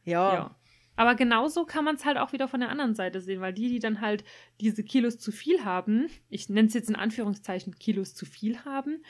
ja. 0.06 0.34
ja. 0.34 0.56
Aber 0.96 1.16
genauso 1.16 1.66
kann 1.66 1.86
man 1.86 1.96
es 1.96 2.06
halt 2.06 2.18
auch 2.18 2.34
wieder 2.34 2.48
von 2.48 2.60
der 2.60 2.70
anderen 2.70 2.94
Seite 2.94 3.20
sehen, 3.20 3.42
weil 3.42 3.54
die, 3.54 3.70
die 3.70 3.80
dann 3.80 4.00
halt 4.00 4.24
diese 4.62 4.84
Kilos 4.84 5.18
zu 5.18 5.32
viel 5.32 5.66
haben, 5.66 6.08
ich 6.30 6.50
nenne 6.50 6.68
es 6.68 6.74
jetzt 6.76 6.90
in 6.90 6.96
Anführungszeichen 6.96 7.76
Kilos 7.80 8.14
zu 8.14 8.26
viel 8.26 8.60
haben, 8.60 9.02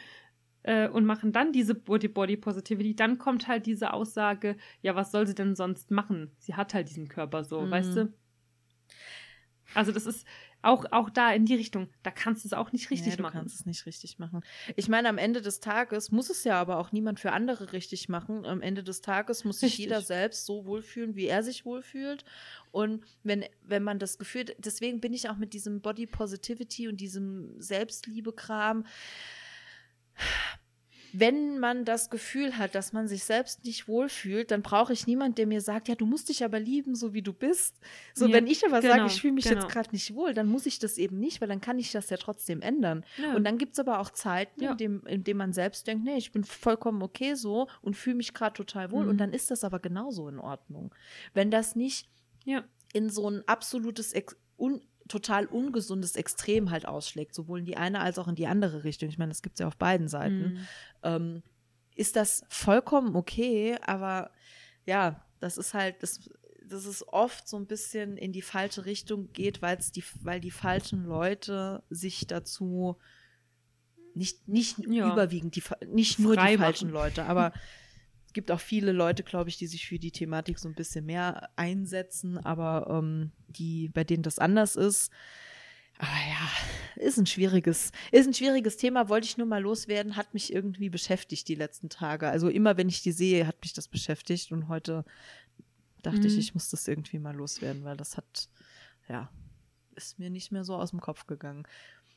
äh, 0.63 0.87
und 0.87 1.05
machen 1.05 1.31
dann 1.31 1.51
diese 1.51 1.75
Body 1.75 2.07
Body 2.07 2.37
Positivity, 2.37 2.95
dann 2.95 3.17
kommt 3.17 3.47
halt 3.47 3.65
diese 3.65 3.93
Aussage, 3.93 4.57
ja, 4.81 4.95
was 4.95 5.11
soll 5.11 5.27
sie 5.27 5.35
denn 5.35 5.55
sonst 5.55 5.91
machen? 5.91 6.31
Sie 6.39 6.55
hat 6.55 6.73
halt 6.73 6.89
diesen 6.89 7.07
Körper 7.07 7.43
so, 7.43 7.61
mhm. 7.61 7.71
weißt 7.71 7.97
du? 7.97 8.13
Also 9.73 9.91
das 9.91 10.05
ist 10.05 10.25
auch, 10.61 10.85
auch 10.91 11.09
da 11.09 11.33
in 11.33 11.45
die 11.45 11.55
Richtung, 11.55 11.89
da 12.03 12.11
kannst 12.11 12.43
du 12.43 12.47
es 12.47 12.53
auch 12.53 12.71
nicht 12.71 12.89
richtig 12.89 13.17
nee, 13.17 13.21
machen. 13.21 13.33
Du 13.33 13.39
kannst 13.39 13.59
es 13.59 13.65
nicht 13.65 13.85
richtig 13.85 14.17
machen. 14.17 14.41
Ich 14.77 14.87
meine, 14.87 15.09
am 15.09 15.17
Ende 15.17 15.41
des 15.41 15.59
Tages 15.59 16.09
muss 16.11 16.29
es 16.29 16.45
ja 16.45 16.59
aber 16.59 16.77
auch 16.77 16.93
niemand 16.93 17.19
für 17.19 17.33
andere 17.33 17.73
richtig 17.73 18.07
machen. 18.07 18.45
Am 18.45 18.61
Ende 18.61 18.81
des 18.81 19.01
Tages 19.01 19.43
muss 19.43 19.59
sich 19.59 19.73
richtig. 19.73 19.85
jeder 19.85 20.01
selbst 20.01 20.45
so 20.45 20.65
wohlfühlen, 20.65 21.15
wie 21.15 21.27
er 21.27 21.43
sich 21.43 21.65
wohlfühlt. 21.65 22.23
Und 22.71 23.03
wenn, 23.23 23.43
wenn 23.61 23.83
man 23.83 23.99
das 23.99 24.17
Gefühl, 24.17 24.45
deswegen 24.57 25.01
bin 25.01 25.13
ich 25.13 25.29
auch 25.29 25.37
mit 25.37 25.53
diesem 25.53 25.81
Body 25.81 26.07
Positivity 26.07 26.87
und 26.87 27.01
diesem 27.01 27.59
Selbstliebe-Kram 27.59 28.85
wenn 31.15 31.59
man 31.59 31.85
das 31.85 32.09
Gefühl 32.09 32.57
hat, 32.57 32.73
dass 32.73 32.91
man 32.91 33.07
sich 33.07 33.23
selbst 33.23 33.63
nicht 33.65 33.87
wohlfühlt, 33.87 34.49
dann 34.49 34.63
brauche 34.63 34.91
ich 34.93 35.05
niemanden, 35.05 35.35
der 35.35 35.45
mir 35.45 35.61
sagt, 35.61 35.87
ja, 35.87 35.93
du 35.93 36.07
musst 36.07 36.29
dich 36.29 36.43
aber 36.43 36.59
lieben, 36.59 36.95
so 36.95 37.13
wie 37.13 37.21
du 37.21 37.33
bist. 37.33 37.79
So, 38.15 38.25
ja, 38.25 38.33
wenn 38.33 38.47
ich 38.47 38.65
aber 38.65 38.81
genau, 38.81 38.95
sage, 38.95 39.05
ich 39.05 39.21
fühle 39.21 39.33
mich 39.33 39.45
genau. 39.45 39.61
jetzt 39.61 39.71
gerade 39.71 39.91
nicht 39.91 40.15
wohl, 40.15 40.33
dann 40.33 40.47
muss 40.47 40.65
ich 40.65 40.79
das 40.79 40.97
eben 40.97 41.19
nicht, 41.19 41.39
weil 41.39 41.47
dann 41.47 41.61
kann 41.61 41.77
ich 41.77 41.91
das 41.91 42.09
ja 42.09 42.17
trotzdem 42.17 42.63
ändern. 42.63 43.05
Ja. 43.17 43.35
Und 43.35 43.43
dann 43.43 43.59
gibt 43.59 43.73
es 43.73 43.79
aber 43.79 43.99
auch 43.99 44.09
Zeiten, 44.09 44.63
ja. 44.63 44.71
in, 44.71 44.77
dem, 44.77 45.05
in 45.05 45.23
dem 45.23 45.37
man 45.37 45.53
selbst 45.53 45.85
denkt, 45.85 46.03
nee, 46.03 46.17
ich 46.17 46.31
bin 46.31 46.43
vollkommen 46.43 47.03
okay 47.03 47.35
so 47.35 47.67
und 47.83 47.95
fühle 47.95 48.15
mich 48.15 48.33
gerade 48.33 48.55
total 48.55 48.89
wohl. 48.91 49.03
Mhm. 49.03 49.09
Und 49.11 49.17
dann 49.19 49.33
ist 49.33 49.51
das 49.51 49.63
aber 49.63 49.79
genauso 49.79 50.27
in 50.27 50.39
Ordnung. 50.39 50.95
Wenn 51.35 51.51
das 51.51 51.75
nicht 51.75 52.09
in 52.93 53.09
so 53.09 53.29
ein 53.29 53.47
absolutes 53.47 54.13
Ex 54.13 54.35
un 54.57 54.81
total 55.07 55.45
ungesundes 55.45 56.15
Extrem 56.15 56.71
halt 56.71 56.87
ausschlägt, 56.87 57.35
sowohl 57.35 57.59
in 57.59 57.65
die 57.65 57.77
eine 57.77 57.99
als 57.99 58.19
auch 58.19 58.27
in 58.27 58.35
die 58.35 58.47
andere 58.47 58.83
Richtung. 58.83 59.09
Ich 59.09 59.17
meine, 59.17 59.31
das 59.31 59.41
gibt 59.41 59.55
es 59.55 59.59
ja 59.59 59.67
auf 59.67 59.77
beiden 59.77 60.07
Seiten. 60.07 60.53
Mhm. 60.53 60.67
Ähm, 61.03 61.43
ist 61.95 62.15
das 62.15 62.43
vollkommen 62.49 63.15
okay, 63.15 63.77
aber 63.85 64.31
ja, 64.85 65.23
das 65.39 65.57
ist 65.57 65.73
halt, 65.73 66.01
das, 66.01 66.29
dass 66.63 66.85
es 66.85 67.07
oft 67.07 67.47
so 67.47 67.57
ein 67.57 67.67
bisschen 67.67 68.17
in 68.17 68.31
die 68.31 68.41
falsche 68.41 68.85
Richtung 68.85 69.31
geht, 69.33 69.61
weil's 69.61 69.91
die, 69.91 70.03
weil 70.21 70.39
die 70.39 70.51
falschen 70.51 71.05
Leute 71.05 71.83
sich 71.89 72.25
dazu 72.27 72.97
nicht, 74.15 74.47
nicht 74.47 74.79
ja. 74.79 75.11
überwiegend, 75.11 75.55
die, 75.55 75.63
nicht 75.87 76.19
nur 76.19 76.35
Frei 76.35 76.53
die 76.53 76.57
falschen 76.57 76.89
Leute, 76.89 77.25
aber 77.25 77.53
gibt 78.33 78.51
auch 78.51 78.59
viele 78.59 78.91
Leute, 78.91 79.23
glaube 79.23 79.49
ich, 79.49 79.57
die 79.57 79.67
sich 79.67 79.87
für 79.87 79.99
die 79.99 80.11
Thematik 80.11 80.59
so 80.59 80.67
ein 80.67 80.75
bisschen 80.75 81.05
mehr 81.05 81.49
einsetzen, 81.55 82.37
aber 82.37 82.87
ähm, 82.89 83.31
die, 83.47 83.89
bei 83.89 84.03
denen 84.03 84.23
das 84.23 84.39
anders 84.39 84.75
ist. 84.75 85.11
Aber 85.99 86.09
ja, 86.09 87.03
ist 87.03 87.17
ein 87.17 87.25
schwieriges, 87.25 87.91
ist 88.11 88.27
ein 88.27 88.33
schwieriges 88.33 88.77
Thema, 88.77 89.09
wollte 89.09 89.25
ich 89.27 89.37
nur 89.37 89.47
mal 89.47 89.61
loswerden, 89.61 90.15
hat 90.15 90.33
mich 90.33 90.51
irgendwie 90.51 90.89
beschäftigt 90.89 91.47
die 91.47 91.55
letzten 91.55 91.89
Tage. 91.89 92.27
Also 92.27 92.49
immer 92.49 92.77
wenn 92.77 92.89
ich 92.89 93.03
die 93.03 93.11
sehe, 93.11 93.47
hat 93.47 93.61
mich 93.61 93.73
das 93.73 93.87
beschäftigt 93.87 94.51
und 94.51 94.67
heute 94.67 95.05
dachte 96.01 96.19
mhm. 96.19 96.25
ich, 96.25 96.37
ich 96.37 96.53
muss 96.53 96.69
das 96.69 96.87
irgendwie 96.87 97.19
mal 97.19 97.35
loswerden, 97.35 97.83
weil 97.83 97.95
das 97.95 98.17
hat, 98.17 98.49
ja, 99.07 99.29
ist 99.95 100.19
mir 100.19 100.29
nicht 100.29 100.51
mehr 100.51 100.63
so 100.63 100.75
aus 100.75 100.89
dem 100.89 100.99
Kopf 100.99 101.27
gegangen. 101.27 101.67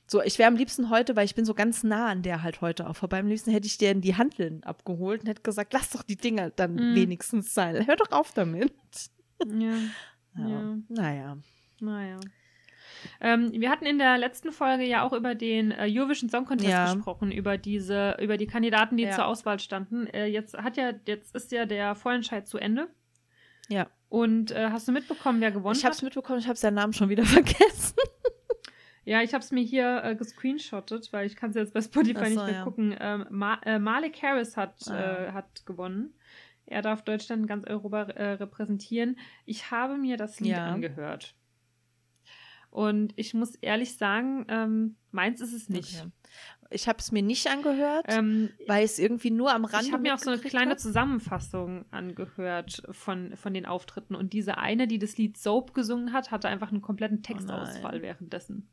So, 0.08 0.22
ich 0.22 0.38
wäre 0.38 0.48
am 0.48 0.56
liebsten 0.56 0.88
heute, 0.88 1.16
weil 1.16 1.24
ich 1.24 1.34
bin 1.34 1.44
so 1.44 1.52
ganz 1.52 1.82
nah 1.82 2.08
an 2.08 2.22
der 2.22 2.42
halt 2.42 2.60
heute 2.60 2.88
auch 2.88 2.94
vorbei. 2.94 3.18
Am 3.18 3.26
liebsten 3.26 3.50
hätte 3.50 3.66
ich 3.66 3.76
dir 3.76 3.90
in 3.90 4.00
die 4.00 4.14
Handeln 4.14 4.62
abgeholt 4.62 5.22
und 5.22 5.28
hätte 5.28 5.42
gesagt, 5.42 5.72
lass 5.72 5.90
doch 5.90 6.04
die 6.04 6.16
Dinger 6.16 6.50
dann 6.50 6.74
mm. 6.74 6.94
wenigstens 6.94 7.52
sein. 7.52 7.86
Hör 7.86 7.96
doch 7.96 8.12
auf 8.12 8.32
damit. 8.32 8.72
Ja. 9.44 9.74
ja. 10.38 10.48
ja. 10.48 10.76
Naja. 10.88 11.38
Naja. 11.80 12.20
Ähm, 13.20 13.52
wir 13.52 13.70
hatten 13.70 13.84
in 13.84 13.98
der 13.98 14.16
letzten 14.16 14.52
Folge 14.52 14.84
ja 14.84 15.02
auch 15.02 15.12
über 15.12 15.34
den 15.34 15.72
äh, 15.72 15.86
Eurovision 15.88 16.30
Song 16.30 16.44
Contest 16.44 16.70
ja. 16.70 16.94
gesprochen, 16.94 17.32
über 17.32 17.58
diese, 17.58 18.16
über 18.20 18.36
die 18.36 18.46
Kandidaten, 18.46 18.96
die 18.96 19.04
ja. 19.04 19.12
zur 19.12 19.26
Auswahl 19.26 19.58
standen. 19.58 20.06
Äh, 20.06 20.26
jetzt 20.26 20.56
hat 20.56 20.76
ja, 20.76 20.92
jetzt 21.06 21.34
ist 21.34 21.52
ja 21.52 21.66
der 21.66 21.94
Vorentscheid 21.94 22.46
zu 22.46 22.58
Ende. 22.58 22.88
Ja. 23.68 23.88
Und 24.08 24.52
äh, 24.52 24.70
hast 24.70 24.86
du 24.86 24.92
mitbekommen, 24.92 25.40
wer 25.40 25.50
gewonnen 25.50 25.76
ich 25.76 25.84
hat? 25.84 25.94
Ich 25.94 25.96
habe 25.96 25.96
es 25.96 26.02
mitbekommen, 26.02 26.38
ich 26.38 26.46
habe 26.46 26.58
seinen 26.58 26.74
Namen 26.74 26.92
schon 26.92 27.08
wieder 27.08 27.24
vergessen. 27.24 27.96
Ja, 29.06 29.22
ich 29.22 29.34
habe 29.34 29.42
es 29.42 29.52
mir 29.52 29.62
hier 29.62 30.02
äh, 30.02 30.16
gescreenshottet, 30.16 31.12
weil 31.12 31.26
ich 31.26 31.36
kann 31.36 31.50
es 31.50 31.56
jetzt 31.56 31.72
bei 31.72 31.80
Spotify 31.80 32.24
so, 32.24 32.24
nicht 32.24 32.36
mehr 32.44 32.52
ja. 32.54 32.64
gucken. 32.64 32.94
Ähm, 32.98 33.26
Ma 33.30 33.54
äh, 33.64 33.78
Malik 33.78 34.20
Harris 34.20 34.56
hat, 34.56 34.76
ah, 34.88 35.28
äh, 35.28 35.32
hat 35.32 35.64
gewonnen. 35.64 36.12
Er 36.66 36.82
darf 36.82 37.02
Deutschland 37.02 37.42
in 37.42 37.46
ganz 37.46 37.64
Europa 37.68 38.02
äh, 38.02 38.32
repräsentieren. 38.32 39.16
Ich 39.44 39.70
habe 39.70 39.96
mir 39.96 40.16
das 40.16 40.40
Lied 40.40 40.50
ja. 40.50 40.66
angehört. 40.66 41.36
Und 42.70 43.12
ich 43.14 43.32
muss 43.32 43.54
ehrlich 43.54 43.96
sagen, 43.96 44.44
ähm, 44.48 44.96
meins 45.12 45.40
ist 45.40 45.52
es 45.52 45.68
nicht. 45.68 46.00
Okay. 46.00 46.10
Ich 46.70 46.88
habe 46.88 46.98
es 46.98 47.12
mir 47.12 47.22
nicht 47.22 47.46
angehört, 47.46 48.06
ähm, 48.08 48.50
weil 48.66 48.84
es 48.84 48.98
irgendwie 48.98 49.30
nur 49.30 49.54
am 49.54 49.64
Rand. 49.64 49.86
Ich 49.86 49.92
habe 49.92 50.02
mir 50.02 50.14
auch 50.14 50.18
so 50.18 50.30
eine 50.30 50.40
kleine 50.40 50.72
hat. 50.72 50.80
Zusammenfassung 50.80 51.84
angehört 51.92 52.82
von, 52.90 53.36
von 53.36 53.54
den 53.54 53.66
Auftritten. 53.66 54.16
Und 54.16 54.32
diese 54.32 54.58
eine, 54.58 54.88
die 54.88 54.98
das 54.98 55.16
Lied 55.16 55.38
Soap 55.38 55.74
gesungen 55.74 56.12
hat, 56.12 56.32
hatte 56.32 56.48
einfach 56.48 56.72
einen 56.72 56.82
kompletten 56.82 57.18
oh 57.18 57.22
Textausfall 57.22 58.00
oh 58.00 58.02
währenddessen. 58.02 58.68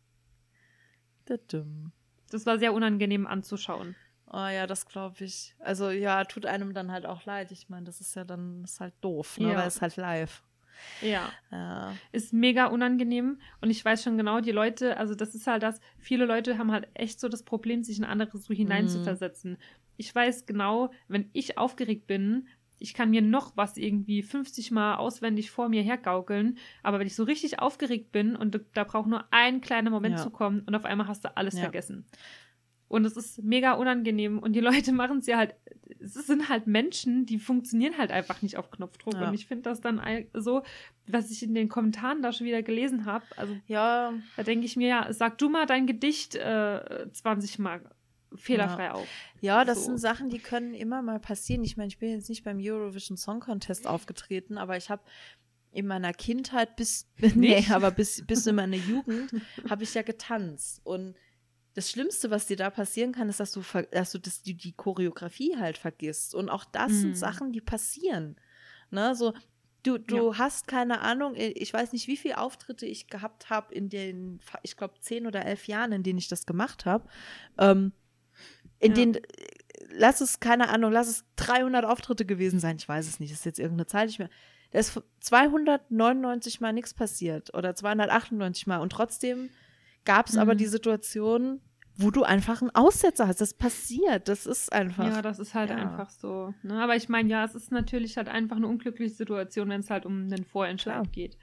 Das 2.32 2.46
war 2.46 2.58
sehr 2.60 2.74
unangenehm 2.74 3.28
anzuschauen. 3.28 3.96
Oh 4.32 4.48
ja, 4.48 4.66
das 4.66 4.88
glaube 4.88 5.24
ich. 5.24 5.56
Also 5.60 5.92
ja, 5.92 6.24
tut 6.24 6.48
einem 6.48 6.74
dann 6.74 6.92
halt 6.92 7.06
auch 7.06 7.24
leid. 7.26 7.52
Ich 7.52 7.70
meine, 7.70 7.86
das 7.86 8.02
ist 8.02 8.16
ja 8.16 8.24
dann 8.24 8.64
ist 8.64 8.80
halt 8.80 8.94
doof, 9.02 9.40
ne? 9.40 9.52
Ja. 9.52 9.58
weil 9.60 9.68
es 9.68 9.82
halt 9.82 9.96
live. 9.96 10.42
Ja. 11.02 11.32
ja. 11.52 11.94
Ist 12.12 12.34
mega 12.34 12.66
unangenehm 12.66 13.40
und 13.62 13.70
ich 13.70 13.84
weiß 13.86 14.04
schon 14.04 14.18
genau, 14.18 14.42
die 14.42 14.52
Leute, 14.52 14.98
also 14.98 15.14
das 15.16 15.36
ist 15.36 15.46
halt 15.46 15.62
das, 15.62 15.80
viele 15.98 16.26
Leute 16.26 16.58
haben 16.58 16.72
halt 16.72 16.88
echt 16.96 17.20
so 17.20 17.30
das 17.30 17.44
Problem, 17.44 17.84
sich 17.84 18.00
in 18.00 18.06
andere 18.06 18.38
so 18.40 18.54
hineinzuversetzen. 18.54 19.52
Mhm. 19.52 19.58
Ich 19.98 20.14
weiß 20.14 20.48
genau, 20.48 20.92
wenn 21.08 21.30
ich 21.34 21.60
aufgeregt 21.60 22.08
bin, 22.08 22.48
ich 22.80 22.94
kann 22.94 23.10
mir 23.10 23.22
noch 23.22 23.56
was 23.56 23.78
irgendwie 23.78 24.22
50 24.22 24.72
Mal 24.72 24.96
auswendig 24.96 25.52
vor 25.52 25.70
mir 25.70 25.82
hergaukeln, 25.82 26.58
aber 26.82 27.00
wenn 27.00 27.08
ich 27.08 27.16
so 27.16 27.24
richtig 27.24 27.60
aufgeregt 27.60 28.12
bin 28.12 28.36
und 28.36 28.60
da 28.74 28.84
braucht 28.84 29.08
nur 29.08 29.26
ein 29.32 29.62
kleiner 29.62 29.90
Moment 29.90 30.18
ja. 30.18 30.24
zu 30.24 30.30
kommen 30.30 30.62
und 30.66 30.76
auf 30.76 30.86
einmal 30.86 31.08
hast 31.08 31.24
du 31.26 31.36
alles 31.36 31.56
ja. 31.56 31.62
vergessen. 31.62 32.06
Und 32.90 33.06
es 33.06 33.18
ist 33.18 33.44
mega 33.44 33.74
unangenehm 33.74 34.38
und 34.38 34.54
die 34.54 34.60
Leute 34.60 34.92
machen 34.92 35.18
es 35.18 35.26
ja 35.26 35.38
halt, 35.38 35.56
es 36.00 36.14
sind 36.14 36.50
halt 36.50 36.68
Menschen, 36.68 37.26
die 37.26 37.40
funktionieren 37.40 37.98
halt 37.98 38.12
einfach 38.12 38.42
nicht 38.42 38.58
auf 38.58 38.70
Knopfdruck. 38.70 39.16
Ja. 39.16 39.30
Und 39.30 39.34
ich 39.34 39.48
finde 39.48 39.64
das 39.64 39.82
dann 39.82 40.02
so, 40.34 40.62
was 41.08 41.32
ich 41.32 41.42
in 41.42 41.56
den 41.56 41.70
Kommentaren 41.70 42.22
da 42.22 42.32
schon 42.32 42.46
wieder 42.46 42.62
gelesen 42.62 43.06
habe, 43.06 43.26
also 43.38 43.58
ja, 43.68 44.14
da 44.36 44.44
denke 44.44 44.66
ich 44.66 44.76
mir, 44.76 44.90
ja, 44.90 45.14
sag 45.14 45.38
du 45.38 45.50
mal 45.50 45.66
dein 45.66 45.88
Gedicht 45.88 46.36
äh, 46.36 47.08
20 47.12 47.60
Mal 47.60 47.82
fehlerfrei 48.36 48.86
ja. 48.86 48.94
auf. 48.94 49.08
Ja, 49.42 49.66
das 49.66 49.80
so. 49.80 49.86
sind 49.86 49.98
Sachen, 49.98 50.30
die 50.30 50.40
können 50.40 50.74
immer 50.74 51.02
mal 51.02 51.20
passieren. 51.20 51.64
Ich 51.64 51.78
meine, 51.78 51.88
ich 51.88 52.00
bin 52.00 52.10
jetzt 52.10 52.30
nicht 52.30 52.44
beim 52.44 52.60
Eurovision 52.60 53.18
Song 53.18 53.40
Contest 53.40 53.88
aufgetreten, 53.88 54.58
aber 54.58 54.78
ich 54.78 54.90
habe 54.90 55.04
in 55.72 55.88
meiner 55.88 56.14
Kindheit 56.14 56.76
bis 56.76 57.08
nee, 57.36 57.66
aber 57.72 57.92
bis 57.92 58.26
bis 58.26 58.46
in 58.46 58.56
meine 58.56 58.78
Jugend 58.78 59.32
habe 59.70 59.84
ich 59.84 59.94
ja 59.94 60.04
getanzt 60.04 60.82
und 60.84 61.16
das 61.74 61.90
Schlimmste, 61.90 62.30
was 62.30 62.46
dir 62.46 62.58
da 62.58 62.70
passieren 62.70 63.14
kann, 63.14 63.30
ist, 63.30 63.40
dass 63.40 63.52
du, 63.52 63.62
dass 63.92 64.12
du 64.12 64.20
das, 64.20 64.44
die, 64.44 64.54
die 64.54 64.74
Choreografie 64.74 65.58
halt 65.58 65.78
vergisst. 65.78 66.36
Und 66.36 66.50
auch 66.50 66.66
das 66.66 66.92
mm. 66.92 67.00
sind 67.00 67.18
Sachen, 67.18 67.52
die 67.52 67.62
passieren. 67.62 68.36
Ne, 68.92 69.16
so, 69.16 69.34
du, 69.82 69.98
du 69.98 70.32
ja. 70.32 70.38
hast 70.38 70.68
keine 70.68 71.02
Ahnung, 71.02 71.34
ich 71.36 71.74
weiß 71.74 71.94
nicht, 71.94 72.08
wie 72.08 72.18
viele 72.18 72.38
Auftritte 72.38 72.86
ich 72.86 73.08
gehabt 73.08 73.50
habe 73.50 73.74
in 73.74 73.90
den, 73.90 74.40
ich 74.62 74.78
glaube, 74.78 75.00
zehn 75.00 75.26
oder 75.26 75.46
elf 75.46 75.68
Jahren, 75.68 75.92
in 75.92 76.04
denen 76.04 76.20
ich 76.20 76.28
das 76.28 76.46
gemacht 76.46 76.86
habe. 76.86 77.10
Ähm, 77.58 77.92
in 78.84 78.96
ja. 78.96 79.06
den, 79.06 79.18
lass 79.90 80.22
es, 80.22 80.40
keine 80.40 80.70
Ahnung, 80.70 80.92
lass 80.92 81.08
es 81.08 81.26
300 81.38 81.86
Auftritte 81.86 82.26
gewesen 82.26 82.60
sein, 82.60 82.78
ich 82.78 82.88
weiß 82.88 83.08
es 83.08 83.20
nicht, 83.20 83.32
das 83.32 83.40
ist 83.40 83.46
jetzt 83.46 83.60
irgendeine 83.60 83.88
Zahl 83.88 84.06
nicht 84.06 84.20
mehr. 84.20 84.30
Da 84.72 84.80
ist 84.80 85.00
299 85.20 86.60
Mal 86.62 86.74
nichts 86.74 86.94
passiert 86.94 87.54
oder 87.54 87.76
298 87.76 88.68
Mal 88.68 88.80
und 88.80 88.92
trotzdem 88.92 89.50
gab 90.04 90.28
es 90.28 90.34
mhm. 90.34 90.40
aber 90.40 90.56
die 90.56 90.66
Situation, 90.66 91.62
wo 91.96 92.10
du 92.10 92.24
einfach 92.24 92.62
einen 92.62 92.72
Aussetzer 92.72 93.28
hast. 93.28 93.40
Das 93.42 93.54
passiert. 93.54 94.28
Das 94.28 94.46
ist 94.46 94.74
einfach. 94.74 95.06
Ja, 95.06 95.22
das 95.22 95.40
ist 95.40 95.54
halt 95.54 95.70
ja. 95.70 95.76
einfach 95.76 96.10
so. 96.10 96.54
Ne? 96.64 96.82
Aber 96.82 96.96
ich 96.96 97.08
meine, 97.08 97.30
ja, 97.30 97.46
es 97.46 97.56
ist 97.56 97.72
natürlich 97.72 98.18
halt 98.18 98.30
einfach 98.30 98.56
eine 98.56 98.68
unglückliche 98.68 99.14
Situation, 99.14 99.70
wenn 99.70 99.82
es 99.82 99.90
halt 99.90 100.06
um 100.06 100.24
einen 100.24 100.44
Vorentscheid 100.44 100.94
Klar. 100.94 101.08
geht. 101.12 101.38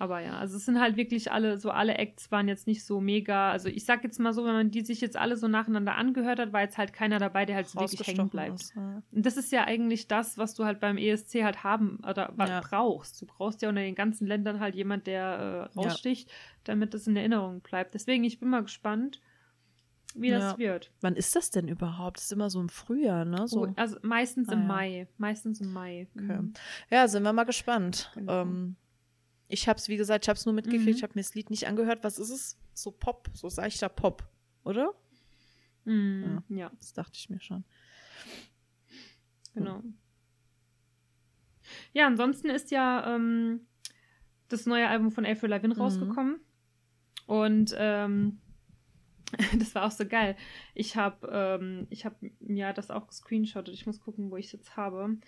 Aber 0.00 0.20
ja, 0.20 0.38
also 0.38 0.56
es 0.56 0.64
sind 0.64 0.80
halt 0.80 0.96
wirklich 0.96 1.30
alle, 1.30 1.60
so 1.60 1.70
alle 1.70 1.98
Acts 1.98 2.32
waren 2.32 2.48
jetzt 2.48 2.66
nicht 2.66 2.86
so 2.86 3.02
mega. 3.02 3.50
Also 3.50 3.68
ich 3.68 3.84
sag 3.84 4.02
jetzt 4.02 4.18
mal 4.18 4.32
so, 4.32 4.46
wenn 4.46 4.54
man 4.54 4.70
die 4.70 4.80
sich 4.80 5.02
jetzt 5.02 5.14
alle 5.14 5.36
so 5.36 5.46
nacheinander 5.46 5.94
angehört 5.94 6.38
hat, 6.38 6.54
war 6.54 6.62
jetzt 6.62 6.78
halt 6.78 6.94
keiner 6.94 7.18
dabei, 7.18 7.44
der 7.44 7.56
halt 7.56 7.68
so 7.68 7.78
wirklich 7.78 8.08
hängen 8.08 8.30
bleibt. 8.30 8.62
Ist, 8.62 8.74
ja. 8.74 9.02
Und 9.12 9.26
das 9.26 9.36
ist 9.36 9.52
ja 9.52 9.64
eigentlich 9.64 10.08
das, 10.08 10.38
was 10.38 10.54
du 10.54 10.64
halt 10.64 10.80
beim 10.80 10.96
ESC 10.96 11.44
halt 11.44 11.64
haben 11.64 11.98
oder 12.08 12.32
ja. 12.38 12.60
brauchst. 12.60 13.20
Du 13.20 13.26
brauchst 13.26 13.60
ja 13.60 13.68
unter 13.68 13.82
den 13.82 13.94
ganzen 13.94 14.26
Ländern 14.26 14.58
halt 14.58 14.74
jemand, 14.74 15.06
der 15.06 15.68
äh, 15.74 15.78
raussticht, 15.78 16.30
ja. 16.30 16.34
damit 16.64 16.94
das 16.94 17.06
in 17.06 17.14
Erinnerung 17.14 17.60
bleibt. 17.60 17.92
Deswegen, 17.92 18.24
ich 18.24 18.40
bin 18.40 18.48
mal 18.48 18.62
gespannt 18.62 19.20
wie 20.14 20.30
das 20.30 20.58
wird. 20.58 20.90
Wann 21.02 21.14
ist 21.14 21.36
das 21.36 21.50
denn 21.50 21.68
überhaupt? 21.68 22.16
Das 22.16 22.24
ist 22.24 22.32
immer 22.32 22.50
so 22.50 22.60
im 22.60 22.68
Frühjahr, 22.68 23.24
ne? 23.24 23.46
So. 23.46 23.66
Oh, 23.66 23.72
also 23.76 23.96
meistens 24.02 24.48
ah, 24.48 24.54
im 24.54 24.66
Mai. 24.66 25.06
Meistens 25.18 25.60
im 25.60 25.72
Mai. 25.72 26.08
Okay. 26.16 26.38
Mhm. 26.38 26.52
Ja, 26.90 27.06
sind 27.06 27.22
wir 27.22 27.32
mal 27.32 27.44
gespannt. 27.44 28.10
Genau. 28.14 28.42
Ähm, 28.42 28.76
ich 29.50 29.68
habe 29.68 29.78
es, 29.78 29.88
wie 29.88 29.96
gesagt, 29.96 30.24
ich 30.24 30.28
habe 30.28 30.38
es 30.38 30.46
nur 30.46 30.54
mitgekriegt, 30.54 30.84
mhm. 30.84 30.96
ich 30.96 31.02
habe 31.02 31.12
mir 31.14 31.22
das 31.22 31.34
Lied 31.34 31.50
nicht 31.50 31.66
angehört. 31.66 32.04
Was 32.04 32.18
ist 32.18 32.30
es? 32.30 32.58
So 32.72 32.90
Pop, 32.92 33.28
so 33.34 33.48
seichter 33.48 33.88
Pop, 33.88 34.26
oder? 34.64 34.94
Mm, 35.84 36.38
ja, 36.48 36.56
ja, 36.56 36.72
das 36.78 36.92
dachte 36.92 37.12
ich 37.14 37.28
mir 37.30 37.40
schon. 37.40 37.64
Genau. 39.54 39.82
Ja, 41.92 42.06
ansonsten 42.06 42.48
ist 42.48 42.70
ja 42.70 43.14
ähm, 43.14 43.66
das 44.48 44.66
neue 44.66 44.88
Album 44.88 45.10
von 45.10 45.26
Avril 45.26 45.50
Lavigne 45.50 45.74
mhm. 45.74 45.80
rausgekommen. 45.80 46.40
Und 47.26 47.74
ähm, 47.76 48.40
das 49.58 49.74
war 49.74 49.84
auch 49.84 49.90
so 49.90 50.06
geil. 50.06 50.36
Ich 50.74 50.96
habe 50.96 51.28
ähm, 51.32 51.86
ich 51.90 52.04
hab 52.04 52.16
mir 52.40 52.72
das 52.72 52.90
auch 52.90 53.06
gescreenshottet. 53.08 53.74
Ich 53.74 53.86
muss 53.86 54.00
gucken, 54.00 54.30
wo 54.30 54.36
ich 54.36 54.46
es 54.46 54.52
jetzt 54.52 54.76
habe. 54.76 55.18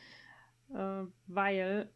Äh, 0.75 1.05
weil 1.27 1.91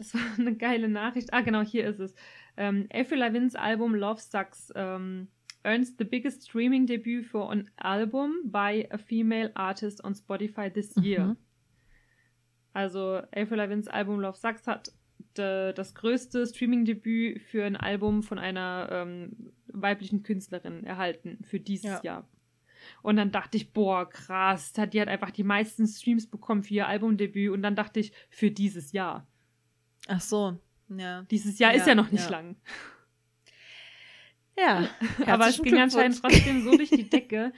das 0.00 0.14
war 0.14 0.20
eine 0.38 0.56
geile 0.56 0.88
Nachricht. 0.88 1.32
Ah, 1.32 1.42
genau, 1.42 1.60
hier 1.60 1.86
ist 1.86 2.00
es. 2.00 2.14
Ähm, 2.56 2.88
Avril 2.92 3.18
Lavigne's 3.18 3.54
Album 3.54 3.94
Love 3.94 4.20
Sucks 4.20 4.72
ähm, 4.74 5.28
earns 5.62 5.94
the 5.98 6.04
biggest 6.04 6.44
streaming 6.44 6.86
debut 6.86 7.22
for 7.22 7.50
an 7.50 7.70
album 7.76 8.34
by 8.44 8.88
a 8.90 8.96
female 8.96 9.50
artist 9.54 10.02
on 10.02 10.14
Spotify 10.14 10.72
this 10.72 10.96
year. 10.96 11.26
Mhm. 11.26 11.36
Also 12.72 13.20
Avril 13.32 13.58
Lavigne's 13.58 13.88
Album 13.88 14.20
Love 14.20 14.38
Sucks 14.38 14.66
hat 14.66 14.90
de, 15.36 15.74
das 15.74 15.94
größte 15.94 16.46
Streaming-Debüt 16.46 17.42
für 17.42 17.64
ein 17.64 17.76
Album 17.76 18.22
von 18.22 18.38
einer 18.38 18.88
ähm, 18.90 19.52
weiblichen 19.66 20.22
Künstlerin 20.22 20.84
erhalten 20.84 21.38
für 21.42 21.60
dieses 21.60 21.84
ja. 21.84 22.00
Jahr. 22.02 22.28
Und 23.02 23.16
dann 23.16 23.30
dachte 23.30 23.58
ich, 23.58 23.74
boah, 23.74 24.08
krass, 24.08 24.72
die 24.72 25.00
hat 25.00 25.08
einfach 25.08 25.30
die 25.30 25.44
meisten 25.44 25.86
Streams 25.86 26.26
bekommen 26.26 26.62
für 26.62 26.72
ihr 26.72 26.88
Albumdebüt. 26.88 27.50
Und 27.50 27.60
dann 27.60 27.76
dachte 27.76 28.00
ich, 28.00 28.12
für 28.30 28.50
dieses 28.50 28.92
Jahr. 28.92 29.26
Ach 30.12 30.20
so, 30.20 30.58
ja. 30.88 31.22
Dieses 31.30 31.58
Jahr 31.58 31.72
ja, 31.72 31.78
ist 31.78 31.86
ja 31.86 31.94
noch 31.94 32.10
nicht 32.10 32.24
ja. 32.24 32.30
lang. 32.30 32.56
Ja, 34.58 34.88
aber 35.26 35.48
es 35.48 35.62
ging 35.62 35.78
anscheinend 35.78 36.20
trotzdem 36.20 36.64
so 36.64 36.76
durch 36.76 36.90
die 36.90 37.08
Decke, 37.08 37.52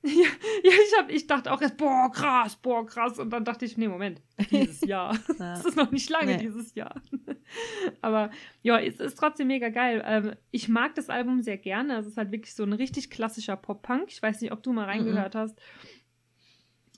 Ja, 0.06 0.26
ja 0.62 0.70
ich, 0.70 0.98
hab, 0.98 1.10
ich 1.10 1.26
dachte 1.26 1.52
auch 1.52 1.60
erst, 1.60 1.76
boah, 1.76 2.10
krass, 2.12 2.56
boah, 2.56 2.86
krass. 2.86 3.18
Und 3.18 3.30
dann 3.30 3.44
dachte 3.44 3.64
ich, 3.64 3.76
nee, 3.76 3.88
Moment, 3.88 4.22
dieses 4.50 4.80
Jahr. 4.82 5.18
Das 5.38 5.64
ist 5.64 5.76
noch 5.76 5.90
nicht 5.90 6.08
lange, 6.10 6.36
nee. 6.36 6.42
dieses 6.42 6.74
Jahr. 6.74 6.94
Aber 8.00 8.30
ja, 8.62 8.78
es 8.78 9.00
ist 9.00 9.18
trotzdem 9.18 9.48
mega 9.48 9.68
geil. 9.68 10.02
Ähm, 10.06 10.34
ich 10.50 10.68
mag 10.68 10.94
das 10.94 11.10
Album 11.10 11.42
sehr 11.42 11.58
gerne. 11.58 11.98
Es 11.98 12.06
ist 12.06 12.16
halt 12.16 12.32
wirklich 12.32 12.54
so 12.54 12.62
ein 12.62 12.72
richtig 12.72 13.10
klassischer 13.10 13.56
Pop-Punk. 13.56 14.06
Ich 14.08 14.22
weiß 14.22 14.40
nicht, 14.40 14.52
ob 14.52 14.62
du 14.62 14.72
mal 14.72 14.84
reingehört 14.84 15.34
mhm. 15.34 15.38
hast. 15.38 15.60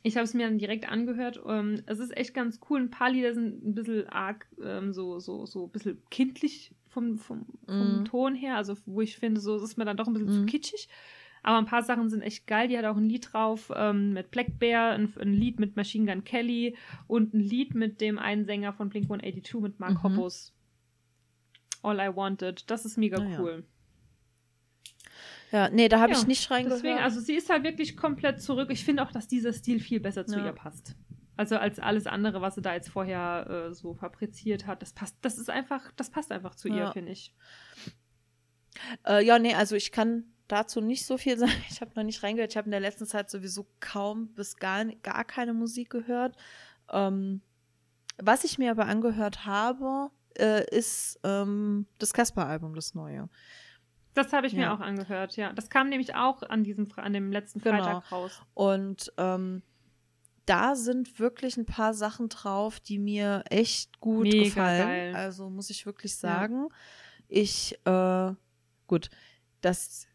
Ich 0.02 0.16
habe 0.16 0.24
es 0.24 0.34
mir 0.34 0.46
dann 0.46 0.58
direkt 0.58 0.88
angehört. 0.88 1.40
Ähm, 1.46 1.82
es 1.86 1.98
ist 1.98 2.16
echt 2.16 2.34
ganz 2.34 2.60
cool. 2.68 2.80
Ein 2.80 2.90
paar 2.90 3.10
Lieder 3.10 3.34
sind 3.34 3.64
ein 3.64 3.74
bisschen 3.74 4.08
arg, 4.08 4.46
ähm, 4.62 4.92
so, 4.92 5.18
so, 5.18 5.46
so 5.46 5.66
ein 5.66 5.70
bisschen 5.70 6.02
kindlich 6.10 6.74
vom, 6.88 7.18
vom, 7.18 7.46
vom 7.66 8.02
mm. 8.02 8.04
Ton 8.04 8.34
her. 8.34 8.56
Also, 8.56 8.76
wo 8.86 9.00
ich 9.00 9.16
finde, 9.16 9.40
so 9.40 9.56
es 9.56 9.62
ist 9.62 9.76
mir 9.76 9.84
dann 9.84 9.96
doch 9.96 10.06
ein 10.06 10.14
bisschen 10.14 10.28
mm. 10.28 10.32
zu 10.32 10.40
mhm. 10.40 10.46
kitschig. 10.46 10.88
Aber 11.42 11.58
ein 11.58 11.66
paar 11.66 11.82
Sachen 11.82 12.08
sind 12.08 12.22
echt 12.22 12.46
geil. 12.46 12.68
Die 12.68 12.76
hat 12.76 12.84
auch 12.84 12.96
ein 12.96 13.08
Lied 13.08 13.32
drauf 13.32 13.72
ähm, 13.74 14.12
mit 14.12 14.30
Black 14.30 14.58
Bear, 14.58 14.92
ein, 14.92 15.12
ein, 15.18 15.32
Lied 15.32 15.60
mit 15.60 15.76
Machine 15.76 16.12
Gun 16.12 16.24
Kelly 16.24 16.76
und 17.06 17.34
ein 17.34 17.40
Lied 17.40 17.74
mit 17.74 18.00
dem 18.00 18.18
einen 18.18 18.44
Sänger 18.44 18.72
von 18.72 18.88
Blink 18.88 19.04
182 19.04 19.60
mit 19.60 19.80
Mark 19.80 19.94
mhm. 19.94 20.02
Hoppus. 20.02 20.54
All 21.82 22.00
I 22.00 22.14
Wanted. 22.14 22.70
Das 22.70 22.84
ist 22.84 22.98
mega 22.98 23.18
naja. 23.18 23.40
cool. 23.40 23.64
Ja, 23.64 23.77
nee, 25.70 25.88
da 25.88 26.00
habe 26.00 26.12
ja, 26.12 26.18
ich 26.18 26.26
nicht 26.26 26.50
reingehört. 26.50 26.82
Deswegen, 26.82 26.98
also 26.98 27.20
sie 27.20 27.34
ist 27.34 27.48
halt 27.48 27.64
wirklich 27.64 27.96
komplett 27.96 28.42
zurück. 28.42 28.68
Ich 28.70 28.84
finde 28.84 29.02
auch, 29.02 29.12
dass 29.12 29.28
dieser 29.28 29.52
Stil 29.52 29.80
viel 29.80 30.00
besser 30.00 30.26
zu 30.26 30.38
ja. 30.38 30.46
ihr 30.46 30.52
passt. 30.52 30.94
Also 31.36 31.56
als 31.56 31.78
alles 31.78 32.06
andere, 32.06 32.40
was 32.40 32.56
sie 32.56 32.62
da 32.62 32.74
jetzt 32.74 32.88
vorher 32.88 33.68
äh, 33.68 33.74
so 33.74 33.94
fabriziert 33.94 34.66
hat. 34.66 34.82
Das 34.82 34.92
passt, 34.92 35.16
das 35.22 35.38
ist 35.38 35.48
einfach, 35.48 35.92
das 35.96 36.10
passt 36.10 36.32
einfach 36.32 36.54
zu 36.54 36.68
ja. 36.68 36.76
ihr, 36.76 36.92
finde 36.92 37.12
ich. 37.12 37.32
Äh, 39.06 39.24
ja, 39.24 39.38
nee, 39.38 39.54
also 39.54 39.76
ich 39.76 39.92
kann 39.92 40.24
dazu 40.48 40.80
nicht 40.80 41.06
so 41.06 41.16
viel 41.16 41.38
sagen. 41.38 41.52
Ich 41.70 41.80
habe 41.80 41.92
noch 41.94 42.02
nicht 42.02 42.22
reingehört. 42.22 42.50
Ich 42.50 42.56
habe 42.56 42.66
in 42.66 42.72
der 42.72 42.80
letzten 42.80 43.06
Zeit 43.06 43.30
sowieso 43.30 43.66
kaum 43.80 44.34
bis 44.34 44.56
gar, 44.56 44.84
gar 45.02 45.24
keine 45.24 45.54
Musik 45.54 45.90
gehört. 45.90 46.36
Ähm, 46.90 47.40
was 48.16 48.44
ich 48.44 48.58
mir 48.58 48.72
aber 48.72 48.86
angehört 48.86 49.46
habe, 49.46 50.10
äh, 50.36 50.64
ist 50.76 51.20
ähm, 51.22 51.86
das 51.98 52.12
Casper-Album, 52.12 52.74
das 52.74 52.94
neue. 52.94 53.28
Das 54.18 54.32
habe 54.32 54.48
ich 54.48 54.52
ja. 54.52 54.58
mir 54.58 54.72
auch 54.72 54.80
angehört, 54.80 55.36
ja. 55.36 55.52
Das 55.52 55.70
kam 55.70 55.88
nämlich 55.88 56.16
auch 56.16 56.42
an 56.42 56.64
diesem 56.64 56.88
an 56.96 57.12
dem 57.12 57.30
letzten 57.30 57.60
genau. 57.60 57.84
Freitag 57.84 58.10
raus. 58.12 58.42
Und 58.52 59.12
ähm, 59.16 59.62
da 60.44 60.74
sind 60.74 61.20
wirklich 61.20 61.56
ein 61.56 61.66
paar 61.66 61.94
Sachen 61.94 62.28
drauf, 62.28 62.80
die 62.80 62.98
mir 62.98 63.44
echt 63.48 64.00
gut 64.00 64.24
Mega 64.24 64.44
gefallen. 64.44 64.88
Geil. 64.88 65.14
Also 65.14 65.50
muss 65.50 65.70
ich 65.70 65.86
wirklich 65.86 66.16
sagen. 66.16 66.68
Ja. 66.68 66.76
Ich, 67.28 67.78
äh, 67.84 68.32
gut, 68.88 69.10
das 69.60 70.08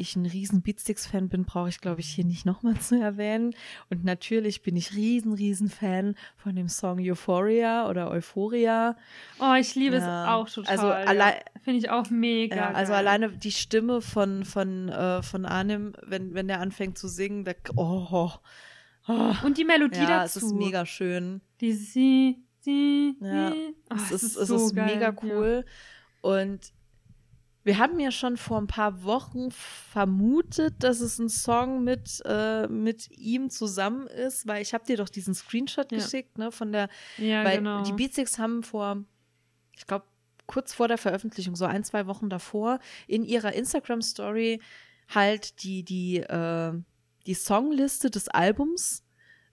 ich 0.00 0.16
ein 0.16 0.26
riesen 0.26 0.62
Beatsticks-Fan 0.62 1.28
bin, 1.28 1.44
brauche 1.44 1.68
ich, 1.68 1.80
glaube 1.80 2.00
ich, 2.00 2.08
hier 2.08 2.24
nicht 2.24 2.46
nochmal 2.46 2.78
zu 2.80 3.00
erwähnen. 3.00 3.54
Und 3.90 4.04
natürlich 4.04 4.62
bin 4.62 4.76
ich 4.76 4.94
riesen, 4.94 5.32
riesen 5.32 5.68
Fan 5.68 6.14
von 6.36 6.56
dem 6.56 6.68
Song 6.68 6.98
Euphoria 7.00 7.88
oder 7.88 8.10
Euphoria. 8.10 8.96
Oh, 9.38 9.54
ich 9.54 9.74
liebe 9.74 9.96
ja. 9.96 10.24
es 10.24 10.28
auch 10.28 10.48
total. 10.48 10.72
Also 10.72 10.88
allein 10.88 11.34
ja. 11.34 11.60
finde 11.62 11.78
ich 11.78 11.90
auch 11.90 12.10
mega. 12.10 12.56
Ja, 12.56 12.70
also 12.72 12.92
alleine 12.92 13.30
die 13.30 13.52
Stimme 13.52 14.00
von 14.00 14.44
von 14.44 14.88
äh, 14.88 15.22
von 15.22 15.44
Arnim, 15.44 15.92
wenn 16.02 16.34
wenn 16.34 16.48
der 16.48 16.60
anfängt 16.60 16.98
zu 16.98 17.08
singen, 17.08 17.44
da, 17.44 17.52
oh, 17.76 18.30
oh, 19.06 19.34
Und 19.44 19.58
die 19.58 19.64
Melodie 19.64 19.98
ja, 19.98 20.20
dazu. 20.20 20.38
es 20.38 20.44
ist 20.44 20.54
mega 20.54 20.86
schön. 20.86 21.40
Die 21.60 21.72
sie 21.72 22.42
sie. 22.60 23.16
Ja, 23.20 23.52
oh, 23.52 23.94
es, 23.94 24.10
ist, 24.10 24.22
ist 24.22 24.36
es 24.36 24.48
so 24.48 24.56
ist 24.56 24.74
geil. 24.74 24.94
mega 24.94 25.14
cool. 25.22 25.64
Und 26.20 26.72
wir 27.70 27.78
haben 27.78 28.00
ja 28.00 28.10
schon 28.10 28.36
vor 28.36 28.58
ein 28.58 28.66
paar 28.66 29.04
Wochen 29.04 29.52
vermutet, 29.52 30.82
dass 30.82 30.98
es 30.98 31.20
ein 31.20 31.28
Song 31.28 31.84
mit, 31.84 32.20
äh, 32.24 32.66
mit 32.66 33.08
ihm 33.16 33.48
zusammen 33.48 34.08
ist, 34.08 34.48
weil 34.48 34.60
ich 34.60 34.74
habe 34.74 34.84
dir 34.84 34.96
doch 34.96 35.08
diesen 35.08 35.34
Screenshot 35.34 35.92
ja. 35.92 35.98
geschickt, 35.98 36.36
ne, 36.36 36.50
von 36.50 36.72
der, 36.72 36.88
ja, 37.16 37.44
weil 37.44 37.58
genau. 37.58 37.84
die 37.84 37.92
Beatsticks 37.92 38.40
haben 38.40 38.64
vor, 38.64 39.04
ich 39.76 39.86
glaube, 39.86 40.04
kurz 40.46 40.74
vor 40.74 40.88
der 40.88 40.98
Veröffentlichung, 40.98 41.54
so 41.54 41.64
ein, 41.64 41.84
zwei 41.84 42.08
Wochen 42.08 42.28
davor, 42.28 42.80
in 43.06 43.22
ihrer 43.22 43.52
Instagram-Story 43.52 44.60
halt 45.08 45.62
die, 45.62 45.84
die, 45.84 46.16
äh, 46.16 46.72
die 47.28 47.34
Songliste 47.34 48.10
des 48.10 48.26
Albums 48.26 49.04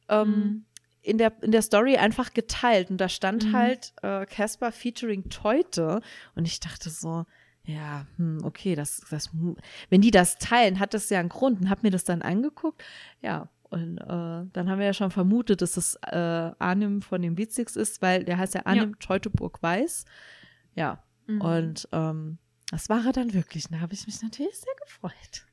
ähm, 0.10 0.30
mhm. 0.30 0.66
in, 1.04 1.20
der, 1.20 1.34
in 1.44 1.52
der 1.52 1.62
Story 1.62 1.98
einfach 1.98 2.34
geteilt. 2.34 2.90
Und 2.90 2.98
da 2.98 3.10
stand 3.10 3.46
mhm. 3.46 3.54
halt 3.54 3.94
äh, 4.02 4.26
Casper 4.26 4.72
featuring 4.72 5.30
Teute. 5.30 6.02
Und 6.34 6.48
ich 6.48 6.60
dachte 6.60 6.90
so, 6.90 7.28
ja, 7.68 8.08
hm, 8.16 8.40
okay, 8.44 8.76
das, 8.76 9.02
das, 9.10 9.30
wenn 9.90 10.02
die 10.02 10.12
das 10.12 10.38
teilen, 10.38 10.80
hat 10.80 10.94
das 10.94 11.10
ja 11.10 11.20
einen 11.20 11.30
Grund 11.30 11.62
und 11.62 11.70
hab 11.70 11.84
mir 11.84 11.92
das 11.92 12.06
dann 12.06 12.22
angeguckt. 12.22 12.82
Ja, 13.22 13.50
und 13.70 13.98
äh, 13.98 14.08
dann 14.08 14.70
haben 14.70 14.80
wir 14.80 14.86
ja 14.86 14.94
schon 14.94 15.12
vermutet, 15.12 15.62
dass 15.62 15.74
das 15.74 15.96
äh, 15.96 16.16
Arnim 16.60 17.02
von 17.02 17.22
den 17.22 17.38
Witzix 17.38 17.76
ist, 17.76 18.02
weil 18.02 18.24
der 18.24 18.38
heißt 18.38 18.54
ja 18.56 18.66
Arnim 18.66 18.92
ja. 18.92 18.96
Teutoburg 19.00 19.62
Weiß. 19.62 20.06
Ja, 20.76 21.04
mhm. 21.28 21.42
und 21.42 21.90
ähm, 21.92 22.38
das 22.72 22.88
war 22.88 23.06
er 23.06 23.12
dann 23.12 23.34
wirklich. 23.34 23.66
Da 23.70 23.82
habe 23.82 23.94
ich 23.94 24.06
mich 24.06 24.22
natürlich 24.22 24.58
sehr 24.58 24.74
gefreut. 24.82 25.46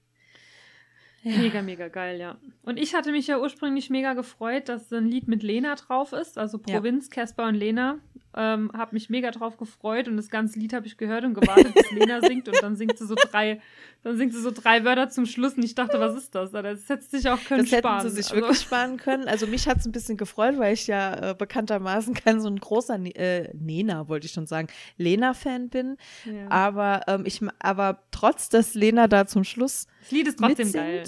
Ja. 1.24 1.38
Mega, 1.38 1.62
mega 1.62 1.88
geil, 1.88 2.20
ja. 2.20 2.36
Und 2.62 2.78
ich 2.78 2.94
hatte 2.94 3.10
mich 3.10 3.26
ja 3.26 3.40
ursprünglich 3.40 3.90
mega 3.90 4.12
gefreut, 4.12 4.68
dass 4.68 4.92
ein 4.92 5.06
Lied 5.06 5.26
mit 5.26 5.42
Lena 5.42 5.74
drauf 5.74 6.12
ist, 6.12 6.38
also 6.38 6.58
Provinz, 6.58 7.06
ja. 7.06 7.22
Casper 7.22 7.48
und 7.48 7.54
Lena. 7.54 7.98
Ähm, 8.36 8.70
hab 8.76 8.92
mich 8.92 9.10
mega 9.10 9.30
drauf 9.30 9.56
gefreut 9.56 10.08
und 10.08 10.16
das 10.16 10.28
ganze 10.28 10.58
Lied 10.58 10.72
habe 10.72 10.86
ich 10.86 10.96
gehört 10.96 11.24
und 11.24 11.34
gewartet, 11.34 11.72
bis 11.74 11.90
Lena 11.92 12.20
singt 12.20 12.48
und 12.48 12.60
dann 12.60 12.74
singt 12.74 12.98
sie 12.98 13.06
so 13.06 13.14
drei, 13.14 13.60
dann 14.02 14.16
singt 14.16 14.32
sie 14.32 14.40
so 14.40 14.50
drei 14.50 14.84
Wörter 14.84 15.08
zum 15.08 15.24
Schluss 15.24 15.54
und 15.54 15.64
ich 15.64 15.74
dachte, 15.74 16.00
was 16.00 16.16
ist 16.16 16.34
das? 16.34 16.50
Das 16.50 16.88
hätte 16.88 17.04
sich 17.04 17.28
auch 17.28 17.42
können 17.44 17.60
das 17.68 17.78
sparen. 17.78 17.82
Das 17.82 18.04
hätten 18.04 18.10
sie 18.10 18.22
sich 18.22 18.32
also. 18.32 18.42
wirklich 18.42 18.60
sparen 18.60 18.96
können. 18.96 19.28
Also 19.28 19.46
mich 19.46 19.68
hat 19.68 19.78
es 19.78 19.86
ein 19.86 19.92
bisschen 19.92 20.16
gefreut, 20.16 20.58
weil 20.58 20.74
ich 20.74 20.86
ja 20.88 21.30
äh, 21.30 21.34
bekanntermaßen 21.34 22.14
kein 22.14 22.40
so 22.40 22.48
ein 22.48 22.58
großer 22.58 22.98
äh, 23.16 23.54
Nena, 23.54 24.08
wollte 24.08 24.26
ich 24.26 24.32
schon 24.32 24.46
sagen, 24.46 24.66
Lena-Fan 24.96 25.68
bin. 25.68 25.96
Ja. 26.24 26.50
Aber 26.50 27.02
ähm, 27.06 27.24
ich, 27.26 27.40
aber 27.60 28.02
trotz, 28.10 28.48
dass 28.48 28.74
Lena 28.74 29.06
da 29.06 29.26
zum 29.26 29.44
Schluss 29.44 29.86
das 30.00 30.10
Lied 30.10 30.28
ist 30.28 30.38
trotzdem 30.38 30.66
mitsingt, 30.66 30.84
geil. 30.84 31.04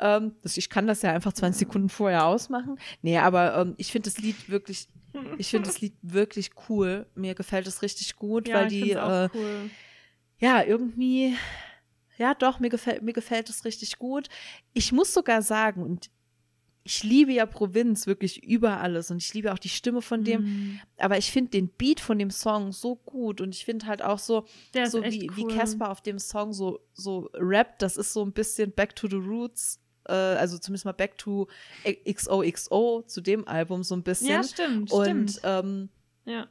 Ähm, 0.00 0.32
ich 0.44 0.70
kann 0.70 0.86
das 0.86 1.02
ja 1.02 1.12
einfach 1.12 1.32
20 1.32 1.58
Sekunden 1.58 1.88
vorher 1.88 2.24
ausmachen. 2.24 2.78
Nee, 3.02 3.18
aber 3.18 3.56
ähm, 3.56 3.74
ich 3.78 3.90
finde 3.90 4.10
das 4.10 4.18
Lied 4.18 4.48
wirklich, 4.48 4.88
ich 5.38 5.48
finde 5.48 5.68
das 5.68 5.80
Lied 5.80 5.94
wirklich 6.02 6.50
cool. 6.68 7.06
Mir 7.14 7.34
gefällt 7.34 7.66
es 7.66 7.82
richtig 7.82 8.16
gut, 8.16 8.48
ja, 8.48 8.56
weil 8.56 8.68
die, 8.68 8.92
äh, 8.92 9.28
cool. 9.34 9.70
ja, 10.38 10.62
irgendwie, 10.62 11.36
ja, 12.16 12.34
doch, 12.34 12.60
mir 12.60 12.70
gefällt, 12.70 13.02
mir 13.02 13.12
gefällt 13.12 13.48
es 13.48 13.64
richtig 13.64 13.98
gut. 13.98 14.28
Ich 14.72 14.92
muss 14.92 15.14
sogar 15.14 15.42
sagen, 15.42 15.82
und 15.82 16.10
ich 16.88 17.02
liebe 17.02 17.32
ja 17.32 17.44
Provinz 17.44 18.06
wirklich 18.06 18.42
über 18.42 18.80
alles 18.80 19.10
und 19.10 19.22
ich 19.22 19.34
liebe 19.34 19.52
auch 19.52 19.58
die 19.58 19.68
Stimme 19.68 20.00
von 20.00 20.24
dem, 20.24 20.42
mm. 20.42 20.80
aber 20.96 21.18
ich 21.18 21.30
finde 21.30 21.50
den 21.50 21.68
Beat 21.68 22.00
von 22.00 22.18
dem 22.18 22.30
Song 22.30 22.72
so 22.72 22.96
gut 22.96 23.42
und 23.42 23.54
ich 23.54 23.66
finde 23.66 23.86
halt 23.86 24.00
auch 24.00 24.18
so, 24.18 24.46
so 24.86 25.04
wie, 25.04 25.28
cool. 25.28 25.36
wie 25.36 25.54
Casper 25.54 25.90
auf 25.90 26.00
dem 26.00 26.18
Song 26.18 26.54
so, 26.54 26.80
so 26.94 27.28
rappt, 27.34 27.82
das 27.82 27.98
ist 27.98 28.14
so 28.14 28.24
ein 28.24 28.32
bisschen 28.32 28.72
Back 28.72 28.96
to 28.96 29.06
the 29.06 29.16
Roots 29.16 29.80
äh, 30.08 30.12
also 30.12 30.58
zumindest 30.58 30.84
mal 30.84 30.92
Back 30.92 31.18
to 31.18 31.48
XOXO 31.84 33.02
zu 33.06 33.20
dem 33.20 33.46
Album 33.46 33.82
so 33.82 33.94
ein 33.94 34.02
bisschen. 34.02 34.28
Ja, 34.28 34.42
stimmt. 34.42 34.90
Und 34.90 35.30
stimmt. 35.30 35.40
Ähm, 35.44 35.88
ja. 36.24 36.46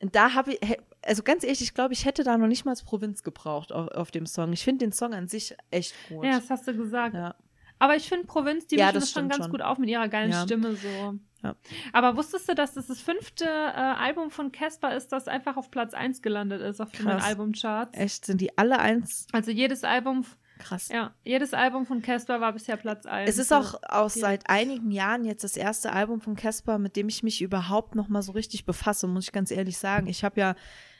da 0.00 0.34
habe 0.34 0.54
ich, 0.54 0.78
also 1.02 1.22
ganz 1.22 1.44
ehrlich, 1.44 1.62
ich 1.62 1.74
glaube, 1.74 1.92
ich 1.92 2.04
hätte 2.04 2.24
da 2.24 2.38
noch 2.38 2.46
nicht 2.46 2.64
mal 2.64 2.74
Provinz 2.84 3.22
gebraucht 3.22 3.72
auf, 3.72 3.88
auf 3.88 4.10
dem 4.10 4.26
Song. 4.26 4.52
Ich 4.52 4.64
finde 4.64 4.86
den 4.86 4.92
Song 4.92 5.14
an 5.14 5.28
sich 5.28 5.56
echt 5.70 5.94
gut. 6.08 6.24
Ja, 6.24 6.38
das 6.38 6.50
hast 6.50 6.66
du 6.66 6.74
gesagt. 6.74 7.14
Ja. 7.14 7.34
Aber 7.78 7.96
ich 7.96 8.08
finde 8.08 8.26
Provinz, 8.26 8.66
die 8.66 8.76
ja, 8.76 8.92
das 8.92 9.10
schon 9.10 9.28
ganz 9.28 9.44
schon. 9.44 9.52
gut 9.52 9.62
auf 9.62 9.78
mit 9.78 9.88
ihrer 9.88 10.08
geilen 10.08 10.30
ja. 10.30 10.42
Stimme 10.42 10.76
so. 10.76 11.18
Ja. 11.42 11.56
Aber 11.94 12.16
wusstest 12.16 12.46
du, 12.48 12.54
dass 12.54 12.74
das 12.74 12.88
das 12.88 13.00
fünfte 13.00 13.46
äh, 13.46 13.48
Album 13.48 14.30
von 14.30 14.52
Casper 14.52 14.94
ist, 14.94 15.08
das 15.08 15.28
einfach 15.28 15.56
auf 15.56 15.70
Platz 15.70 15.94
1 15.94 16.20
gelandet 16.20 16.60
ist 16.60 16.80
auf 16.82 16.92
den 16.92 17.08
Albumcharts? 17.08 17.96
Echt? 17.96 18.26
Sind 18.26 18.42
die 18.42 18.58
alle 18.58 18.78
eins? 18.78 19.26
Also 19.32 19.50
jedes 19.50 19.82
Album 19.82 20.26
Krass. 20.60 20.88
Ja, 20.88 21.14
jedes 21.24 21.54
Album 21.54 21.86
von 21.86 22.02
Casper 22.02 22.40
war 22.40 22.52
bisher 22.52 22.76
Platz 22.76 23.06
1. 23.06 23.28
Es 23.28 23.38
ist 23.38 23.52
auch 23.52 23.74
aus 23.82 24.14
seit 24.14 24.48
einigen 24.48 24.90
Jahren 24.90 25.24
jetzt 25.24 25.42
das 25.42 25.56
erste 25.56 25.92
Album 25.92 26.20
von 26.20 26.36
Casper, 26.36 26.78
mit 26.78 26.96
dem 26.96 27.08
ich 27.08 27.22
mich 27.22 27.40
überhaupt 27.40 27.94
noch 27.94 28.08
mal 28.08 28.22
so 28.22 28.32
richtig 28.32 28.66
befasse, 28.66 29.06
muss 29.06 29.24
ich 29.24 29.32
ganz 29.32 29.50
ehrlich 29.50 29.78
sagen. 29.78 30.06
Ich 30.06 30.22
habe 30.22 30.38
ja, 30.38 30.54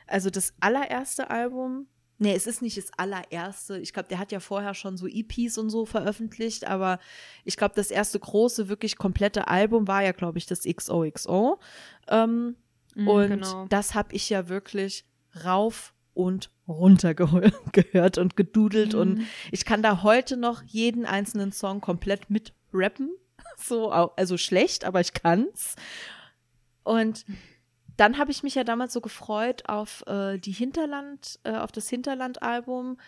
also 0.07 0.31
das 0.31 0.55
allererste 0.61 1.31
Album, 1.31 1.87
nee, 2.19 2.35
es 2.35 2.47
ist 2.47 2.63
nicht 2.63 2.79
das 2.79 2.91
allererste. 2.97 3.79
Ich 3.79 3.93
glaube, 3.93 4.09
der 4.09 4.19
hat 4.19 4.33
ja 4.33 4.41
vorher 4.41 4.75
schon 4.75 4.97
so 4.97 5.07
EPs 5.07 5.59
und 5.59 5.69
so 5.69 5.85
veröffentlicht, 5.85 6.67
aber 6.67 6.99
ich 7.45 7.57
glaube, 7.57 7.75
das 7.77 7.91
erste 7.91 8.19
große, 8.19 8.69
wirklich 8.69 8.97
komplette 8.97 9.47
Album 9.49 9.87
war 9.87 10.03
ja, 10.03 10.13
glaube 10.13 10.39
ich, 10.39 10.47
das 10.47 10.63
XOXO. 10.63 11.61
Ähm, 12.09 12.57
mm, 12.95 13.09
und 13.09 13.29
genau. 13.29 13.67
das 13.69 13.95
habe 13.95 14.15
ich 14.15 14.31
ja 14.31 14.49
wirklich 14.49 15.05
rauf 15.45 15.95
und 16.21 16.51
runter 16.69 17.15
gehört 17.15 18.19
und 18.19 18.37
gedudelt. 18.37 18.95
Mhm. 18.95 19.01
Und 19.01 19.27
ich 19.51 19.65
kann 19.65 19.83
da 19.83 20.03
heute 20.03 20.37
noch 20.37 20.63
jeden 20.63 21.07
einzelnen 21.07 21.53
Song 21.53 21.81
komplett 21.81 22.31
mit 22.31 22.53
rappen. 22.73 23.11
So, 23.57 23.91
also 23.91 24.39
schlecht, 24.39 24.87
aber 24.87 25.01
ich 25.01 25.13
kann's. 25.13 25.77
Und 26.83 27.27
dann 27.99 28.17
habe 28.17 28.31
ich 28.31 28.43
mich 28.43 28.55
ja 28.55 28.65
damals 28.65 28.95
so 28.95 29.03
gefreut 29.03 29.69
auf 29.69 30.03
äh, 30.07 30.39
die 30.39 30.53
Hinterland, 30.53 31.39
äh, 31.45 31.53
auf 31.53 31.71
das 31.71 31.91
Hinterland-Album. 31.91 32.99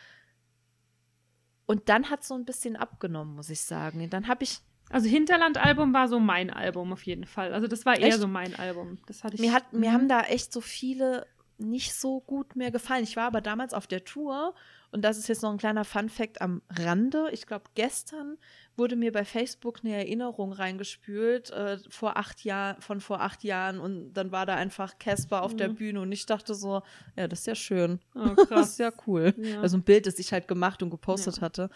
Und 1.64 1.88
dann 1.88 2.10
hat 2.10 2.20
es 2.20 2.28
so 2.28 2.34
ein 2.34 2.44
bisschen 2.44 2.76
abgenommen, 2.76 3.34
muss 3.34 3.48
ich 3.48 3.62
sagen. 3.62 4.10
Dann 4.10 4.28
habe 4.28 4.44
ich 4.44 4.60
also 4.92 5.08
Hinterland-Album 5.08 5.94
war 5.94 6.06
so 6.06 6.20
mein 6.20 6.50
Album 6.50 6.92
auf 6.92 7.02
jeden 7.04 7.24
Fall. 7.24 7.54
Also 7.54 7.66
das 7.66 7.86
war 7.86 7.98
eher 7.98 8.08
echt? 8.08 8.18
so 8.18 8.28
mein 8.28 8.54
Album. 8.56 8.98
Das 9.06 9.24
hatte 9.24 9.36
ich. 9.36 9.40
Mir, 9.40 9.52
hat, 9.52 9.72
mir 9.72 9.88
mhm. 9.88 9.94
haben 9.94 10.08
da 10.08 10.20
echt 10.22 10.52
so 10.52 10.60
viele 10.60 11.26
nicht 11.62 11.94
so 11.94 12.20
gut 12.20 12.56
mehr 12.56 12.70
gefallen. 12.70 13.04
Ich 13.04 13.16
war 13.16 13.26
aber 13.26 13.40
damals 13.40 13.74
auf 13.74 13.86
der 13.86 14.04
Tour 14.04 14.54
und 14.90 15.02
das 15.02 15.16
ist 15.16 15.28
jetzt 15.28 15.42
noch 15.42 15.50
ein 15.50 15.58
kleiner 15.58 15.84
Fun-Fact 15.84 16.42
am 16.42 16.60
Rande. 16.68 17.30
Ich 17.32 17.46
glaube, 17.46 17.64
gestern 17.74 18.36
wurde 18.76 18.94
mir 18.94 19.10
bei 19.10 19.24
Facebook 19.24 19.80
eine 19.82 19.96
Erinnerung 19.96 20.52
reingespült 20.52 21.50
äh, 21.50 21.78
vor 21.88 22.16
acht 22.18 22.44
Jahren, 22.44 22.80
von 22.82 23.00
vor 23.00 23.20
acht 23.20 23.42
Jahren 23.42 23.80
und 23.80 24.12
dann 24.12 24.32
war 24.32 24.44
da 24.44 24.54
einfach 24.54 24.98
Casper 24.98 25.42
auf 25.42 25.54
mhm. 25.54 25.58
der 25.58 25.68
Bühne 25.68 26.00
und 26.00 26.12
ich 26.12 26.26
dachte 26.26 26.54
so, 26.54 26.82
ja, 27.16 27.26
das 27.26 27.40
ist 27.40 27.46
ja 27.46 27.54
schön. 27.54 28.00
Oh, 28.14 28.34
das 28.50 28.70
ist 28.70 28.78
ja 28.78 28.92
cool. 29.06 29.34
Ja. 29.38 29.60
Also 29.62 29.78
ein 29.78 29.82
Bild, 29.82 30.06
das 30.06 30.18
ich 30.18 30.32
halt 30.32 30.46
gemacht 30.46 30.82
und 30.82 30.90
gepostet 30.90 31.36
ja. 31.36 31.42
hatte. 31.42 31.70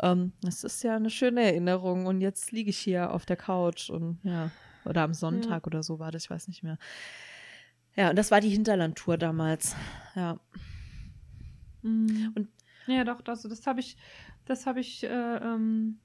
Ähm, 0.00 0.32
das 0.40 0.64
ist 0.64 0.82
ja 0.82 0.96
eine 0.96 1.10
schöne 1.10 1.42
Erinnerung 1.42 2.06
und 2.06 2.20
jetzt 2.20 2.52
liege 2.52 2.70
ich 2.70 2.78
hier 2.78 3.12
auf 3.12 3.26
der 3.26 3.36
Couch 3.36 3.90
und 3.90 4.18
ja, 4.22 4.50
oder 4.84 5.02
am 5.02 5.14
Sonntag 5.14 5.62
ja. 5.62 5.66
oder 5.66 5.82
so 5.82 5.98
war 5.98 6.10
das, 6.10 6.24
ich 6.24 6.30
weiß 6.30 6.48
nicht 6.48 6.62
mehr. 6.62 6.78
Ja, 7.96 8.10
und 8.10 8.16
das 8.16 8.30
war 8.30 8.40
die 8.40 8.48
Hinterlandtour 8.48 9.18
damals. 9.18 9.76
Ja. 10.14 10.38
Mhm. 11.82 12.32
Und 12.34 12.48
ja, 12.86 13.04
doch, 13.04 13.20
das, 13.20 13.42
das 13.42 13.66
habe 13.66 13.80
ich, 13.80 13.96
das 14.44 14.66
habe 14.66 14.80
ich 14.80 15.04
äh, 15.04 15.36
ähm, 15.36 15.98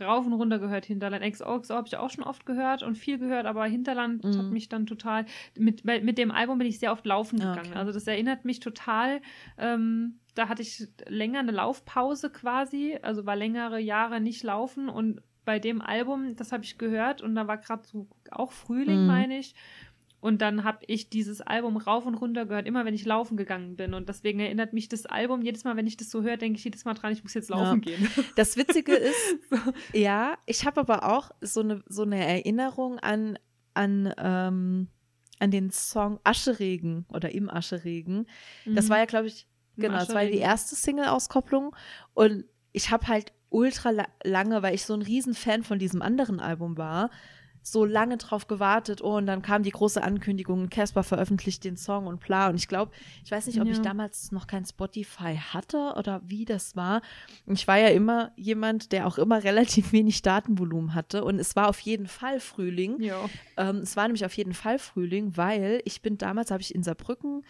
rauf 0.00 0.26
und 0.26 0.32
runter 0.32 0.58
gehört, 0.58 0.86
Hinterland. 0.86 1.24
XOXO 1.24 1.74
habe 1.74 1.88
ich 1.88 1.96
auch 1.96 2.10
schon 2.10 2.24
oft 2.24 2.46
gehört 2.46 2.82
und 2.82 2.96
viel 2.96 3.18
gehört, 3.18 3.46
aber 3.46 3.64
Hinterland 3.66 4.24
mhm. 4.24 4.38
hat 4.38 4.46
mich 4.46 4.68
dann 4.68 4.86
total, 4.86 5.26
mit, 5.58 5.84
mit 5.84 6.18
dem 6.18 6.30
Album 6.30 6.58
bin 6.58 6.66
ich 6.66 6.78
sehr 6.78 6.92
oft 6.92 7.06
laufen 7.06 7.38
gegangen. 7.38 7.70
Okay. 7.70 7.78
Also 7.78 7.92
das 7.92 8.06
erinnert 8.06 8.44
mich 8.44 8.60
total, 8.60 9.20
ähm, 9.58 10.18
da 10.34 10.48
hatte 10.48 10.62
ich 10.62 10.86
länger 11.06 11.40
eine 11.40 11.52
Laufpause 11.52 12.30
quasi, 12.30 12.98
also 13.02 13.26
war 13.26 13.36
längere 13.36 13.80
Jahre 13.80 14.20
nicht 14.20 14.42
laufen 14.42 14.88
und 14.88 15.22
bei 15.46 15.58
dem 15.60 15.80
Album, 15.80 16.34
das 16.36 16.52
habe 16.52 16.64
ich 16.64 16.76
gehört 16.76 17.22
und 17.22 17.34
da 17.36 17.46
war 17.46 17.56
gerade 17.56 17.86
so 17.86 18.08
auch 18.30 18.52
Frühling, 18.52 19.02
mhm. 19.02 19.06
meine 19.06 19.38
ich. 19.38 19.54
Und 20.26 20.42
dann 20.42 20.64
habe 20.64 20.78
ich 20.88 21.08
dieses 21.08 21.40
Album 21.40 21.76
rauf 21.76 22.04
und 22.04 22.16
runter 22.16 22.46
gehört, 22.46 22.66
immer 22.66 22.84
wenn 22.84 22.94
ich 22.94 23.04
laufen 23.04 23.36
gegangen 23.36 23.76
bin. 23.76 23.94
Und 23.94 24.08
deswegen 24.08 24.40
erinnert 24.40 24.72
mich 24.72 24.88
das 24.88 25.06
Album, 25.06 25.40
jedes 25.40 25.62
Mal, 25.62 25.76
wenn 25.76 25.86
ich 25.86 25.96
das 25.96 26.10
so 26.10 26.24
höre, 26.24 26.36
denke 26.36 26.58
ich 26.58 26.64
jedes 26.64 26.84
Mal 26.84 26.94
dran, 26.94 27.12
ich 27.12 27.22
muss 27.22 27.32
jetzt 27.34 27.48
laufen 27.48 27.80
ja. 27.84 27.96
gehen. 27.96 28.08
Das 28.34 28.56
Witzige 28.56 28.92
ist, 28.92 29.38
ja, 29.92 30.36
ich 30.44 30.66
habe 30.66 30.80
aber 30.80 31.16
auch 31.16 31.30
so 31.42 31.60
eine, 31.60 31.80
so 31.86 32.02
eine 32.02 32.26
Erinnerung 32.26 32.98
an, 32.98 33.38
an, 33.74 34.12
ähm, 34.18 34.88
an 35.38 35.50
den 35.52 35.70
Song 35.70 36.18
Ascheregen 36.24 37.06
oder 37.12 37.30
im 37.30 37.48
Ascheregen. 37.48 38.26
Mhm. 38.64 38.74
Das 38.74 38.88
war 38.88 38.98
ja, 38.98 39.04
glaube 39.04 39.28
ich, 39.28 39.46
genau, 39.76 39.98
das 39.98 40.12
war 40.12 40.24
die 40.24 40.38
erste 40.38 40.74
Single-Auskopplung. 40.74 41.76
Und 42.14 42.46
ich 42.72 42.90
habe 42.90 43.06
halt 43.06 43.32
ultra 43.48 43.92
lange, 44.24 44.60
weil 44.64 44.74
ich 44.74 44.86
so 44.86 44.94
ein 44.94 45.02
Riesenfan 45.02 45.62
von 45.62 45.78
diesem 45.78 46.02
anderen 46.02 46.40
Album 46.40 46.76
war, 46.76 47.10
so 47.66 47.84
lange 47.84 48.16
drauf 48.16 48.46
gewartet. 48.46 49.02
Oh, 49.02 49.16
und 49.16 49.26
dann 49.26 49.42
kam 49.42 49.64
die 49.64 49.72
große 49.72 50.00
Ankündigung, 50.00 50.70
Casper 50.70 51.02
veröffentlicht 51.02 51.64
den 51.64 51.76
Song 51.76 52.06
und 52.06 52.20
bla. 52.20 52.48
Und 52.48 52.54
ich 52.54 52.68
glaube, 52.68 52.92
ich 53.24 53.32
weiß 53.32 53.48
nicht, 53.48 53.60
ob 53.60 53.66
ja. 53.66 53.72
ich 53.72 53.80
damals 53.80 54.30
noch 54.30 54.46
kein 54.46 54.64
Spotify 54.64 55.36
hatte 55.36 55.94
oder 55.98 56.22
wie 56.24 56.44
das 56.44 56.76
war. 56.76 57.02
Ich 57.46 57.66
war 57.66 57.76
ja 57.76 57.88
immer 57.88 58.30
jemand, 58.36 58.92
der 58.92 59.08
auch 59.08 59.18
immer 59.18 59.42
relativ 59.44 59.90
wenig 59.90 60.22
Datenvolumen 60.22 60.94
hatte. 60.94 61.24
Und 61.24 61.40
es 61.40 61.56
war 61.56 61.68
auf 61.68 61.80
jeden 61.80 62.06
Fall 62.06 62.38
Frühling. 62.38 63.00
Ja. 63.00 63.28
Ähm, 63.56 63.78
es 63.78 63.96
war 63.96 64.06
nämlich 64.06 64.24
auf 64.24 64.36
jeden 64.36 64.54
Fall 64.54 64.78
Frühling, 64.78 65.36
weil 65.36 65.82
ich 65.84 66.02
bin 66.02 66.18
damals, 66.18 66.52
habe 66.52 66.62
ich 66.62 66.72
in 66.72 66.84
Saarbrücken 66.84 67.42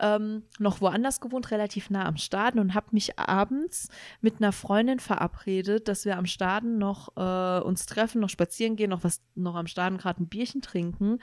ähm, 0.00 0.42
noch 0.58 0.80
woanders 0.80 1.20
gewohnt, 1.20 1.50
relativ 1.50 1.90
nah 1.90 2.06
am 2.06 2.16
Staden 2.16 2.60
und 2.60 2.74
habe 2.74 2.88
mich 2.92 3.18
abends 3.18 3.88
mit 4.20 4.36
einer 4.38 4.52
Freundin 4.52 4.98
verabredet, 4.98 5.88
dass 5.88 6.04
wir 6.04 6.16
am 6.16 6.26
Staden 6.26 6.78
noch 6.78 7.16
äh, 7.16 7.60
uns 7.64 7.86
treffen, 7.86 8.20
noch 8.20 8.30
spazieren 8.30 8.76
gehen, 8.76 8.90
noch 8.90 9.04
was, 9.04 9.22
noch 9.34 9.54
am 9.54 9.66
Staden 9.66 9.98
gerade 9.98 10.22
ein 10.22 10.28
Bierchen 10.28 10.62
trinken. 10.62 11.18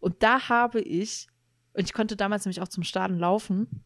Und 0.00 0.22
da 0.22 0.48
habe 0.48 0.80
ich, 0.80 1.28
und 1.74 1.84
ich 1.84 1.92
konnte 1.92 2.16
damals 2.16 2.44
nämlich 2.44 2.60
auch 2.60 2.68
zum 2.68 2.82
Staden 2.82 3.18
laufen, 3.18 3.84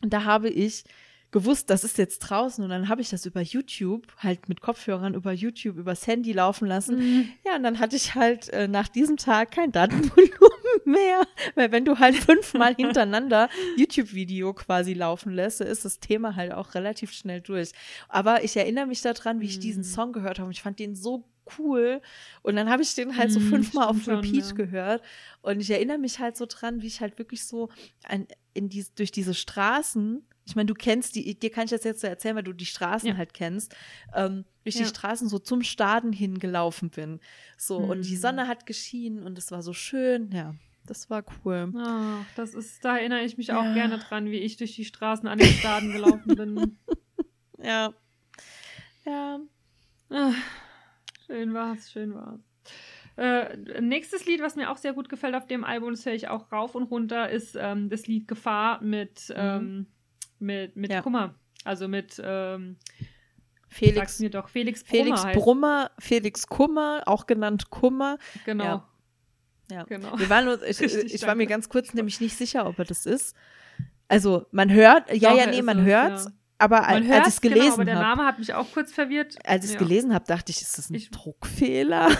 und 0.00 0.12
da 0.12 0.24
habe 0.24 0.48
ich 0.48 0.84
gewusst, 1.30 1.68
das 1.70 1.84
ist 1.84 1.98
jetzt 1.98 2.20
draußen 2.20 2.64
und 2.64 2.70
dann 2.70 2.88
habe 2.88 3.02
ich 3.02 3.10
das 3.10 3.26
über 3.26 3.42
YouTube, 3.42 4.06
halt 4.16 4.48
mit 4.48 4.60
Kopfhörern 4.60 5.14
über 5.14 5.32
YouTube, 5.32 5.76
übers 5.76 6.06
Handy 6.06 6.32
laufen 6.32 6.66
lassen. 6.66 6.96
Mhm. 6.98 7.28
Ja, 7.44 7.56
und 7.56 7.62
dann 7.64 7.78
hatte 7.78 7.96
ich 7.96 8.14
halt 8.14 8.48
äh, 8.50 8.66
nach 8.66 8.88
diesem 8.88 9.16
Tag 9.16 9.50
kein 9.50 9.72
Datenvolumen 9.72 10.47
mehr, 10.86 11.22
weil 11.54 11.72
wenn 11.72 11.84
du 11.84 11.98
halt 11.98 12.16
fünfmal 12.24 12.74
hintereinander 12.74 13.48
YouTube-Video 13.76 14.54
quasi 14.54 14.94
laufen 14.94 15.32
lässt, 15.32 15.60
ist 15.60 15.84
das 15.84 16.00
Thema 16.00 16.36
halt 16.36 16.52
auch 16.52 16.74
relativ 16.74 17.12
schnell 17.12 17.40
durch. 17.40 17.72
Aber 18.08 18.44
ich 18.44 18.56
erinnere 18.56 18.86
mich 18.86 19.02
daran, 19.02 19.40
wie 19.40 19.46
ich 19.46 19.58
diesen 19.58 19.82
mhm. 19.82 19.88
Song 19.88 20.12
gehört 20.12 20.38
habe 20.38 20.50
ich 20.52 20.62
fand 20.62 20.78
den 20.78 20.94
so 20.94 21.24
cool. 21.58 22.02
Und 22.42 22.56
dann 22.56 22.68
habe 22.68 22.82
ich 22.82 22.94
den 22.94 23.16
halt 23.16 23.32
so 23.32 23.40
mhm, 23.40 23.48
fünfmal 23.48 23.88
auf 23.88 24.06
Repeat 24.06 24.44
schon, 24.44 24.58
ja. 24.58 24.64
gehört. 24.64 25.02
Und 25.40 25.60
ich 25.60 25.70
erinnere 25.70 25.98
mich 25.98 26.18
halt 26.18 26.36
so 26.36 26.46
dran, 26.46 26.82
wie 26.82 26.86
ich 26.86 27.00
halt 27.00 27.18
wirklich 27.18 27.46
so 27.46 27.70
ein, 28.04 28.26
in 28.52 28.68
die, 28.68 28.84
durch 28.94 29.10
diese 29.10 29.34
Straßen 29.34 30.22
ich 30.48 30.56
meine, 30.56 30.66
du 30.66 30.74
kennst 30.74 31.14
die, 31.14 31.38
dir 31.38 31.50
kann 31.50 31.64
ich 31.64 31.70
das 31.70 31.84
jetzt 31.84 32.00
so 32.00 32.06
erzählen, 32.06 32.34
weil 32.34 32.42
du 32.42 32.54
die 32.54 32.64
Straßen 32.64 33.10
ja. 33.10 33.16
halt 33.18 33.34
kennst, 33.34 33.76
ähm, 34.14 34.46
durch 34.64 34.76
ja. 34.76 34.82
die 34.82 34.88
Straßen 34.88 35.28
so 35.28 35.38
zum 35.38 35.62
Staden 35.62 36.10
hingelaufen 36.10 36.88
bin. 36.88 37.20
So, 37.58 37.80
mhm. 37.80 37.90
und 37.90 38.02
die 38.02 38.16
Sonne 38.16 38.42
hm. 38.42 38.48
hat 38.48 38.64
geschienen 38.64 39.24
und 39.24 39.36
es 39.36 39.50
war 39.50 39.62
so 39.62 39.74
schön, 39.74 40.30
ja. 40.32 40.54
Das 40.88 41.10
war 41.10 41.22
cool. 41.44 41.70
Ach, 41.76 42.24
das 42.34 42.54
ist, 42.54 42.82
da 42.82 42.96
erinnere 42.96 43.20
ich 43.20 43.36
mich 43.36 43.48
ja. 43.48 43.58
auch 43.58 43.74
gerne 43.74 43.98
dran, 43.98 44.30
wie 44.30 44.38
ich 44.38 44.56
durch 44.56 44.74
die 44.74 44.86
Straßen 44.86 45.28
an 45.28 45.38
den 45.38 45.48
Staden 45.48 45.92
gelaufen 45.92 46.34
bin. 46.34 46.78
ja. 47.62 47.92
Ja. 49.04 49.40
Ach, 50.08 50.34
schön 51.26 51.52
war's, 51.52 51.90
schön 51.92 52.14
war's. 52.14 52.40
Äh, 53.16 53.80
nächstes 53.82 54.24
Lied, 54.24 54.40
was 54.40 54.56
mir 54.56 54.70
auch 54.70 54.78
sehr 54.78 54.94
gut 54.94 55.10
gefällt 55.10 55.34
auf 55.34 55.46
dem 55.46 55.62
Album, 55.62 55.90
das 55.90 56.06
höre 56.06 56.14
ich 56.14 56.28
auch 56.28 56.50
rauf 56.50 56.74
und 56.74 56.84
runter, 56.84 57.28
ist 57.28 57.54
ähm, 57.60 57.90
das 57.90 58.06
Lied 58.06 58.26
Gefahr 58.26 58.82
mit 58.82 59.28
mhm. 59.28 59.34
ähm, 59.36 59.86
mit, 60.38 60.76
mit 60.76 60.90
ja. 60.90 61.02
Kummer. 61.02 61.34
Also 61.64 61.88
mit 61.88 62.20
ähm, 62.24 62.76
Felix. 63.68 64.20
mir 64.20 64.30
doch, 64.30 64.48
Felix 64.48 64.84
Brummer. 64.84 65.18
Felix. 65.18 65.38
Brummer, 65.38 65.90
Felix 65.98 66.46
Kummer, 66.46 67.02
auch 67.06 67.26
genannt 67.26 67.68
Kummer. 67.68 68.18
Genau. 68.46 68.64
Ja. 68.64 68.88
Ja. 69.70 69.84
genau. 69.84 70.18
Wir 70.18 70.28
waren 70.30 70.44
nur, 70.44 70.62
ich, 70.62 70.80
ich 70.80 71.22
war 71.26 71.34
mir 71.34 71.46
ganz 71.46 71.68
kurz 71.68 71.94
nämlich 71.94 72.20
nicht 72.20 72.36
sicher, 72.36 72.66
ob 72.66 72.78
er 72.78 72.84
das 72.84 73.06
ist. 73.06 73.36
Also 74.08 74.46
man 74.50 74.72
hört, 74.72 75.12
ja, 75.12 75.30
doch, 75.30 75.38
ja, 75.38 75.46
nee, 75.46 75.62
man 75.62 75.84
hört 75.84 76.24
ja. 76.24 76.32
aber 76.58 76.80
man 76.80 77.10
als 77.10 77.28
ich 77.28 77.34
es 77.34 77.40
gelesen 77.40 77.60
genau, 77.62 77.74
aber 77.74 77.84
der 77.84 77.94
Name 77.94 78.24
hat 78.24 78.38
mich 78.38 78.54
auch 78.54 78.72
kurz 78.72 78.92
verwirrt. 78.92 79.36
Als 79.44 79.64
ich 79.64 79.70
es 79.70 79.74
ja. 79.74 79.78
gelesen 79.78 80.14
habe, 80.14 80.24
dachte 80.26 80.50
ich, 80.50 80.62
ist 80.62 80.78
das 80.78 80.90
ein 80.90 80.94
ich, 80.94 81.10
Druckfehler? 81.10 82.08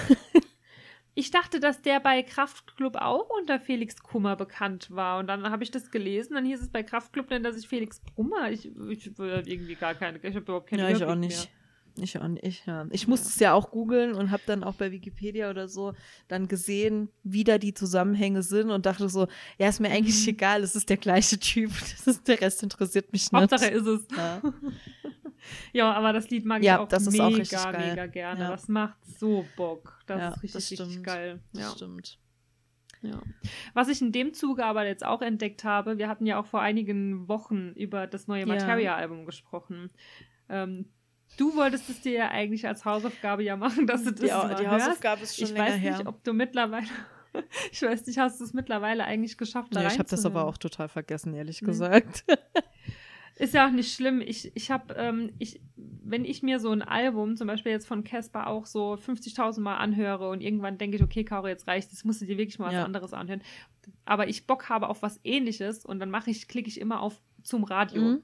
Ich 1.19 1.33
dachte, 1.33 1.59
dass 1.59 1.83
der 1.83 1.99
bei 1.99 2.23
Kraftklub 2.23 2.95
auch 2.95 3.29
unter 3.41 3.59
Felix 3.59 4.01
Kummer 4.05 4.37
bekannt 4.37 4.93
war. 4.93 5.19
Und 5.19 5.27
dann 5.27 5.51
habe 5.51 5.65
ich 5.65 5.73
das 5.73 5.91
gelesen, 5.91 6.35
dann 6.35 6.45
hieß 6.45 6.61
es 6.61 6.69
bei 6.69 6.85
Kraftklub, 6.85 7.29
nennt 7.31 7.45
er 7.45 7.53
sich 7.53 7.67
Felix 7.67 7.99
Brummer. 7.99 8.53
Ich, 8.53 8.71
ich 8.89 9.11
irgendwie 9.19 9.75
gar 9.75 9.97
keine, 9.97 10.19
ich 10.19 10.37
habe 10.37 10.45
überhaupt 10.45 10.71
keine 10.71 10.83
Ja, 10.83 10.97
ich 10.97 11.05
auch 11.05 11.17
nicht. 11.17 11.51
Mehr. 11.51 11.59
Ich 12.03 12.19
auch 12.19 12.29
nicht, 12.29 12.67
ja. 12.67 12.87
Ich 12.91 13.09
musste 13.09 13.29
es 13.29 13.39
ja 13.39 13.53
auch 13.53 13.71
googeln 13.71 14.15
und 14.15 14.31
habe 14.31 14.43
dann 14.47 14.65
auch 14.65 14.75
bei 14.75 14.91
Wikipedia 14.93 15.51
oder 15.51 15.69
so 15.69 15.95
dann 16.29 16.49
gesehen, 16.49 17.09
wie 17.23 17.45
da 17.45 17.59
die 17.59 17.75
Zusammenhänge 17.75 18.43
sind 18.43 18.71
und 18.71 18.87
dachte 18.87 19.09
so, 19.09 19.27
ja, 19.59 19.69
ist 19.69 19.81
mir 19.81 19.91
eigentlich 19.91 20.23
mhm. 20.23 20.31
egal, 20.31 20.63
es 20.63 20.77
ist 20.77 20.89
der 20.89 20.97
gleiche 20.97 21.39
Typ, 21.39 21.71
das 21.81 22.07
ist, 22.07 22.29
der 22.29 22.41
Rest 22.41 22.63
interessiert 22.63 23.13
mich 23.13 23.31
nicht. 23.31 23.41
Hauptsache 23.41 23.71
ist 23.71 23.87
es. 23.87 24.07
Ja. 24.17 24.43
ja, 25.73 25.93
aber 25.93 26.13
das 26.13 26.31
Lied 26.31 26.45
mag 26.45 26.63
ja, 26.63 26.75
ich 26.75 26.81
auch 26.81 26.89
das 26.89 27.11
mega, 27.11 27.27
auch 27.27 27.37
richtig 27.37 27.63
geil. 27.63 27.91
mega 27.91 28.07
gerne. 28.07 28.41
Ja. 28.41 28.51
Das 28.51 28.69
macht 28.69 28.99
so 29.19 29.45
Bock. 29.57 29.99
Das 30.07 30.37
ist 30.37 30.43
richtig, 30.43 30.79
das 30.79 30.89
richtig 30.89 31.05
geil. 31.05 31.41
Das 31.53 31.73
stimmt. 31.73 32.19
Ja. 33.03 33.23
Was 33.75 33.89
ich 33.89 34.03
in 34.03 34.13
dem 34.13 34.35
Zuge 34.35 34.65
aber 34.65 34.85
jetzt 34.87 35.05
auch 35.05 35.23
entdeckt 35.23 35.65
habe, 35.65 35.99
wir 35.99 36.09
hatten 36.09 36.27
ja 36.27 36.41
auch 36.41 36.47
vor 36.47 36.61
einigen 36.61 37.29
Wochen 37.29 37.73
über 37.77 38.07
das 38.07 38.27
neue. 38.27 38.47
Materia-Album 38.47 39.25
gesprochen. 39.25 39.91
Ähm, 40.49 40.87
du 41.37 41.55
wolltest 41.57 41.89
es 41.89 42.01
dir 42.01 42.13
ja 42.13 42.29
eigentlich 42.31 42.67
als 42.67 42.85
Hausaufgabe 42.85 43.43
ja 43.45 43.57
machen, 43.57 43.87
dass 43.87 44.05
du 44.05 44.13
das 44.13 44.21
Die, 44.21 44.27
mal 44.27 44.55
die 44.55 44.67
hörst. 44.67 44.87
Hausaufgabe 44.87 45.23
ist 45.23 45.37
schon 45.37 45.45
Ich 45.45 45.53
länger 45.53 45.67
weiß 45.67 45.75
nicht, 45.77 45.99
her. 45.99 46.03
ob 46.07 46.25
du 46.25 46.33
mittlerweile, 46.33 46.87
ich 47.73 47.83
weiß 47.83 48.07
nicht, 48.07 48.19
hast 48.19 48.41
du 48.41 48.45
es 48.45 48.53
mittlerweile 48.53 49.05
eigentlich 49.05 49.37
geschafft, 49.39 49.75
da 49.75 49.81
Nee, 49.81 49.87
ich 49.89 49.99
habe 49.99 50.09
das 50.09 50.25
aber 50.27 50.45
auch 50.47 50.57
total 50.59 50.89
vergessen, 50.89 51.35
ehrlich 51.35 51.63
Mhm. 51.63 51.67
gesagt. 51.67 52.25
Ist 53.37 53.55
ja 53.55 53.69
auch 53.69 53.71
nicht 53.71 53.95
schlimm. 53.95 54.21
Ich, 54.21 54.51
ich 54.57 54.73
habe, 54.73 54.95
ähm, 54.95 55.31
ich, 55.39 55.61
wenn 55.77 56.25
ich 56.25 56.43
mir 56.43 56.59
so 56.59 56.73
ein 56.73 56.83
Album, 56.83 57.37
zum 57.37 57.47
Beispiel 57.47 57.71
jetzt 57.71 57.87
von 57.87 58.03
Casper, 58.03 58.49
auch 58.49 58.67
so 58.67 58.95
50.000 58.95 59.61
Mal 59.61 59.77
anhöre 59.77 60.29
und 60.31 60.41
irgendwann 60.41 60.77
denke 60.77 60.97
ich, 60.97 61.05
okay, 61.05 61.23
Caro, 61.23 61.47
jetzt 61.47 61.69
reicht 61.69 61.93
das 61.93 62.03
musst 62.05 62.21
du 62.21 62.25
dir 62.27 62.37
wirklich 62.37 62.59
mal 62.59 62.67
was 62.67 62.75
Ja. 62.75 62.85
anderes 62.85 63.13
anhören. 63.13 63.43
Aber 64.05 64.29
ich 64.29 64.49
Bock 64.49 64.69
habe 64.69 64.89
auf 64.89 65.03
was 65.03 65.21
ähnliches 65.23 65.85
und 65.87 66.01
dann 66.01 66.11
mache 66.11 66.33
ich, 66.33 66.49
klicke 66.49 66.69
ich 66.69 66.81
immer 66.81 67.01
auf 67.01 67.21
zum 67.45 67.63
Radio. 67.63 68.03
Mhm. 68.03 68.23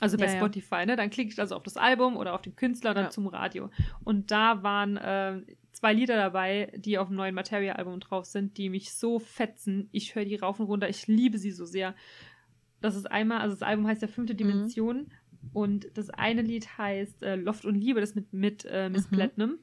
Also 0.00 0.18
bei 0.18 0.26
Ja, 0.26 0.32
ja. 0.32 0.36
Spotify, 0.38 0.84
ne? 0.86 0.94
Dann 0.96 1.08
klicke 1.10 1.32
ich 1.32 1.38
also 1.40 1.54
auf 1.56 1.62
das 1.62 1.76
Album 1.76 2.16
oder 2.16 2.34
auf 2.34 2.42
den 2.42 2.54
Künstler 2.54 2.90
und 2.90 2.96
dann 2.96 3.04
Ja. 3.06 3.10
zum 3.10 3.26
Radio. 3.28 3.70
Und 4.04 4.30
da 4.30 4.62
waren 4.62 4.96
äh, 4.98 5.40
zwei 5.72 5.92
Lieder 5.94 6.16
dabei, 6.16 6.70
die 6.76 6.98
auf 6.98 7.08
dem 7.08 7.16
neuen 7.16 7.34
Materia-Album 7.34 8.00
drauf 8.00 8.26
sind, 8.26 8.58
die 8.58 8.68
mich 8.68 8.92
so 8.92 9.18
fetzen. 9.18 9.88
Ich 9.92 10.14
höre 10.14 10.24
die 10.26 10.36
rauf 10.36 10.60
und 10.60 10.66
runter. 10.66 10.88
Ich 10.88 11.06
liebe 11.06 11.38
sie 11.38 11.50
so 11.50 11.64
sehr. 11.64 11.94
Das 12.82 12.94
ist 12.94 13.10
einmal, 13.10 13.40
also 13.40 13.54
das 13.54 13.62
Album 13.62 13.86
heißt 13.86 14.02
ja 14.02 14.08
Fünfte 14.08 14.34
Mhm. 14.34 14.38
Dimension 14.38 15.10
und 15.54 15.86
das 15.96 16.10
eine 16.10 16.42
Lied 16.42 16.76
heißt 16.76 17.22
äh, 17.22 17.36
Loft 17.36 17.64
und 17.64 17.74
Liebe, 17.76 18.00
das 18.00 18.14
mit, 18.14 18.32
mit 18.34 18.66
äh, 18.70 18.90
Miss 18.90 19.10
Mhm. 19.10 19.14
Platinum. 19.16 19.58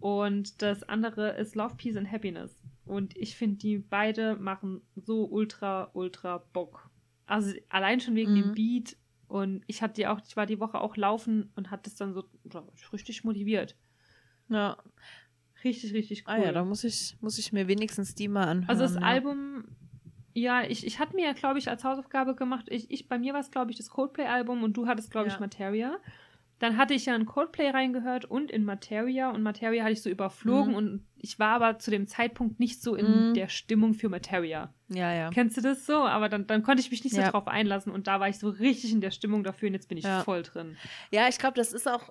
Und 0.00 0.62
das 0.62 0.84
andere 0.84 1.30
ist 1.36 1.54
Love, 1.54 1.74
Peace 1.76 1.96
and 1.96 2.10
Happiness. 2.10 2.62
Und 2.86 3.16
ich 3.16 3.36
finde, 3.36 3.56
die 3.56 3.78
beide 3.78 4.36
machen 4.36 4.80
so 4.94 5.24
ultra, 5.26 5.90
ultra 5.92 6.38
Bock. 6.52 6.87
Also 7.28 7.54
allein 7.68 8.00
schon 8.00 8.14
wegen 8.14 8.32
Mhm. 8.32 8.36
dem 8.42 8.52
Beat. 8.54 8.96
Und 9.28 9.62
ich 9.66 9.82
hatte 9.82 9.94
die 9.94 10.06
auch, 10.06 10.20
ich 10.26 10.36
war 10.36 10.46
die 10.46 10.58
Woche 10.58 10.80
auch 10.80 10.96
laufen 10.96 11.52
und 11.54 11.70
hatte 11.70 11.90
es 11.90 11.96
dann 11.96 12.14
so 12.14 12.24
richtig 12.92 13.24
motiviert. 13.24 13.76
Ja. 14.48 14.78
Richtig, 15.64 15.92
richtig 15.92 16.24
cool. 16.26 16.34
Ah 16.34 16.38
ja, 16.38 16.52
da 16.52 16.64
muss 16.64 16.84
ich, 16.84 17.16
muss 17.20 17.38
ich 17.38 17.52
mir 17.52 17.68
wenigstens 17.68 18.14
die 18.14 18.28
mal 18.28 18.44
anhören. 18.48 18.68
Also 18.70 18.82
das 18.84 18.94
ja. 18.94 19.00
Album, 19.02 19.64
ja, 20.32 20.62
ich, 20.62 20.86
ich 20.86 20.98
hatte 20.98 21.14
mir 21.16 21.26
ja, 21.26 21.32
glaube 21.32 21.58
ich, 21.58 21.68
als 21.68 21.84
Hausaufgabe 21.84 22.34
gemacht, 22.36 22.66
ich, 22.70 22.90
ich 22.90 23.08
bei 23.08 23.18
mir 23.18 23.34
war 23.34 23.40
es, 23.40 23.50
glaube 23.50 23.70
ich, 23.70 23.76
das 23.76 23.90
Coldplay-Album 23.90 24.62
und 24.62 24.76
du 24.76 24.86
hattest, 24.86 25.10
glaube 25.10 25.28
ich, 25.28 25.34
Ja. 25.34 25.40
Materia. 25.40 25.98
Dann 26.60 26.76
hatte 26.76 26.94
ich 26.94 27.06
ja 27.06 27.14
in 27.14 27.24
Coldplay 27.26 27.70
reingehört 27.70 28.24
und 28.24 28.50
in 28.50 28.64
Materia 28.64 29.30
und 29.30 29.42
Materia 29.42 29.82
hatte 29.84 29.92
ich 29.92 30.02
so 30.02 30.10
überflogen 30.10 30.70
Mhm. 30.72 30.76
und 30.76 31.06
ich 31.16 31.38
war 31.38 31.50
aber 31.54 31.78
zu 31.78 31.90
dem 31.90 32.06
Zeitpunkt 32.06 32.58
nicht 32.58 32.82
so 32.82 32.94
in 32.96 33.28
Mhm. 33.30 33.34
der 33.34 33.48
Stimmung 33.48 33.94
für 33.94 34.08
Materia. 34.08 34.72
Ja, 34.88 35.12
ja. 35.12 35.30
Kennst 35.30 35.56
du 35.56 35.60
das 35.60 35.86
so? 35.86 35.98
Aber 36.04 36.28
dann, 36.28 36.46
dann 36.46 36.62
konnte 36.62 36.80
ich 36.80 36.90
mich 36.90 37.04
nicht 37.04 37.14
so 37.14 37.20
Ja. 37.20 37.30
drauf 37.30 37.46
einlassen 37.46 37.92
und 37.92 38.06
da 38.06 38.18
war 38.20 38.28
ich 38.28 38.38
so 38.38 38.48
richtig 38.48 38.92
in 38.92 39.00
der 39.00 39.10
Stimmung 39.12 39.44
dafür 39.44 39.68
und 39.68 39.74
jetzt 39.74 39.88
bin 39.88 39.98
ich 39.98 40.04
Ja. 40.04 40.22
voll 40.24 40.42
drin. 40.42 40.76
Ja, 41.10 41.28
ich 41.28 41.38
glaube, 41.38 41.54
das 41.54 41.72
ist 41.72 41.88
auch 41.88 42.10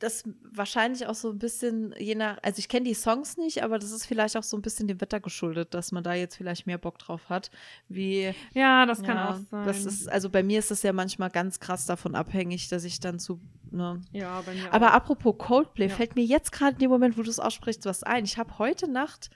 das 0.00 0.24
wahrscheinlich 0.52 1.06
auch 1.06 1.14
so 1.14 1.30
ein 1.30 1.38
bisschen 1.38 1.94
je 1.98 2.14
nach, 2.16 2.38
also 2.42 2.58
ich 2.58 2.68
kenne 2.68 2.86
die 2.88 2.94
Songs 2.94 3.36
nicht, 3.36 3.62
aber 3.62 3.78
das 3.78 3.92
ist 3.92 4.06
vielleicht 4.06 4.36
auch 4.36 4.42
so 4.42 4.56
ein 4.56 4.62
bisschen 4.62 4.88
dem 4.88 5.00
Wetter 5.00 5.20
geschuldet, 5.20 5.74
dass 5.74 5.92
man 5.92 6.02
da 6.02 6.14
jetzt 6.14 6.36
vielleicht 6.36 6.66
mehr 6.66 6.78
Bock 6.78 6.98
drauf 6.98 7.28
hat, 7.28 7.50
wie 7.88 8.34
Ja, 8.54 8.86
das 8.86 9.02
kann 9.02 9.16
ja, 9.16 9.30
auch 9.30 9.38
sein. 9.50 9.66
Das 9.66 9.84
ist, 9.84 10.08
also 10.08 10.28
bei 10.30 10.42
mir 10.42 10.58
ist 10.58 10.70
das 10.70 10.82
ja 10.82 10.92
manchmal 10.92 11.30
ganz 11.30 11.60
krass 11.60 11.86
davon 11.86 12.14
abhängig, 12.14 12.68
dass 12.68 12.84
ich 12.84 12.98
dann 12.98 13.18
zu, 13.18 13.40
ne. 13.70 14.00
ja, 14.12 14.40
bei 14.40 14.54
mir 14.54 14.72
Aber 14.72 14.88
auch. 14.88 14.94
apropos 14.94 15.36
Coldplay, 15.38 15.88
Ja. 15.88 15.94
fällt 15.94 16.16
mir 16.16 16.24
jetzt 16.24 16.50
gerade 16.50 16.72
in 16.72 16.78
dem 16.80 16.90
Moment, 16.90 17.16
wo 17.16 17.22
du 17.22 17.30
es 17.30 17.38
aussprichst, 17.38 17.84
was 17.84 18.02
ein. 18.02 18.24
Ich 18.24 18.38
habe 18.38 18.58
heute 18.58 18.90
Nacht 18.90 19.30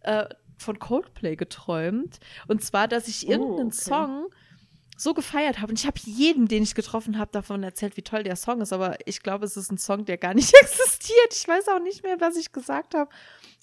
äh, 0.00 0.26
von 0.56 0.78
Coldplay 0.78 1.34
geträumt. 1.36 2.20
Und 2.46 2.62
zwar, 2.62 2.86
dass 2.86 3.08
ich 3.08 3.26
Oh, 3.26 3.32
irgendeinen 3.32 3.68
okay. 3.68 3.76
Song 3.76 4.26
so 4.96 5.12
gefeiert 5.14 5.60
habe. 5.60 5.70
Und 5.70 5.78
ich 5.78 5.86
habe 5.86 5.98
jedem, 6.04 6.46
den 6.48 6.62
ich 6.62 6.74
getroffen 6.74 7.18
habe, 7.18 7.30
davon 7.32 7.62
erzählt, 7.62 7.96
wie 7.96 8.02
toll 8.02 8.22
der 8.22 8.36
Song 8.36 8.60
ist. 8.60 8.72
Aber 8.72 8.96
ich 9.06 9.22
glaube, 9.22 9.44
es 9.44 9.56
ist 9.56 9.70
ein 9.72 9.78
Song, 9.78 10.04
der 10.04 10.18
gar 10.18 10.34
nicht 10.34 10.54
existiert. 10.60 11.32
Ich 11.34 11.46
weiß 11.48 11.68
auch 11.68 11.80
nicht 11.80 12.02
mehr, 12.02 12.20
was 12.20 12.36
ich 12.36 12.52
gesagt 12.52 12.94
habe. 12.94 13.10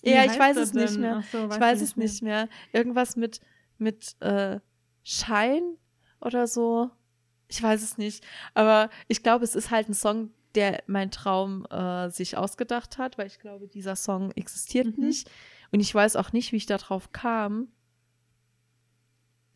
Ja, 0.04 0.26
ich 0.26 0.38
weiß 0.38 0.58
es 0.58 0.74
nicht 0.74 0.94
denn? 0.96 1.02
mehr. 1.02 1.22
Ach 1.24 1.32
so, 1.32 1.38
Ich 1.44 1.50
weißt 1.50 1.62
weiß 1.62 1.82
es 1.82 1.96
nicht 1.96 2.22
mehr. 2.22 2.50
Irgendwas 2.74 3.16
mit, 3.16 3.40
mit 3.78 4.16
äh, 4.22 4.60
Schein 5.04 5.78
oder 6.20 6.48
so. 6.48 6.90
Ich 7.48 7.62
weiß 7.62 7.82
es 7.82 7.98
nicht. 7.98 8.24
Aber 8.54 8.90
ich 9.08 9.24
glaube, 9.24 9.44
es 9.44 9.56
ist 9.56 9.72
halt 9.72 9.90
ein 9.90 9.94
Song, 9.94 10.32
der 10.56 10.84
mein 10.88 11.12
Traum 11.12 11.66
äh, 11.68 12.10
sich 12.10 12.36
ausgedacht 12.36 12.98
hat, 12.98 13.18
weil 13.18 13.28
ich 13.28 13.40
glaube, 13.40 13.68
dieser 13.68 13.96
Song 13.96 14.32
existiert 14.32 14.98
Mhm. 14.98 15.06
nicht. 15.08 15.30
Und 15.72 15.80
ich 15.80 15.94
weiß 15.96 16.18
auch 16.18 16.34
nicht, 16.34 16.52
wie 16.52 16.58
ich 16.58 16.66
darauf 16.66 17.12
kam. 17.14 17.70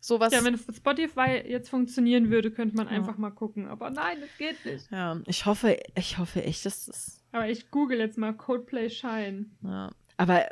Sowas. 0.06 0.32
Ja, 0.32 0.44
wenn 0.44 0.56
Spotify 0.56 1.42
jetzt 1.48 1.68
funktionieren 1.68 2.30
würde, 2.30 2.52
könnte 2.52 2.76
man 2.76 2.86
Ja. 2.86 2.92
einfach 2.92 3.18
mal 3.18 3.30
gucken. 3.30 3.66
Aber 3.66 3.90
nein, 3.90 4.18
das 4.20 4.30
geht 4.38 4.64
nicht. 4.64 4.88
ja, 4.92 5.20
ich 5.26 5.46
hoffe, 5.46 5.76
ich 5.96 6.18
hoffe 6.18 6.44
echt, 6.44 6.64
dass 6.64 6.86
das. 6.86 7.24
Aber 7.32 7.48
ich 7.48 7.70
google 7.72 7.98
jetzt 7.98 8.16
mal 8.16 8.32
Coldplay 8.32 8.88
Shine. 8.88 9.46
Ja. 9.62 9.90
Aber 10.16 10.46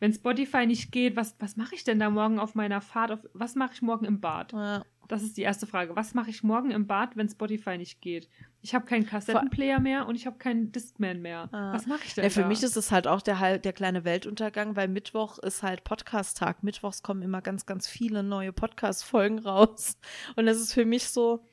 Wenn 0.00 0.12
Spotify 0.12 0.66
nicht 0.66 0.92
geht, 0.92 1.14
was, 1.16 1.36
was 1.40 1.56
mache 1.56 1.74
ich 1.74 1.82
denn 1.84 1.98
da 1.98 2.10
morgen 2.10 2.38
auf 2.38 2.54
meiner 2.54 2.80
Fahrt? 2.82 3.12
Auf, 3.12 3.20
was 3.34 3.54
mache 3.54 3.72
ich 3.74 3.82
morgen 3.82 4.04
im 4.06 4.20
Bad? 4.20 4.52
ja, 4.52 4.82
Das 5.08 5.22
ist 5.22 5.36
die 5.38 5.42
erste 5.42 5.66
Frage. 5.66 5.94
Was 5.96 6.12
mache 6.14 6.28
ich 6.30 6.42
morgen 6.42 6.70
im 6.70 6.86
Bad, 6.86 7.16
wenn 7.16 7.28
Spotify 7.28 7.78
nicht 7.78 8.00
geht? 8.02 8.28
Ich 8.66 8.74
habe 8.74 8.84
keinen 8.84 9.06
Kassettenplayer 9.06 9.78
mehr 9.78 10.08
und 10.08 10.16
ich 10.16 10.26
habe 10.26 10.38
keinen 10.38 10.72
Discman 10.72 11.22
mehr. 11.22 11.48
Ah. 11.52 11.72
Was 11.72 11.86
mache 11.86 12.00
ich 12.04 12.14
denn 12.14 12.24
Ja, 12.24 12.30
für 12.30 12.40
da? 12.40 12.48
mich 12.48 12.64
ist 12.64 12.76
es 12.76 12.90
halt 12.90 13.06
auch 13.06 13.22
der, 13.22 13.58
der 13.58 13.72
kleine 13.72 14.04
Weltuntergang, 14.04 14.74
weil 14.74 14.88
Mittwoch 14.88 15.38
ist 15.38 15.62
halt 15.62 15.84
Podcast-Tag. 15.84 16.64
Mittwochs 16.64 17.04
kommen 17.04 17.22
immer 17.22 17.42
ganz, 17.42 17.64
ganz 17.66 17.86
viele 17.86 18.24
neue 18.24 18.52
Podcast-Folgen 18.52 19.38
raus. 19.38 19.96
Und 20.34 20.46
das 20.46 20.56
ist 20.56 20.72
für 20.72 20.84
mich 20.84 21.04
so, 21.04 21.44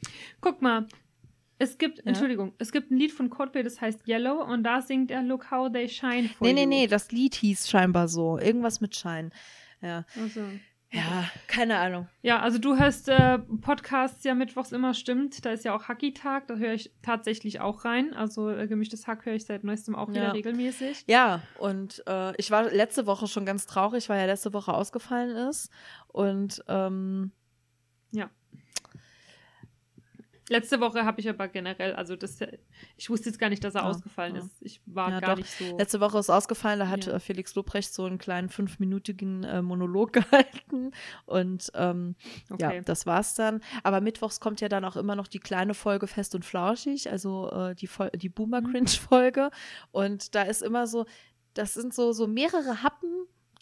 Guck 0.41 0.64
mal, 0.64 0.88
es 1.59 1.78
gibt, 1.78 1.99
Ja? 1.99 2.05
Entschuldigung, 2.05 2.53
es 2.57 2.72
gibt 2.72 2.89
ein 2.89 2.97
Lied 2.97 3.11
von 3.11 3.30
Coldplay, 3.30 3.61
das 3.61 3.80
heißt 3.80 4.07
Yellow 4.07 4.41
und 4.43 4.64
da 4.64 4.82
singt 4.82 5.11
er 5.11 5.22
Look 5.22 5.51
How 5.51 5.72
They 5.72 5.88
Shine 5.89 6.30
for 6.30 6.47
nee, 6.47 6.53
nee, 6.53 6.64
You. 6.64 6.68
nee, 6.68 6.88
das 6.88 7.11
Lied 7.11 7.36
hieß 7.36 7.70
scheinbar 7.70 8.07
so. 8.07 8.39
Irgendwas 8.39 8.82
mit 8.82 8.95
Schein. 8.95 9.32
Ja, 9.82 10.03
Also, 10.20 10.41
ja 10.94 11.30
keine 11.48 11.78
Ahnung. 11.80 12.08
ja, 12.22 12.39
also 12.39 12.58
du 12.60 12.78
hörst 12.78 13.10
äh, 13.10 13.39
Podcasts 13.39 14.24
ja 14.24 14.36
mittwochs 14.36 14.72
immer, 14.72 14.94
stimmt. 14.94 15.44
Da 15.46 15.52
ist 15.52 15.66
ja 15.66 15.76
auch 15.76 15.88
Hacky-Tag, 15.88 16.48
da 16.48 16.56
höre 16.56 16.74
ich 16.74 16.91
tatsächlich 17.02 17.60
auch 17.62 17.84
rein. 17.86 18.14
Also 18.14 18.50
äh, 18.50 18.68
gemischtes 18.68 19.08
Hack 19.08 19.26
höre 19.26 19.34
ich 19.34 19.46
seit 19.46 19.64
neuestem 19.64 19.96
auch 19.96 20.10
wieder 20.10 20.24
Ja. 20.24 20.32
regelmäßig. 20.32 21.04
Ja, 21.08 21.41
und 21.60 22.04
äh, 22.08 22.34
ich 22.38 22.52
war 22.52 22.72
letzte 22.72 23.06
Woche 23.06 23.28
schon 23.28 23.46
ganz 23.46 23.66
traurig, 23.66 24.08
weil 24.10 24.20
ja 24.20 24.26
letzte 24.26 24.54
Woche 24.54 24.74
ausgefallen 24.74 25.36
ist. 25.50 25.70
Und 26.08 26.64
ähm, 26.68 27.32
Letzte 30.54 30.80
Woche 30.80 31.04
habe 31.04 31.20
ich 31.20 31.28
aber 31.28 31.47
generell, 31.47 31.93
also 31.95 32.16
das, 32.16 32.38
ich 32.95 33.10
wusste 33.10 33.30
jetzt 33.30 33.39
gar 33.39 33.49
nicht, 33.49 33.64
dass 33.64 33.74
er 33.76 33.82
Ja, 33.82 33.89
ausgefallen 33.89 34.36
ja. 34.36 34.41
ist. 34.41 34.62
Ich 34.62 34.82
war 34.86 35.10
Ja, 35.10 35.20
gar 35.20 35.32
doch. 35.32 35.38
nicht 35.38 35.49
so. 35.51 35.78
letzte 35.78 35.99
Woche 35.99 36.20
ist 36.20 36.30
ausgefallen, 36.30 36.78
da 36.80 36.88
hat 36.89 37.06
Ja. 37.08 37.14
äh, 37.14 37.20
Felix 37.20 37.56
Lobrecht 37.56 37.93
so 37.93 38.06
einen 38.06 38.20
kleinen 38.20 38.49
fünfminütigen 38.49 39.43
äh, 39.43 39.62
Monolog 39.62 40.14
gehalten. 40.14 40.91
Und 41.26 41.72
ähm, 41.74 42.16
Ja, 42.60 42.68
okay. 42.68 42.82
das 42.86 43.06
war's 43.06 43.34
dann. 43.36 43.62
Aber 43.84 43.99
mittwochs 44.01 44.39
kommt 44.39 44.62
ja 44.62 44.70
dann 44.70 44.86
auch 44.86 44.95
immer 44.95 45.16
noch 45.16 45.28
die 45.28 45.39
kleine 45.39 45.74
Folge 45.74 46.06
Fest 46.08 46.36
und 46.36 46.45
Flauschig, 46.45 47.10
also 47.10 47.49
äh, 47.51 47.76
die, 47.76 47.88
Fol 47.88 48.10
die 48.16 48.30
Boomer 48.30 48.62
Mhm. 48.62 48.72
Cringe-Folge. 48.72 49.49
Und 49.91 50.36
da 50.36 50.43
ist 50.43 50.62
immer 50.62 50.86
so, 50.88 51.06
das 51.56 51.74
sind 51.74 51.93
so, 51.93 52.14
so 52.14 52.28
mehrere 52.28 52.84
Happen, 52.84 53.10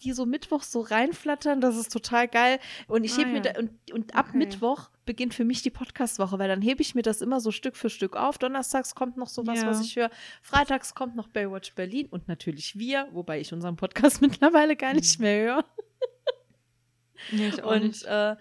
die 0.04 0.14
so 0.14 0.26
mittwochs 0.26 0.72
so 0.72 0.82
reinflattern. 0.82 1.62
Das 1.62 1.76
ist 1.78 1.92
total 1.92 2.28
geil. 2.28 2.60
Und 2.88 3.04
ich 3.04 3.14
Ah, 3.14 3.18
heb 3.20 3.28
mir 3.30 3.42
ja. 3.44 3.54
da, 3.54 3.60
und, 3.60 3.72
und 3.94 4.16
ab 4.16 4.28
Okay. 4.30 4.38
Mittwoch 4.38 4.90
beginnt 5.06 5.34
für 5.34 5.44
mich 5.46 5.62
die 5.62 5.70
Podcast-Woche, 5.72 6.38
weil 6.40 6.48
dann 6.48 6.62
hebe 6.62 6.82
ich 6.82 6.96
mir 6.96 7.02
das 7.02 7.22
immer 7.22 7.40
so 7.40 7.52
Stück 7.52 7.76
für 7.76 7.90
Stück 7.90 8.16
auf. 8.16 8.38
Donnerstags 8.38 8.96
kommt 8.96 9.18
noch 9.18 9.28
sowas, 9.28 9.62
Ja. 9.62 9.68
was 9.68 9.82
ich 9.82 9.96
höre. 9.96 10.10
Freitags 10.42 10.94
kommt 10.96 11.16
noch 11.16 11.28
Baywatch 11.28 11.74
Berlin 11.76 12.08
und 12.10 12.28
natürlich 12.28 12.78
wir, 12.78 13.08
wobei 13.12 13.40
ich 13.40 13.52
unseren 13.54 13.76
Podcast 13.76 14.22
mittlerweile 14.22 14.76
gar 14.76 14.94
nicht 14.94 15.20
Mhm. 15.20 15.24
mehr 15.24 15.44
höre. 15.44 15.66
Nee, 17.32 17.52
Und 17.62 18.04
äh, 18.06 18.36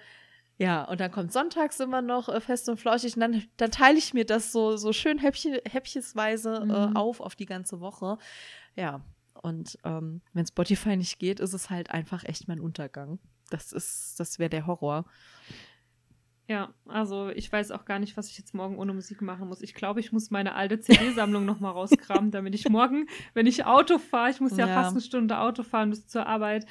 ja, 0.57 0.85
und 0.85 1.01
dann 1.01 1.11
kommt 1.11 1.33
sonntags 1.33 1.81
immer 1.81 2.03
noch 2.03 2.29
äh, 2.29 2.41
fest 2.41 2.69
und 2.69 2.79
flauschig 2.79 3.15
und 3.15 3.21
dann, 3.21 3.45
dann 3.57 3.71
teile 3.71 3.99
ich 3.99 4.15
mir 4.15 4.25
das 4.25 4.53
so, 4.53 4.77
so 4.77 4.93
schön 4.93 5.19
häppchen, 5.19 5.59
häppchensweise 5.71 6.61
Mhm. 6.65 6.71
äh, 6.71 6.99
auf 6.99 7.21
auf 7.21 7.35
die 7.35 7.47
ganze 7.47 7.81
Woche. 7.81 8.19
Ja, 8.77 9.01
und 9.43 9.79
ähm, 9.85 10.21
wenn 10.33 10.47
Spotify 10.47 10.97
nicht 10.97 11.19
geht, 11.19 11.41
ist 11.41 11.53
es 11.55 11.71
halt 11.71 11.91
einfach 11.91 12.25
echt 12.25 12.49
mein 12.49 12.61
Untergang. 12.61 13.19
Das 13.51 13.73
ist, 13.73 14.19
das 14.21 14.39
wäre 14.39 14.51
der 14.51 14.67
Horror. 14.67 15.05
Ja, 16.47 16.75
also 16.87 17.29
ich 17.29 17.51
weiß 17.53 17.71
auch 17.71 17.85
gar 17.85 18.01
nicht, 18.01 18.17
was 18.17 18.29
ich 18.29 18.37
jetzt 18.37 18.55
morgen 18.55 18.77
ohne 18.77 18.93
Musik 18.93 19.23
machen 19.23 19.47
muss. 19.47 19.63
Ich 19.63 19.73
glaube, 19.73 20.01
ich 20.01 20.11
muss 20.11 20.31
meine 20.31 20.57
alte 20.57 20.81
CD-Sammlung 20.81 21.45
nochmal 21.45 21.73
rauskramen, 21.73 22.33
damit 22.33 22.57
ich 22.57 22.69
morgen, 22.69 23.07
wenn 23.35 23.47
ich 23.47 23.67
Auto 23.67 23.99
fahre, 23.99 24.31
ich 24.31 24.41
muss 24.41 24.57
ja, 24.57 24.67
Ja. 24.67 24.75
fast 24.75 24.91
eine 24.93 25.01
Stunde 25.01 25.39
Auto 25.39 25.63
fahren 25.63 25.91
bis 25.91 26.09
zur 26.09 26.27
Arbeit, 26.27 26.67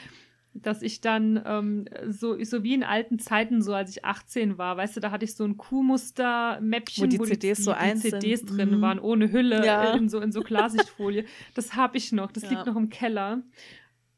dass 0.61 0.81
ich 0.81 1.01
dann 1.01 1.41
ähm, 1.45 1.85
so, 2.07 2.41
so 2.43 2.63
wie 2.63 2.73
in 2.73 2.83
alten 2.83 3.19
Zeiten, 3.19 3.61
so 3.61 3.73
als 3.73 3.89
ich 3.91 4.05
18 4.05 4.57
war, 4.57 4.77
weißt 4.77 4.97
du, 4.97 4.99
da 4.99 5.11
hatte 5.11 5.25
ich 5.25 5.35
so 5.35 5.43
ein 5.43 5.57
Kuhmuster-Mäppchen, 5.57 7.03
wo 7.03 7.07
die 7.07 7.19
wo 7.19 7.25
CDs 7.25 7.57
die, 7.57 7.63
so 7.63 7.73
die 7.73 7.95
CDs 7.95 8.45
drin 8.45 8.77
mhm. 8.77 8.81
waren, 8.81 8.99
ohne 8.99 9.31
Hülle, 9.31 9.65
ja. 9.65 9.93
in 9.93 10.09
so, 10.09 10.19
in 10.19 10.31
so 10.31 10.41
Klarsichtfolie. 10.41 11.25
das 11.55 11.75
habe 11.75 11.97
ich 11.97 12.11
noch, 12.11 12.31
das 12.31 12.43
ja. 12.43 12.49
liegt 12.49 12.65
noch 12.65 12.75
im 12.75 12.89
Keller. 12.89 13.41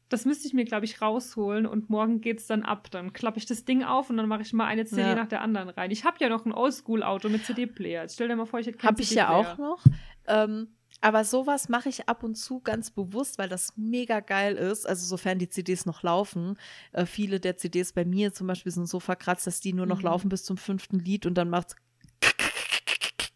Das 0.08 0.26
müsste 0.26 0.46
ich 0.46 0.52
mir, 0.52 0.66
glaube 0.66 0.84
ich, 0.84 1.00
rausholen 1.00 1.64
und 1.64 1.88
morgen 1.88 2.20
geht 2.20 2.40
es 2.40 2.46
dann 2.46 2.62
ab. 2.62 2.90
Dann 2.90 3.14
klappe 3.14 3.38
ich 3.38 3.46
das 3.46 3.64
Ding 3.64 3.82
auf 3.82 4.10
und 4.10 4.18
dann 4.18 4.28
mache 4.28 4.42
ich 4.42 4.52
mal 4.52 4.66
eine 4.66 4.84
CD 4.84 5.00
ja. 5.00 5.14
nach 5.14 5.28
der 5.28 5.40
anderen 5.40 5.70
rein. 5.70 5.90
Ich 5.90 6.04
habe 6.04 6.18
ja 6.20 6.28
noch 6.28 6.44
ein 6.44 6.52
Oldschool-Auto 6.52 7.30
mit 7.30 7.46
CD-Player. 7.46 8.06
Stell 8.10 8.28
dir 8.28 8.36
mal 8.36 8.44
vor, 8.44 8.60
ich 8.60 8.66
hätte 8.66 8.76
keinen 8.76 8.88
Habe 8.90 9.00
ich 9.00 9.10
ja 9.12 9.30
auch 9.30 9.56
noch. 9.56 9.82
Ähm, 10.26 10.68
aber 11.02 11.24
sowas 11.24 11.68
mache 11.68 11.88
ich 11.88 12.08
ab 12.08 12.22
und 12.22 12.36
zu 12.36 12.60
ganz 12.60 12.90
bewusst, 12.92 13.36
weil 13.36 13.48
das 13.48 13.72
mega 13.76 14.20
geil 14.20 14.54
ist. 14.54 14.88
Also 14.88 15.04
sofern 15.04 15.38
die 15.38 15.48
CDs 15.48 15.84
noch 15.84 16.02
laufen. 16.02 16.56
Äh, 16.92 17.06
viele 17.06 17.40
der 17.40 17.56
CDs 17.56 17.92
bei 17.92 18.04
mir 18.04 18.32
zum 18.32 18.46
Beispiel 18.46 18.70
sind 18.70 18.88
so 18.88 19.00
verkratzt, 19.00 19.46
dass 19.46 19.60
die 19.60 19.72
nur 19.72 19.86
noch 19.86 19.98
mhm. 19.98 20.04
laufen 20.04 20.28
bis 20.28 20.44
zum 20.44 20.56
fünften 20.56 21.00
Lied 21.00 21.26
und 21.26 21.34
dann 21.34 21.50
macht's 21.50 21.74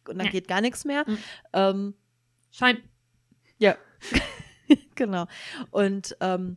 und 0.09 0.19
dann 0.19 0.27
ja. 0.27 0.33
geht 0.33 0.47
gar 0.47 0.61
nichts 0.61 0.85
mehr. 0.85 1.05
Mhm. 1.09 1.19
Ähm, 1.53 1.95
Scheint. 2.53 2.81
Ja. 3.59 3.77
genau. 4.95 5.27
Und 5.73 6.17
ähm, 6.21 6.57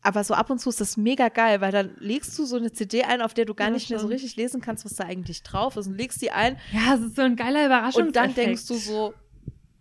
aber 0.00 0.24
so 0.24 0.34
ab 0.34 0.50
und 0.50 0.58
zu 0.58 0.68
ist 0.68 0.80
das 0.80 0.96
mega 0.96 1.28
geil, 1.28 1.60
weil 1.60 1.72
dann 1.72 1.94
legst 1.98 2.38
du 2.38 2.44
so 2.44 2.56
eine 2.56 2.72
CD 2.72 3.04
ein, 3.04 3.22
auf 3.22 3.32
der 3.32 3.46
du 3.46 3.54
gar 3.54 3.68
ja, 3.68 3.74
nicht 3.74 3.88
mehr 3.88 3.98
so 3.98 4.06
richtig 4.06 4.36
lesen 4.36 4.60
kannst, 4.60 4.84
was 4.84 4.94
da 4.94 5.04
eigentlich 5.04 5.42
drauf 5.42 5.76
ist 5.76 5.86
und 5.86 5.96
legst 5.96 6.20
die 6.20 6.30
ein. 6.30 6.58
Ja, 6.72 6.96
das 6.96 7.00
ist 7.00 7.16
so 7.16 7.22
ein 7.22 7.36
geiler 7.36 7.64
Überraschung. 7.66 8.08
Und 8.08 8.16
dann 8.16 8.34
denkst 8.34 8.66
du 8.66 8.74
so, 8.74 9.14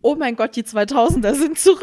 oh 0.04 0.16
mein 0.16 0.36
Gott, 0.36 0.56
die 0.56 0.64
2000er 0.64 1.34
sind 1.34 1.58
zurück. 1.58 1.82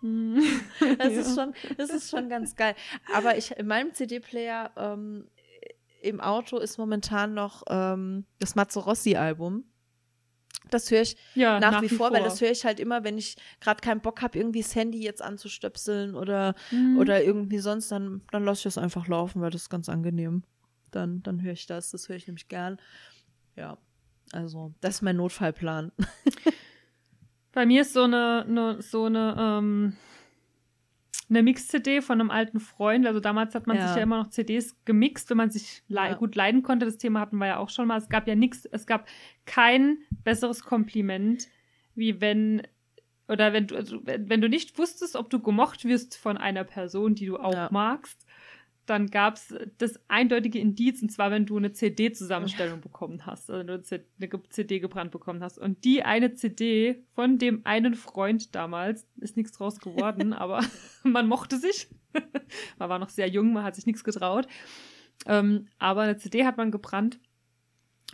Hm. 0.00 0.42
das 0.98 1.12
ja. 1.12 1.20
ist 1.20 1.34
schon, 1.34 1.54
das 1.76 1.90
ist 1.90 2.10
schon 2.10 2.28
ganz 2.28 2.54
geil. 2.54 2.74
Aber 3.14 3.36
ich, 3.36 3.52
in 3.52 3.66
meinem 3.66 3.94
CD-Player 3.94 4.70
ähm, 4.76 5.28
im 6.02 6.20
Auto 6.20 6.58
ist 6.58 6.78
momentan 6.78 7.34
noch 7.34 7.62
ähm, 7.68 8.26
das 8.38 8.54
Mazzarossi-Album. 8.54 9.64
Das 10.70 10.90
höre 10.90 11.00
ich 11.00 11.16
ja, 11.34 11.58
nach, 11.60 11.72
nach, 11.72 11.82
wie, 11.82 11.88
vor, 11.88 12.08
vor, 12.08 12.12
weil 12.12 12.22
das 12.22 12.40
höre 12.40 12.50
ich 12.50 12.64
halt 12.64 12.78
immer, 12.78 13.02
wenn 13.02 13.16
ich 13.16 13.36
gerade 13.60 13.80
keinen 13.80 14.00
Bock 14.00 14.20
habe, 14.20 14.38
irgendwie 14.38 14.60
das 14.60 14.74
Handy 14.74 15.02
jetzt 15.02 15.22
anzustöpseln 15.22 16.14
oder, 16.14 16.54
mhm. 16.70 16.98
oder 16.98 17.22
irgendwie 17.24 17.58
sonst, 17.58 17.90
dann, 17.90 18.22
dann 18.32 18.44
lasse 18.44 18.60
ich 18.60 18.64
das 18.64 18.78
einfach 18.78 19.08
laufen, 19.08 19.40
weil 19.40 19.50
das 19.50 19.62
ist 19.62 19.70
ganz 19.70 19.88
angenehm. 19.88 20.42
Dann, 20.90 21.22
dann 21.22 21.42
höre 21.42 21.52
ich 21.52 21.66
das. 21.66 21.90
Das 21.90 22.08
höre 22.08 22.16
ich 22.16 22.26
nämlich 22.26 22.48
gern. 22.48 22.78
Ja, 23.56 23.78
also 24.32 24.72
das 24.80 24.96
ist 24.96 25.02
mein 25.02 25.16
Notfallplan. 25.16 25.92
Bei 27.52 27.66
mir 27.66 27.82
ist 27.82 27.92
so 27.92 28.04
eine, 28.04 28.44
eine 28.46 28.82
so 28.82 29.06
eine, 29.06 29.34
ähm, 29.38 29.96
eine 31.28 31.42
Mix-CD 31.42 32.00
von 32.00 32.20
einem 32.20 32.30
alten 32.30 32.60
Freund. 32.60 33.06
Also 33.06 33.20
damals 33.20 33.54
hat 33.54 33.66
man 33.66 33.76
ja. 33.76 33.88
sich 33.88 33.96
ja 33.96 34.02
immer 34.02 34.18
noch 34.18 34.30
CDs 34.30 34.76
gemixt, 34.84 35.30
wenn 35.30 35.36
man 35.36 35.50
sich 35.50 35.82
le 35.88 35.96
ja. 35.96 36.14
gut 36.14 36.34
leiden 36.34 36.62
konnte. 36.62 36.86
Das 36.86 36.98
Thema 36.98 37.20
hatten 37.20 37.36
wir 37.38 37.46
ja 37.46 37.56
auch 37.58 37.70
schon 37.70 37.88
mal. 37.88 37.98
Es 37.98 38.08
gab 38.08 38.28
ja 38.28 38.34
nichts, 38.34 38.64
es 38.66 38.86
gab 38.86 39.08
kein 39.44 39.98
besseres 40.24 40.62
Kompliment, 40.62 41.48
wie 41.94 42.20
wenn 42.20 42.62
oder 43.28 43.52
wenn 43.52 43.66
du, 43.66 43.76
also 43.76 44.00
wenn 44.04 44.40
du 44.40 44.48
nicht 44.48 44.78
wusstest, 44.78 45.14
ob 45.14 45.28
du 45.28 45.40
gemocht 45.40 45.84
wirst 45.84 46.16
von 46.16 46.38
einer 46.38 46.64
Person, 46.64 47.14
die 47.14 47.26
du 47.26 47.36
auch 47.36 47.52
ja. 47.52 47.68
magst, 47.70 48.24
dann 48.88 49.08
gab 49.08 49.34
es 49.34 49.54
das 49.76 50.00
eindeutige 50.08 50.58
Indiz, 50.58 51.02
und 51.02 51.10
zwar, 51.10 51.30
wenn 51.30 51.44
du 51.44 51.56
eine 51.56 51.72
CD-Zusammenstellung 51.72 52.80
bekommen 52.80 53.26
hast, 53.26 53.50
also 53.50 53.60
eine 53.68 53.82
CD 53.82 54.80
gebrannt 54.80 55.10
bekommen 55.10 55.42
hast. 55.42 55.58
Und 55.58 55.84
die 55.84 56.02
eine 56.02 56.34
CD 56.34 57.04
von 57.14 57.38
dem 57.38 57.64
einen 57.64 57.94
Freund 57.94 58.54
damals, 58.54 59.06
ist 59.16 59.36
nichts 59.36 59.52
draus 59.52 59.78
geworden, 59.78 60.32
aber 60.34 60.64
man 61.02 61.28
mochte 61.28 61.58
sich. 61.58 61.88
man 62.78 62.88
war 62.88 62.98
noch 62.98 63.10
sehr 63.10 63.28
jung, 63.28 63.52
man 63.52 63.64
hat 63.64 63.74
sich 63.74 63.86
nichts 63.86 64.04
getraut. 64.04 64.48
Ähm, 65.26 65.66
aber 65.78 66.02
eine 66.02 66.16
CD 66.16 66.44
hat 66.44 66.56
man 66.56 66.70
gebrannt. 66.70 67.20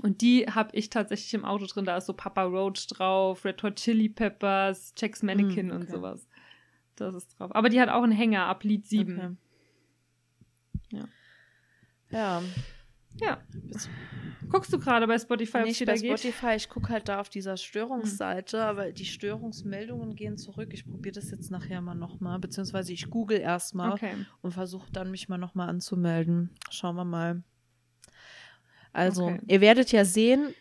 Und 0.03 0.23
die 0.23 0.47
habe 0.47 0.77
ich 0.77 0.91
tatsächlich 0.91 1.35
im 1.35 1.45
Auto 1.45 1.67
drin. 1.67 1.85
Da 1.85 1.97
ist 1.97 2.07
so 2.07 2.15
Papa 2.15 2.43
Roach 2.43 2.89
drauf, 2.89 3.45
Red 3.45 3.63
Hot 3.63 3.77
Chili 3.77 4.09
Peppers, 4.09 4.93
Jack's 4.97 5.23
Mannequin 5.23 5.69
mm, 5.69 5.71
okay. 5.71 5.77
und 5.77 5.89
sowas. 5.89 6.29
Das 6.97 7.15
ist 7.15 7.39
drauf. 7.39 7.55
Aber 7.55 7.69
die 7.69 7.81
hat 7.81 7.89
auch 7.89 8.03
einen 8.03 8.13
Hänger 8.13 8.47
ab 8.47 8.65
Lied 8.65 8.87
7. 8.87 9.17
Okay. 9.17 9.37
Ja. 12.15 12.43
Ja. 13.21 13.39
Guckst 14.49 14.73
du 14.73 14.79
gerade 14.79 15.07
bei 15.07 15.19
Spotify, 15.19 15.59
ob 15.59 15.65
Nicht 15.65 15.85
bei 15.85 15.97
Spotify, 15.97 16.47
geht? 16.47 16.57
ich 16.57 16.69
gucke 16.69 16.89
halt 16.89 17.09
da 17.09 17.21
auf 17.21 17.29
dieser 17.29 17.57
Störungsseite, 17.57 18.59
hm. 18.59 18.65
aber 18.65 18.93
die 18.93 19.05
Störungsmeldungen 19.05 20.15
gehen 20.15 20.37
zurück. 20.37 20.71
Ich 20.73 20.87
probiere 20.87 21.15
das 21.15 21.31
jetzt 21.31 21.51
nachher 21.51 21.81
mal 21.81 21.95
nochmal, 21.95 22.39
beziehungsweise 22.39 22.93
ich 22.93 23.11
google 23.11 23.39
erstmal 23.39 23.93
okay. 23.93 24.15
und 24.43 24.53
versuche 24.53 24.91
dann 24.93 25.11
mich 25.11 25.29
mal 25.29 25.39
nochmal 25.39 25.69
anzumelden. 25.69 26.51
Schauen 26.71 26.97
wir 26.97 27.05
mal. 27.05 27.43
Also, 28.93 29.27
okay. 29.27 29.41
ihr 29.49 29.61
werdet 29.61 29.91
ja 29.93 30.05
sehen, 30.05 30.55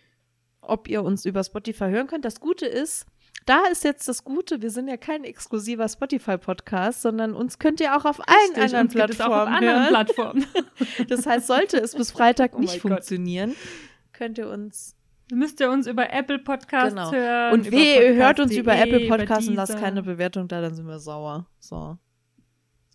ob 0.61 0.87
ihr 0.87 1.03
uns 1.03 1.25
über 1.25 1.43
Spotify 1.43 1.89
hören 1.89 2.07
könnt. 2.07 2.25
Das 2.25 2.39
Gute 2.39 2.65
ist, 2.65 3.05
da 3.45 3.65
ist 3.71 3.83
jetzt 3.83 4.07
das 4.07 4.23
Gute, 4.23 4.61
wir 4.61 4.69
sind 4.69 4.87
ja 4.87 4.97
kein 4.97 5.23
exklusiver 5.23 5.87
Spotify-Podcast, 5.87 7.01
sondern 7.01 7.33
uns 7.33 7.59
könnt 7.59 7.81
ihr 7.81 7.95
auch 7.95 8.05
auf 8.05 8.19
allen 8.27 8.37
Richtig, 8.55 8.63
anderen 8.63 8.87
Plattformen 8.87 9.33
auch 9.33 9.41
auf 9.41 9.47
anderen 9.47 9.87
Plattformen. 9.87 10.45
das 11.09 11.25
heißt, 11.25 11.47
sollte 11.47 11.77
es 11.77 11.95
bis 11.95 12.11
Freitag 12.11 12.51
oh 12.55 12.59
nicht 12.59 12.79
funktionieren, 12.79 13.49
Gott. 13.49 14.13
könnt 14.13 14.37
ihr 14.37 14.49
uns 14.49 14.95
Müsst 15.31 15.59
ihr 15.61 15.71
uns 15.71 15.87
über 15.87 16.11
Apple 16.11 16.39
Podcasts 16.39 16.93
genau. 16.93 17.11
hören. 17.11 17.53
Und 17.53 17.71
weh, 17.71 17.95
ihr 17.95 18.15
hört 18.15 18.39
uns 18.39 18.55
über 18.55 18.75
Apple 18.75 19.07
Podcasts 19.07 19.47
und 19.47 19.55
lasst 19.55 19.77
keine 19.79 20.03
Bewertung 20.03 20.47
da, 20.47 20.61
dann 20.61 20.75
sind 20.75 20.85
wir 20.85 20.99
sauer. 20.99 21.47
So. 21.59 21.97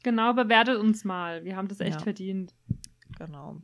Genau, 0.03 0.34
bewertet 0.34 0.78
uns 0.78 1.05
mal. 1.05 1.45
Wir 1.45 1.57
haben 1.57 1.68
das 1.68 1.80
echt 1.80 1.97
ja. 1.97 2.03
verdient. 2.03 2.55
Genau. 3.18 3.61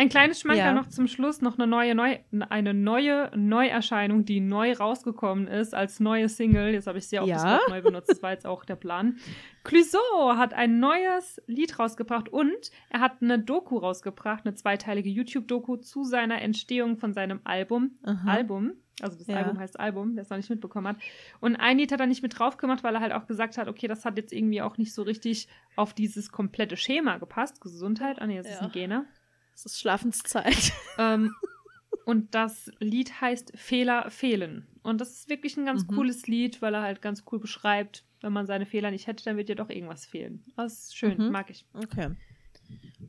Ein 0.00 0.08
kleines 0.08 0.40
Schmankerl 0.40 0.64
ja. 0.64 0.72
noch 0.72 0.88
zum 0.88 1.06
Schluss, 1.08 1.42
noch 1.42 1.58
eine 1.58 1.66
neue, 1.66 1.94
Neu 1.94 2.18
eine 2.48 2.72
neue 2.72 3.30
Neuerscheinung, 3.36 4.24
die 4.24 4.40
neu 4.40 4.72
rausgekommen 4.72 5.46
ist 5.46 5.74
als 5.74 6.00
neue 6.00 6.30
Single. 6.30 6.72
Jetzt 6.72 6.86
habe 6.86 6.96
ich 6.96 7.06
sie 7.06 7.18
auch 7.18 7.26
ja. 7.26 7.60
neu 7.68 7.82
benutzt, 7.82 8.08
das 8.08 8.22
war 8.22 8.30
jetzt 8.30 8.46
auch 8.46 8.64
der 8.64 8.76
Plan. 8.76 9.18
Clouseau 9.62 10.36
hat 10.36 10.54
ein 10.54 10.80
neues 10.80 11.42
Lied 11.46 11.78
rausgebracht 11.78 12.30
und 12.30 12.70
er 12.88 13.00
hat 13.00 13.20
eine 13.20 13.38
Doku 13.38 13.76
rausgebracht, 13.76 14.46
eine 14.46 14.54
zweiteilige 14.54 15.10
YouTube-Doku 15.10 15.76
zu 15.76 16.04
seiner 16.04 16.40
Entstehung 16.40 16.96
von 16.96 17.12
seinem 17.12 17.40
Album. 17.44 17.98
Aha. 18.02 18.26
Album. 18.26 18.72
Also 19.02 19.18
das 19.18 19.26
ja. 19.26 19.36
Album 19.36 19.58
heißt 19.58 19.78
Album, 19.78 20.14
der 20.14 20.22
es 20.22 20.30
noch 20.30 20.36
nicht 20.36 20.50
mitbekommen 20.50 20.88
hat. 20.88 20.96
Und 21.40 21.56
ein 21.56 21.78
Lied 21.78 21.92
hat 21.92 22.00
er 22.00 22.06
nicht 22.06 22.22
mit 22.22 22.38
drauf 22.38 22.56
gemacht, 22.56 22.82
weil 22.84 22.94
er 22.94 23.00
halt 23.00 23.12
auch 23.12 23.26
gesagt 23.26 23.58
hat, 23.58 23.68
okay, 23.68 23.88
das 23.88 24.04
hat 24.04 24.16
jetzt 24.16 24.32
irgendwie 24.32 24.62
auch 24.62 24.78
nicht 24.78 24.94
so 24.94 25.02
richtig 25.02 25.48
auf 25.76 25.94
dieses 25.94 26.30
komplette 26.30 26.76
Schema 26.76 27.18
gepasst. 27.18 27.60
Gesundheit, 27.60 28.20
ah 28.20 28.26
nee, 28.26 28.36
das 28.36 28.46
ja. 28.46 28.52
ist 28.54 28.62
ein 28.62 28.72
Gene. 28.72 29.06
Es 29.54 29.66
ist 29.66 29.80
Schlafenszeit. 29.80 30.72
Ähm, 30.98 31.34
und 32.04 32.34
das 32.34 32.70
Lied 32.78 33.20
heißt 33.20 33.52
Fehler 33.54 34.10
fehlen. 34.10 34.66
Und 34.82 35.00
das 35.00 35.10
ist 35.10 35.28
wirklich 35.28 35.56
ein 35.56 35.66
ganz 35.66 35.86
mhm. 35.86 35.94
cooles 35.94 36.26
Lied, 36.26 36.62
weil 36.62 36.74
er 36.74 36.82
halt 36.82 37.02
ganz 37.02 37.24
cool 37.30 37.38
beschreibt, 37.38 38.04
wenn 38.22 38.32
man 38.32 38.46
seine 38.46 38.66
Fehler 38.66 38.90
nicht 38.90 39.06
hätte, 39.06 39.24
dann 39.24 39.36
wird 39.36 39.48
ja 39.48 39.54
doch 39.54 39.70
irgendwas 39.70 40.06
fehlen. 40.06 40.44
Das 40.56 40.84
ist 40.84 40.96
schön, 40.96 41.18
mhm. 41.18 41.30
mag 41.30 41.50
ich. 41.50 41.66
Okay. 41.74 42.10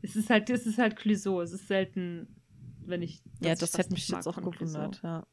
Es 0.01 0.15
ist 0.15 0.29
halt, 0.29 0.49
es 0.49 0.65
ist 0.65 0.77
halt 0.77 0.95
Clouseau. 0.95 1.41
Es 1.41 1.51
ist 1.51 1.67
selten, 1.67 2.27
wenn 2.85 3.01
ich. 3.01 3.21
Ja, 3.41 3.55
das 3.55 3.77
hätte 3.77 3.93
mich 3.93 4.07
jetzt 4.07 4.27
auch 4.27 4.41
gewundert, 4.41 5.01
ja. 5.03 5.25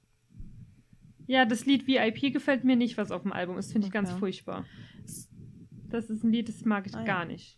Ja, 1.28 1.44
das 1.44 1.64
Lied 1.64 1.86
VIP 1.86 2.32
gefällt 2.32 2.64
mir 2.64 2.74
nicht, 2.74 2.98
was 2.98 3.12
auf 3.12 3.22
dem 3.22 3.32
Album 3.32 3.56
ist. 3.56 3.70
Finde 3.70 3.86
ich 3.86 3.94
okay. 3.94 4.04
ganz 4.04 4.18
furchtbar. 4.18 4.64
Das 5.88 6.10
ist 6.10 6.24
ein 6.24 6.32
Lied, 6.32 6.48
das 6.48 6.64
mag 6.64 6.86
ich 6.86 6.96
ah, 6.96 7.04
gar 7.04 7.20
ja. 7.20 7.26
nicht. 7.26 7.56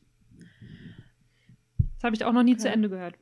Das 1.95 2.05
habe 2.05 2.15
ich 2.15 2.25
auch 2.27 2.33
noch 2.33 2.43
nie 2.43 2.53
okay. 2.53 2.61
zu 2.61 2.69
Ende 2.69 2.91
gehört 2.91 3.17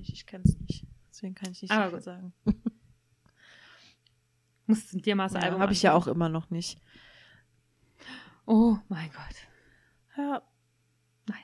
nicht, 0.00 0.12
ich 0.12 0.26
kenne 0.26 0.44
es 0.44 0.58
nicht. 0.58 0.86
Deswegen 1.10 1.34
kann 1.34 1.52
ich 1.52 1.62
nicht 1.62 1.70
Aber 1.70 1.90
gut. 1.92 2.02
sagen. 2.02 2.32
Muss 4.66 4.86
dir 4.88 5.16
mal 5.16 5.24
das 5.24 5.34
ja, 5.34 5.40
Album 5.40 5.60
Habe 5.60 5.72
ich 5.72 5.82
ja 5.82 5.94
auch 5.94 6.06
immer 6.06 6.28
noch 6.28 6.50
nicht. 6.50 6.80
Oh 8.46 8.78
mein 8.88 9.10
Gott. 9.10 10.16
Ja. 10.16 10.42
Naja. 11.26 11.40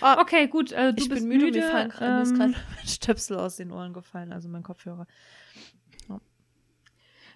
Oh, 0.00 0.20
okay, 0.20 0.48
gut. 0.48 0.72
Äh, 0.72 0.92
du 0.92 1.02
ich 1.02 1.08
bist 1.08 1.22
bin 1.22 1.28
müde. 1.28 1.46
müde. 1.46 1.60
Mir, 1.60 1.70
fallen, 1.70 1.92
ähm, 2.00 2.14
mir 2.16 2.22
ist 2.22 2.34
gerade 2.34 2.52
mein 2.76 2.86
Stöpsel 2.86 3.36
aus 3.38 3.56
den 3.56 3.70
Ohren 3.70 3.92
gefallen, 3.92 4.32
also 4.32 4.48
mein 4.48 4.62
Kopfhörer. 4.62 5.06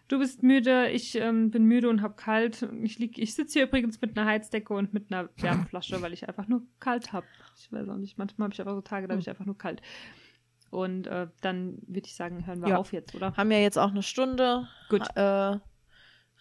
Du 0.09 0.19
bist 0.19 0.43
müde, 0.43 0.89
ich 0.89 1.15
ähm, 1.17 1.51
bin 1.51 1.65
müde 1.65 1.89
und 1.91 2.01
hab 2.01 2.17
kalt. 2.17 2.67
Ich, 2.83 2.99
ich 2.99 3.35
sitze 3.35 3.59
hier 3.59 3.69
übrigens 3.69 4.01
mit 4.01 4.19
einer 4.19 4.27
Heizdecke 4.27 4.73
und 4.73 4.95
mit 4.95 5.13
einer 5.13 5.29
Wärmflasche, 5.37 6.01
weil 6.01 6.15
ich 6.15 6.27
einfach 6.27 6.49
nur 6.49 6.63
kalt 6.81 7.13
habe. 7.13 7.27
Ich 7.59 7.71
weiß 7.71 7.89
auch 7.91 7.97
nicht, 7.97 8.17
manchmal 8.17 8.47
habe 8.47 8.55
ich 8.55 8.61
einfach 8.61 8.75
so 8.75 8.81
Tage, 8.81 9.07
da 9.07 9.13
habe 9.13 9.21
ich 9.21 9.29
einfach 9.29 9.45
nur 9.45 9.59
kalt. 9.59 9.83
Und 10.71 11.07
äh, 11.07 11.29
dann 11.43 11.79
würde 11.87 12.07
ich 12.07 12.15
sagen, 12.15 12.47
hören 12.47 12.63
wir 12.63 12.71
ja. 12.71 12.77
auf 12.79 12.93
jetzt, 12.93 13.15
oder? 13.15 13.37
Haben 13.37 13.51
ja 13.51 13.59
jetzt 13.59 13.79
auch 13.79 13.91
eine 13.91 14.03
Stunde. 14.03 14.67
Gut. 14.89 15.07
Äh, 15.15 15.59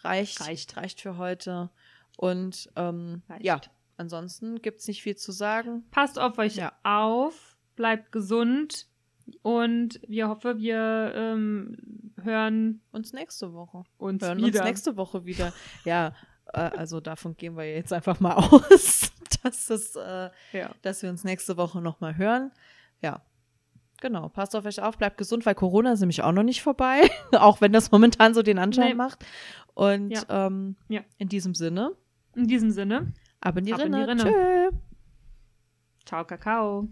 reicht, 0.01 0.41
reicht. 0.41 0.77
Reicht 0.77 1.01
für 1.01 1.17
heute. 1.17 1.69
Und 2.15 2.69
ähm, 2.77 3.21
ja, 3.39 3.59
ansonsten 3.97 4.61
gibt 4.61 4.79
es 4.79 4.87
nicht 4.87 5.03
viel 5.03 5.17
zu 5.17 5.33
sagen. 5.33 5.85
Passt 5.91 6.19
auf 6.19 6.37
euch 6.37 6.55
ja. 6.55 6.71
auf, 6.83 7.57
bleibt 7.75 8.13
gesund 8.13 8.87
und 9.41 9.99
wir 10.07 10.29
hoffen, 10.29 10.59
wir 10.59 11.11
ähm, 11.15 11.77
hören 12.21 12.81
uns 12.91 13.13
nächste 13.13 13.53
Woche. 13.53 13.83
Uns 13.97 14.23
hören 14.23 14.37
wieder. 14.37 14.59
uns 14.59 14.67
nächste 14.67 14.97
Woche 14.97 15.25
wieder. 15.25 15.53
Ja, 15.85 16.13
Äh, 16.53 16.59
also 16.77 16.99
davon 16.99 17.35
gehen 17.35 17.57
wir 17.57 17.65
jetzt 17.65 17.93
einfach 17.93 18.19
mal 18.19 18.33
aus, 18.35 19.11
dass, 19.43 19.67
das, 19.67 19.95
äh, 19.95 20.29
ja. 20.53 20.71
dass 20.81 21.03
wir 21.03 21.09
uns 21.09 21.23
nächste 21.23 21.57
Woche 21.57 21.81
nochmal 21.81 22.17
hören. 22.17 22.51
Ja, 23.01 23.21
Genau, 23.99 24.29
passt 24.29 24.55
auf 24.55 24.63
euch 24.65 24.79
auf, 24.79 24.99
bleibt 24.99 25.17
gesund, 25.17 25.43
weil 25.47 25.55
Corona 25.55 25.91
ist 25.91 26.01
nämlich 26.01 26.21
auch 26.21 26.31
noch 26.31 26.43
nicht 26.43 26.61
vorbei, 26.61 27.09
auch 27.31 27.61
wenn 27.61 27.73
das 27.73 27.91
momentan 27.91 28.35
so 28.35 28.43
den 28.43 28.59
Anschein 28.59 28.89
nee. 28.89 28.93
macht. 28.93 29.25
Und 29.73 30.11
ja. 30.11 30.45
Ähm, 30.45 30.75
ja. 30.87 31.01
in 31.17 31.29
diesem 31.29 31.55
Sinne. 31.55 31.93
In 32.35 32.45
diesem 32.45 32.69
Sinne. 32.69 33.13
Ab 33.41 33.57
in 33.57 33.65
die, 33.65 33.73
ab 33.73 33.79
Rinne. 33.79 34.03
In 34.11 34.17
die 34.17 34.23
Rinne. 34.23 34.69
Tschö. 34.69 34.77
Ciao, 36.05 36.25
Kakao. 36.25 36.87